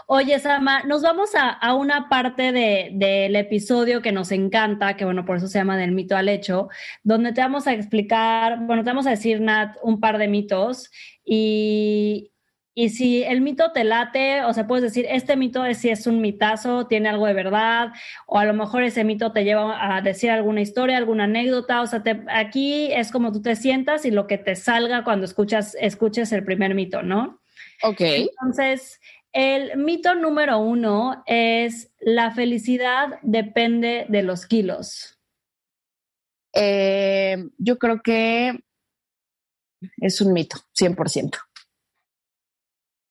Oye, 0.07 0.39
Sama, 0.39 0.83
nos 0.83 1.01
vamos 1.01 1.31
a, 1.35 1.73
una 1.73 2.09
parte 2.09 2.51
del 2.51 3.35
episodio 3.35 4.01
que 4.01 4.11
nos 4.11 4.31
encanta, 4.31 4.95
que 4.95 5.05
bueno, 5.05 5.25
por 5.25 5.37
eso 5.37 5.47
se 5.47 5.59
llama 5.59 5.77
del 5.77 5.91
mito 5.91 6.15
al 6.15 6.29
hecho, 6.29 6.69
donde 7.03 7.31
te 7.31 7.41
vamos 7.41 7.67
a 7.67 7.73
explicar, 7.73 8.59
bueno, 8.65 8.83
te 8.83 8.89
vamos 8.89 9.07
a 9.07 9.11
decir, 9.11 9.39
Nat, 9.39 9.77
un 9.81 9.99
par 9.99 10.17
de 10.17 10.27
mitos 10.27 10.91
y, 11.25 12.32
y 12.75 12.89
si 12.89 13.23
el 13.23 13.41
mito 13.41 13.71
te 13.71 13.83
late, 13.83 14.43
o 14.45 14.53
sea, 14.53 14.65
puedes 14.65 14.81
decir, 14.83 15.05
este 15.07 15.35
mito 15.35 15.63
es 15.63 15.77
si 15.77 15.89
es 15.89 16.07
un 16.07 16.21
mitazo, 16.21 16.87
tiene 16.87 17.07
algo 17.07 17.27
de 17.27 17.33
verdad, 17.33 17.89
o 18.25 18.39
a 18.39 18.45
lo 18.45 18.53
mejor 18.53 18.81
ese 18.81 19.03
mito 19.03 19.31
te 19.31 19.43
lleva 19.43 19.95
a 19.95 20.01
decir 20.01 20.31
alguna 20.31 20.61
historia, 20.61 20.97
alguna 20.97 21.25
anécdota, 21.25 21.81
o 21.81 21.87
sea, 21.87 22.03
aquí 22.29 22.91
es 22.91 23.11
como 23.11 23.31
tú 23.31 23.43
te 23.43 23.55
sientas 23.55 24.05
y 24.05 24.11
lo 24.11 24.25
que 24.25 24.39
te 24.39 24.55
salga 24.55 25.03
cuando 25.03 25.25
escuchas, 25.25 25.77
escuches 25.79 26.31
el 26.31 26.43
primer 26.43 26.73
mito, 26.73 27.03
¿no? 27.03 27.41
Ok. 27.83 28.01
Entonces, 28.01 28.99
el 29.33 29.77
mito 29.77 30.15
número 30.15 30.57
uno 30.57 31.23
es 31.27 31.93
la 31.99 32.31
felicidad 32.31 33.19
depende 33.21 34.07
de 34.09 34.23
los 34.23 34.47
kilos. 34.47 35.19
Eh, 36.55 37.37
yo 37.59 37.77
creo 37.77 38.01
que 38.01 38.59
es 39.97 40.21
un 40.21 40.33
mito, 40.33 40.57
100% 40.75 41.37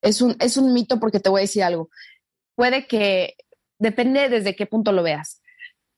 es 0.02 0.20
un, 0.20 0.36
es 0.40 0.56
un 0.56 0.72
mito 0.72 1.00
porque 1.00 1.20
te 1.20 1.30
voy 1.30 1.40
a 1.40 1.42
decir 1.42 1.62
algo. 1.62 1.88
Puede 2.54 2.86
que, 2.86 3.34
depende 3.78 4.28
desde 4.28 4.54
qué 4.54 4.66
punto 4.66 4.92
lo 4.92 5.02
veas. 5.02 5.42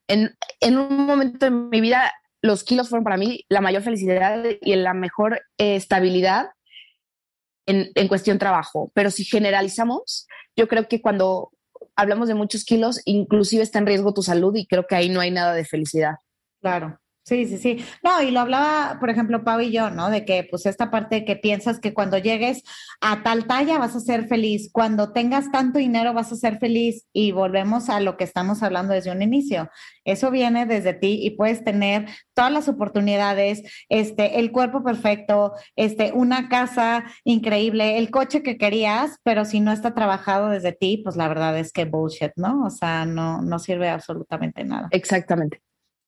En, 0.08 0.36
en 0.60 0.78
un 0.78 1.06
momento 1.06 1.46
de 1.46 1.50
mi 1.50 1.80
vida, 1.80 2.12
los 2.42 2.64
kilos 2.64 2.88
fueron 2.88 3.04
para 3.04 3.16
mí 3.16 3.44
la 3.48 3.60
mayor 3.60 3.82
felicidad 3.82 4.44
y 4.60 4.74
la 4.76 4.94
mejor 4.94 5.42
eh, 5.58 5.76
estabilidad 5.76 6.50
en, 7.66 7.90
en 7.94 8.08
cuestión 8.08 8.38
trabajo. 8.38 8.90
Pero 8.94 9.10
si 9.10 9.24
generalizamos, 9.24 10.26
yo 10.56 10.68
creo 10.68 10.88
que 10.88 11.00
cuando 11.00 11.50
hablamos 11.96 12.28
de 12.28 12.34
muchos 12.34 12.64
kilos, 12.64 13.00
inclusive 13.04 13.62
está 13.62 13.78
en 13.78 13.86
riesgo 13.86 14.14
tu 14.14 14.22
salud 14.22 14.54
y 14.56 14.66
creo 14.66 14.86
que 14.86 14.94
ahí 14.94 15.08
no 15.08 15.20
hay 15.20 15.30
nada 15.30 15.54
de 15.54 15.64
felicidad. 15.64 16.16
Claro. 16.60 16.98
Sí, 17.24 17.46
sí, 17.46 17.56
sí. 17.56 17.82
No, 18.02 18.20
y 18.20 18.30
lo 18.30 18.40
hablaba, 18.40 18.98
por 19.00 19.08
ejemplo, 19.08 19.44
Pau 19.44 19.58
y 19.60 19.72
yo, 19.72 19.88
¿no? 19.88 20.10
De 20.10 20.26
que 20.26 20.46
pues 20.50 20.66
esta 20.66 20.90
parte 20.90 21.24
que 21.24 21.36
piensas 21.36 21.80
que 21.80 21.94
cuando 21.94 22.18
llegues 22.18 22.62
a 23.00 23.22
tal 23.22 23.46
talla 23.46 23.78
vas 23.78 23.96
a 23.96 24.00
ser 24.00 24.28
feliz, 24.28 24.68
cuando 24.70 25.10
tengas 25.12 25.50
tanto 25.50 25.78
dinero 25.78 26.12
vas 26.12 26.32
a 26.32 26.36
ser 26.36 26.58
feliz 26.58 27.06
y 27.14 27.32
volvemos 27.32 27.88
a 27.88 28.00
lo 28.00 28.18
que 28.18 28.24
estamos 28.24 28.62
hablando 28.62 28.92
desde 28.92 29.10
un 29.10 29.22
inicio. 29.22 29.70
Eso 30.04 30.30
viene 30.30 30.66
desde 30.66 30.92
ti 30.92 31.18
y 31.22 31.30
puedes 31.30 31.64
tener 31.64 32.08
todas 32.34 32.52
las 32.52 32.68
oportunidades, 32.68 33.62
este, 33.88 34.38
el 34.38 34.52
cuerpo 34.52 34.84
perfecto, 34.84 35.54
este, 35.76 36.12
una 36.12 36.50
casa 36.50 37.04
increíble, 37.24 37.96
el 37.96 38.10
coche 38.10 38.42
que 38.42 38.58
querías, 38.58 39.16
pero 39.22 39.46
si 39.46 39.60
no 39.60 39.72
está 39.72 39.94
trabajado 39.94 40.50
desde 40.50 40.72
ti, 40.72 41.00
pues 41.02 41.16
la 41.16 41.28
verdad 41.28 41.58
es 41.58 41.72
que 41.72 41.86
bullshit, 41.86 42.32
¿no? 42.36 42.66
O 42.66 42.70
sea, 42.70 43.06
no, 43.06 43.40
no 43.40 43.58
sirve 43.58 43.88
absolutamente 43.88 44.62
nada. 44.62 44.88
Exactamente. 44.90 45.62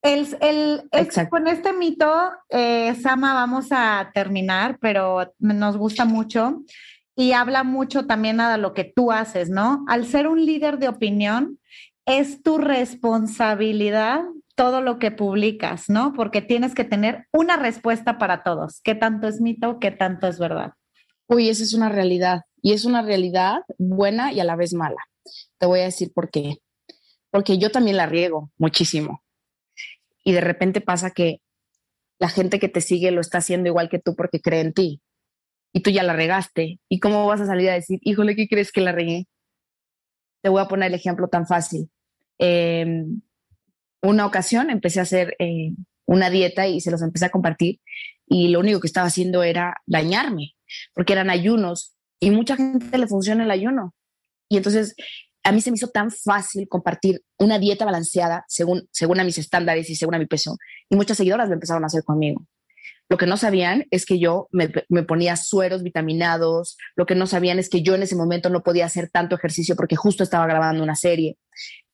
El, 0.07 0.39
el, 0.41 0.89
con 1.29 1.49
este 1.49 1.73
mito, 1.73 2.31
eh, 2.51 2.95
Sama, 2.95 3.35
vamos 3.35 3.67
a 3.73 4.13
terminar, 4.15 4.79
pero 4.81 5.35
nos 5.41 5.77
gusta 5.77 6.05
mucho 6.05 6.63
y 7.17 7.33
habla 7.33 7.65
mucho 7.65 8.07
también 8.07 8.37
de 8.37 8.57
lo 8.57 8.73
que 8.73 8.85
tú 8.85 9.11
haces, 9.11 9.51
¿no? 9.51 9.85
Al 9.89 10.07
ser 10.07 10.29
un 10.29 10.47
líder 10.47 10.79
de 10.79 10.89
opinión, 10.89 11.59
es 12.05 12.45
tu 12.45 12.59
responsabilidad 12.59 14.21
todo 14.55 14.81
lo 14.81 15.01
que 15.01 15.11
publicas, 15.11 15.89
¿no? 15.89 16.13
Porque 16.13 16.41
tienes 16.41 16.73
que 16.73 16.85
tener 16.85 17.27
una 17.33 17.57
respuesta 17.57 18.17
para 18.17 18.45
todos. 18.45 18.81
¿Qué 18.85 18.95
tanto 18.95 19.27
es 19.27 19.41
mito? 19.41 19.81
¿Qué 19.81 19.91
tanto 19.91 20.29
es 20.29 20.39
verdad? 20.39 20.75
Uy, 21.27 21.49
esa 21.49 21.65
es 21.65 21.75
una 21.75 21.89
realidad 21.89 22.43
y 22.63 22.75
es 22.75 22.85
una 22.85 23.03
realidad 23.03 23.63
buena 23.77 24.33
y 24.33 24.39
a 24.39 24.45
la 24.45 24.55
vez 24.55 24.73
mala. 24.73 25.03
Te 25.59 25.67
voy 25.67 25.81
a 25.81 25.87
decir 25.87 26.13
por 26.15 26.31
qué. 26.31 26.59
Porque 27.33 27.59
yo 27.59 27.73
también 27.73 27.97
la 27.97 28.07
riego 28.07 28.53
muchísimo 28.57 29.26
y 30.27 30.33
de 30.33 30.41
repente 30.41 30.81
pasa 30.81 31.13
que 31.13 31.41
la 32.19 32.29
gente 32.29 32.59
que 32.59 32.69
te 32.69 32.81
sigue 32.81 33.13
lo 33.13 33.21
está 33.21 33.39
haciendo 33.39 33.69
igual 33.69 33.89
que 33.89 34.01
tú 34.01 34.17
porque 34.17 34.41
cree 34.41 34.61
en 34.61 34.73
ti 34.73 35.01
y 35.73 35.83
tú 35.83 35.91
ya 35.91 36.03
la 36.03 36.15
regaste. 36.15 36.81
¿Y 36.89 36.99
cómo 36.99 37.25
vas 37.29 37.41
a 37.41 37.47
salir 37.47 37.71
a 37.71 37.75
decir, 37.75 38.01
híjole, 38.03 38.35
¿qué 38.35 38.49
crees 38.49 38.73
que 38.73 38.81
la 38.81 38.91
regué? 38.91 39.29
Te 40.43 40.49
voy 40.49 40.61
a 40.61 40.67
poner 40.67 40.89
el 40.89 40.95
ejemplo 40.95 41.29
tan 41.29 41.47
fácil. 41.47 41.91
Em, 42.39 43.21
una 44.03 44.27
ocasión 44.27 44.69
empecé 44.69 44.99
a 44.99 45.05
hacer 45.05 45.37
eh, 45.39 45.71
una 46.07 46.29
dieta 46.29 46.67
y 46.67 46.81
se 46.81 46.91
los 46.91 47.03
empecé 47.03 47.27
a 47.27 47.31
compartir 47.31 47.81
y 48.27 48.49
lo 48.49 48.59
único 48.59 48.81
que 48.81 48.89
estaba 48.89 49.07
haciendo 49.07 49.45
era 49.45 49.77
dañarme, 49.87 50.57
porque 50.93 51.13
eran 51.13 51.31
ayunos 51.31 51.95
y 52.19 52.33
mucha 52.33 52.57
gente 52.57 52.99
le 52.99 53.07
funciona 53.07 53.45
el 53.45 53.51
ayuno. 53.53 53.95
Y 54.49 54.57
entonces 54.57 54.97
a 55.47 55.53
mí 55.53 55.61
se 55.61 55.71
me 55.71 55.77
hizo 55.77 55.89
tan 55.89 56.11
fácil 56.11 56.67
compartir 56.69 57.23
una 57.39 57.61
dieta 57.61 57.85
balanceada 57.85 58.45
según, 58.49 58.89
según 58.91 59.21
a 59.21 59.25
mis 59.25 59.39
estándares 59.39 59.89
y 59.89 59.95
según 59.95 60.17
a 60.17 60.19
mi 60.19 60.27
peso. 60.27 60.57
Y 60.91 60.97
muchas 60.97 61.19
seguidoras 61.19 61.47
lo 61.47 61.55
empezaron 61.55 61.85
a 61.85 61.87
hacer 61.87 62.03
conmigo. 62.03 62.45
Lo 63.09 63.17
que 63.17 63.29
no 63.29 63.37
sabían 63.37 63.85
es 63.93 64.07
que 64.07 64.19
yo 64.19 64.49
me, 64.51 64.69
ponía 65.05 65.37
sueros 65.37 65.85
vitaminados. 65.85 66.77
Lo 66.97 67.07
que 67.07 67.15
no 67.15 67.29
sabían 67.29 67.61
es 67.61 67.69
que 67.69 67.83
yo 67.83 67.95
en 67.95 68.03
ese 68.03 68.17
momento 68.17 68.51
no 68.51 68.65
podía 68.65 68.87
hacer 68.87 69.09
tanto 69.09 69.37
ejercicio 69.37 69.77
porque 69.77 69.95
justo 69.95 70.25
estaba 70.25 70.49
grabando 70.49 70.83
una 70.83 70.97
serie. 70.97 71.39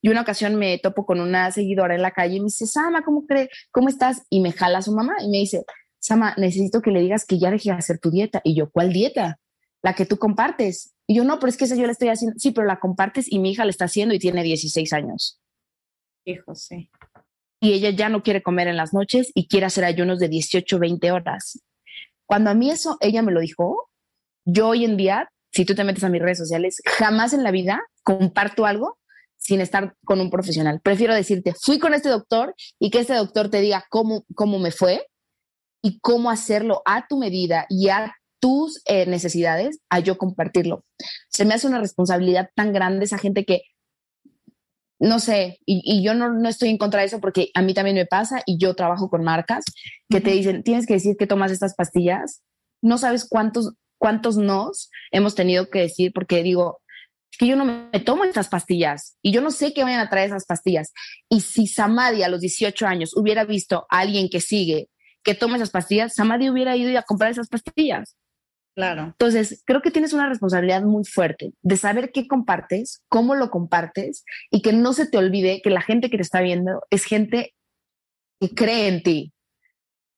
Y 0.00 0.08
una 0.08 0.22
ocasión 0.22 0.56
me 0.56 0.78
topo 0.78 1.04
con 1.04 1.20
una 1.20 1.50
seguidora 1.50 1.94
en 1.94 2.00
la 2.00 2.12
calle 2.12 2.36
y 2.36 2.40
me 2.40 2.46
dice, 2.46 2.66
Sama, 2.66 3.04
¿cómo? 3.04 3.26
¿Cómo 3.70 3.88
estás? 3.90 4.22
Y 4.30 4.40
me 4.40 4.52
jala 4.52 4.78
a 4.78 4.82
su 4.82 4.92
mamá 4.92 5.16
y 5.22 5.28
me 5.28 5.36
dice, 5.36 5.66
Sama, 5.98 6.34
necesito 6.38 6.80
que 6.80 6.90
le 6.90 7.00
digas 7.00 7.26
que 7.26 7.38
ya 7.38 7.50
deje 7.50 7.68
de 7.68 7.76
hacer 7.76 7.98
tu 7.98 8.10
dieta. 8.10 8.40
Y 8.44 8.56
yo, 8.56 8.70
¿cuál 8.70 8.94
dieta? 8.94 9.38
La 9.82 9.94
que 9.94 10.06
tú 10.06 10.16
compartes. 10.16 10.94
Y 11.06 11.16
yo, 11.16 11.24
no, 11.24 11.38
pero 11.38 11.50
es 11.50 11.56
que 11.56 11.64
esa 11.64 11.76
yo 11.76 11.86
la 11.86 11.92
estoy 11.92 12.08
haciendo. 12.08 12.38
Sí, 12.38 12.52
pero 12.52 12.66
la 12.66 12.78
compartes 12.78 13.30
y 13.30 13.38
mi 13.38 13.50
hija 13.50 13.64
la 13.64 13.70
está 13.70 13.86
haciendo 13.86 14.14
y 14.14 14.18
tiene 14.18 14.42
16 14.42 14.92
años. 14.92 15.40
Hijo, 16.24 16.54
sí. 16.54 16.90
Y 17.60 17.72
ella 17.72 17.90
ya 17.90 18.08
no 18.08 18.22
quiere 18.22 18.42
comer 18.42 18.68
en 18.68 18.76
las 18.76 18.92
noches 18.92 19.30
y 19.34 19.46
quiere 19.48 19.66
hacer 19.66 19.84
ayunos 19.84 20.18
de 20.18 20.28
18, 20.28 20.78
20 20.78 21.12
horas. 21.12 21.60
Cuando 22.26 22.50
a 22.50 22.54
mí 22.54 22.70
eso, 22.70 22.96
ella 23.00 23.22
me 23.22 23.32
lo 23.32 23.40
dijo, 23.40 23.90
yo 24.44 24.68
hoy 24.68 24.84
en 24.84 24.96
día, 24.96 25.30
si 25.52 25.64
tú 25.64 25.74
te 25.74 25.84
metes 25.84 26.02
a 26.04 26.08
mis 26.08 26.22
redes 26.22 26.38
sociales, 26.38 26.80
jamás 26.84 27.32
en 27.32 27.42
la 27.42 27.50
vida 27.50 27.80
comparto 28.02 28.66
algo 28.66 28.98
sin 29.36 29.60
estar 29.60 29.96
con 30.04 30.20
un 30.20 30.30
profesional. 30.30 30.80
Prefiero 30.80 31.14
decirte, 31.14 31.54
fui 31.60 31.78
con 31.78 31.94
este 31.94 32.08
doctor 32.08 32.54
y 32.78 32.90
que 32.90 33.00
este 33.00 33.14
doctor 33.14 33.50
te 33.50 33.60
diga 33.60 33.84
cómo, 33.90 34.24
cómo 34.34 34.58
me 34.58 34.70
fue 34.70 35.06
y 35.82 35.98
cómo 35.98 36.30
hacerlo 36.30 36.82
a 36.84 37.06
tu 37.08 37.18
medida 37.18 37.66
y 37.68 37.88
a 37.88 38.14
tus 38.42 38.82
eh, 38.86 39.06
necesidades 39.06 39.78
a 39.88 40.00
yo 40.00 40.18
compartirlo. 40.18 40.84
Se 41.28 41.44
me 41.44 41.54
hace 41.54 41.68
una 41.68 41.78
responsabilidad 41.78 42.50
tan 42.56 42.72
grande 42.72 43.04
esa 43.04 43.16
gente 43.16 43.44
que, 43.44 43.62
no 44.98 45.20
sé, 45.20 45.60
y, 45.64 46.02
yo 46.02 46.14
no, 46.14 46.48
estoy 46.48 46.70
en 46.70 46.76
contra 46.76 47.00
de 47.00 47.06
eso 47.06 47.20
porque 47.20 47.50
a 47.54 47.62
mí 47.62 47.72
también 47.72 47.94
me 47.94 48.04
pasa 48.04 48.42
y 48.44 48.58
yo 48.58 48.74
trabajo 48.74 49.08
con 49.08 49.22
marcas 49.22 49.64
que 50.08 50.20
te 50.20 50.32
dicen, 50.32 50.64
tienes 50.64 50.86
que 50.86 50.94
decir 50.94 51.16
que 51.16 51.28
tomas 51.28 51.52
estas 51.52 51.76
pastillas. 51.76 52.42
No 52.82 52.98
sabes 52.98 53.28
cuántos, 53.28 53.74
cuántos 53.96 54.36
nos 54.36 54.90
hemos 55.12 55.36
tenido 55.36 55.70
que 55.70 55.78
decir 55.78 56.12
porque 56.12 56.42
digo, 56.42 56.80
es 57.30 57.38
que 57.38 57.46
yo 57.46 57.54
no 57.54 57.64
me 57.64 58.00
tomo 58.00 58.24
estas 58.24 58.48
pastillas 58.48 59.16
y 59.22 59.30
yo 59.30 59.40
no 59.40 59.52
sé 59.52 59.72
qué 59.72 59.84
vayan 59.84 60.00
a 60.00 60.10
traer 60.10 60.30
esas 60.30 60.46
pastillas. 60.46 60.92
Y 61.28 61.42
si 61.42 61.68
Samadi 61.68 62.24
a 62.24 62.28
los 62.28 62.40
18 62.40 62.86
años 62.88 63.16
hubiera 63.16 63.44
visto 63.44 63.86
a 63.88 64.00
alguien 64.00 64.28
que 64.28 64.40
sigue 64.40 64.88
que 65.22 65.36
toma 65.36 65.56
esas 65.56 65.70
pastillas, 65.70 66.14
Samadi 66.14 66.50
hubiera 66.50 66.76
ido 66.76 66.98
a 66.98 67.02
comprar 67.02 67.30
esas 67.30 67.48
pastillas. 67.48 68.16
Claro. 68.74 69.04
Entonces, 69.04 69.62
creo 69.66 69.82
que 69.82 69.90
tienes 69.90 70.12
una 70.12 70.28
responsabilidad 70.28 70.82
muy 70.82 71.04
fuerte 71.04 71.52
de 71.60 71.76
saber 71.76 72.10
qué 72.12 72.26
compartes, 72.26 73.02
cómo 73.08 73.34
lo 73.34 73.50
compartes 73.50 74.24
y 74.50 74.62
que 74.62 74.72
no 74.72 74.92
se 74.92 75.06
te 75.06 75.18
olvide 75.18 75.60
que 75.62 75.70
la 75.70 75.82
gente 75.82 76.08
que 76.08 76.16
te 76.16 76.22
está 76.22 76.40
viendo 76.40 76.82
es 76.90 77.04
gente 77.04 77.54
que 78.40 78.54
cree 78.54 78.88
en 78.88 79.02
ti. 79.02 79.32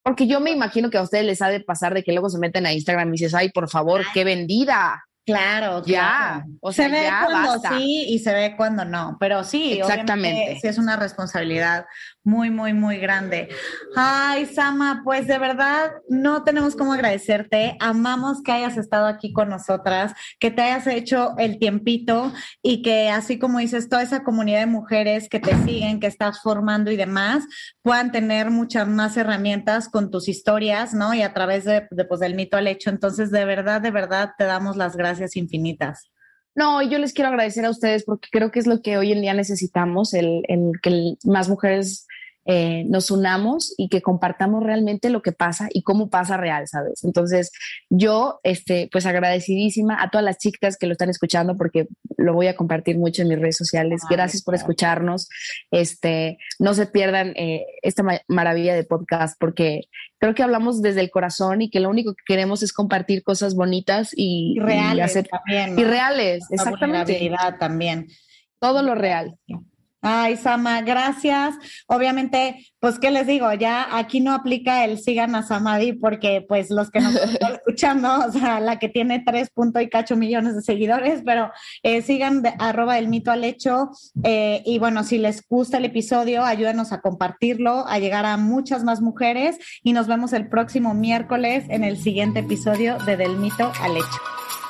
Porque 0.04 0.26
yo 0.26 0.38
me 0.38 0.50
imagino 0.50 0.90
que 0.90 0.98
a 0.98 1.02
ustedes 1.02 1.24
les 1.24 1.42
ha 1.42 1.48
de 1.48 1.60
pasar 1.60 1.94
de 1.94 2.02
que 2.02 2.12
luego 2.12 2.28
se 2.28 2.38
meten 2.38 2.66
a 2.66 2.72
Instagram 2.72 3.08
y 3.08 3.12
dices, 3.12 3.34
ay, 3.34 3.50
por 3.50 3.68
favor, 3.68 4.02
qué 4.12 4.22
vendida. 4.22 5.02
Claro, 5.26 5.82
ya. 5.86 6.44
O 6.60 6.70
sea, 6.70 6.86
se 6.86 6.92
ve 6.92 7.08
cuando 7.24 7.68
sí 7.70 8.04
y 8.08 8.18
se 8.18 8.34
ve 8.34 8.54
cuando 8.56 8.84
no, 8.84 9.16
pero 9.18 9.42
sí, 9.42 9.72
exactamente. 9.72 10.58
Sí 10.60 10.68
es 10.68 10.76
una 10.76 10.96
responsabilidad 10.96 11.86
muy, 12.24 12.50
muy, 12.50 12.72
muy 12.72 12.96
grande. 12.96 13.48
Ay, 13.94 14.46
Sama, 14.46 15.02
pues 15.04 15.26
de 15.26 15.38
verdad 15.38 15.92
no 16.08 16.42
tenemos 16.42 16.74
cómo 16.74 16.94
agradecerte. 16.94 17.76
Amamos 17.80 18.42
que 18.42 18.50
hayas 18.50 18.78
estado 18.78 19.06
aquí 19.06 19.32
con 19.32 19.50
nosotras, 19.50 20.14
que 20.40 20.50
te 20.50 20.62
hayas 20.62 20.86
hecho 20.86 21.34
el 21.36 21.58
tiempito 21.58 22.32
y 22.62 22.82
que 22.82 23.10
así 23.10 23.38
como 23.38 23.58
dices, 23.58 23.90
toda 23.90 24.02
esa 24.02 24.24
comunidad 24.24 24.60
de 24.60 24.66
mujeres 24.66 25.28
que 25.28 25.38
te 25.38 25.54
siguen, 25.64 26.00
que 26.00 26.06
estás 26.06 26.40
formando 26.40 26.90
y 26.90 26.96
demás, 26.96 27.44
puedan 27.82 28.10
tener 28.10 28.50
muchas 28.50 28.88
más 28.88 29.18
herramientas 29.18 29.90
con 29.90 30.10
tus 30.10 30.28
historias, 30.28 30.94
¿no? 30.94 31.12
Y 31.12 31.20
a 31.20 31.34
través 31.34 31.64
de, 31.64 31.86
pues, 32.08 32.20
del 32.20 32.34
mito 32.34 32.56
al 32.56 32.68
hecho. 32.68 32.88
Entonces, 32.88 33.30
de 33.30 33.44
verdad, 33.44 33.82
de 33.82 33.90
verdad, 33.90 34.30
te 34.38 34.44
damos 34.44 34.76
las 34.76 34.96
gracias 34.96 35.36
infinitas. 35.36 36.10
No, 36.56 36.80
yo 36.82 36.98
les 36.98 37.12
quiero 37.12 37.30
agradecer 37.30 37.64
a 37.64 37.70
ustedes 37.70 38.04
porque 38.04 38.28
creo 38.30 38.52
que 38.52 38.60
es 38.60 38.66
lo 38.66 38.80
que 38.80 38.96
hoy 38.96 39.10
en 39.10 39.20
día 39.20 39.34
necesitamos, 39.34 40.14
el, 40.14 40.42
el 40.48 40.70
que 40.82 41.14
más 41.24 41.48
mujeres 41.48 42.06
eh, 42.46 42.84
nos 42.86 43.10
unamos 43.10 43.74
y 43.78 43.88
que 43.88 44.02
compartamos 44.02 44.62
realmente 44.62 45.08
lo 45.08 45.22
que 45.22 45.32
pasa 45.32 45.68
y 45.72 45.82
cómo 45.82 46.10
pasa 46.10 46.36
real, 46.36 46.68
¿sabes? 46.68 47.02
Entonces, 47.04 47.52
yo, 47.88 48.40
este, 48.42 48.88
pues 48.92 49.06
agradecidísima 49.06 50.02
a 50.02 50.10
todas 50.10 50.24
las 50.24 50.38
chicas 50.38 50.76
que 50.76 50.86
lo 50.86 50.92
están 50.92 51.10
escuchando 51.10 51.56
porque 51.56 51.88
lo 52.16 52.34
voy 52.34 52.48
a 52.48 52.56
compartir 52.56 52.98
mucho 52.98 53.22
en 53.22 53.28
mis 53.28 53.38
redes 53.38 53.56
sociales. 53.56 54.02
Gracias 54.10 54.42
por 54.42 54.54
escucharnos. 54.54 55.28
Este, 55.70 56.38
no 56.58 56.74
se 56.74 56.86
pierdan 56.86 57.32
eh, 57.36 57.64
esta 57.82 58.04
maravilla 58.28 58.74
de 58.74 58.84
podcast 58.84 59.36
porque 59.40 59.82
creo 60.18 60.34
que 60.34 60.42
hablamos 60.42 60.82
desde 60.82 61.00
el 61.00 61.10
corazón 61.10 61.62
y 61.62 61.70
que 61.70 61.80
lo 61.80 61.90
único 61.90 62.14
que 62.14 62.24
queremos 62.26 62.62
es 62.62 62.72
compartir 62.72 63.22
cosas 63.22 63.54
bonitas 63.54 64.12
y, 64.14 64.58
reales 64.60 65.16
y, 65.76 65.84
reales, 65.84 66.44
exactamente. 66.50 67.30
también. 67.58 68.08
Todo 68.58 68.82
lo 68.82 68.94
real. 68.94 69.38
Ay, 70.06 70.36
Sama, 70.36 70.82
gracias. 70.82 71.54
Obviamente, 71.86 72.66
pues, 72.78 72.98
¿qué 72.98 73.10
les 73.10 73.26
digo? 73.26 73.50
Ya 73.54 73.96
aquí 73.96 74.20
no 74.20 74.34
aplica 74.34 74.84
el 74.84 74.98
sigan 74.98 75.34
a 75.34 75.42
Samadi 75.42 75.94
porque, 75.94 76.44
pues, 76.46 76.68
los 76.68 76.90
que 76.90 77.00
nos 77.00 77.14
están 77.32 77.54
escuchando, 77.54 78.26
o 78.26 78.30
sea, 78.30 78.60
la 78.60 78.78
que 78.78 78.90
tiene 78.90 79.22
tres 79.24 79.48
punto 79.48 79.80
y 79.80 79.88
cacho 79.88 80.14
millones 80.14 80.56
de 80.56 80.60
seguidores, 80.60 81.22
pero 81.24 81.50
eh, 81.82 82.02
sigan 82.02 82.42
de, 82.42 82.52
arroba 82.58 82.98
el 82.98 83.08
mito 83.08 83.30
al 83.30 83.44
hecho. 83.44 83.92
Eh, 84.24 84.62
y 84.66 84.78
bueno, 84.78 85.04
si 85.04 85.16
les 85.16 85.42
gusta 85.48 85.78
el 85.78 85.86
episodio, 85.86 86.44
ayúdenos 86.44 86.92
a 86.92 87.00
compartirlo, 87.00 87.88
a 87.88 87.98
llegar 87.98 88.26
a 88.26 88.36
muchas 88.36 88.84
más 88.84 89.00
mujeres 89.00 89.56
y 89.82 89.94
nos 89.94 90.06
vemos 90.06 90.34
el 90.34 90.50
próximo 90.50 90.92
miércoles 90.92 91.64
en 91.70 91.82
el 91.82 91.96
siguiente 91.96 92.40
episodio 92.40 92.98
de 92.98 93.16
Del 93.16 93.38
mito 93.38 93.72
al 93.80 93.96
hecho. 93.96 94.63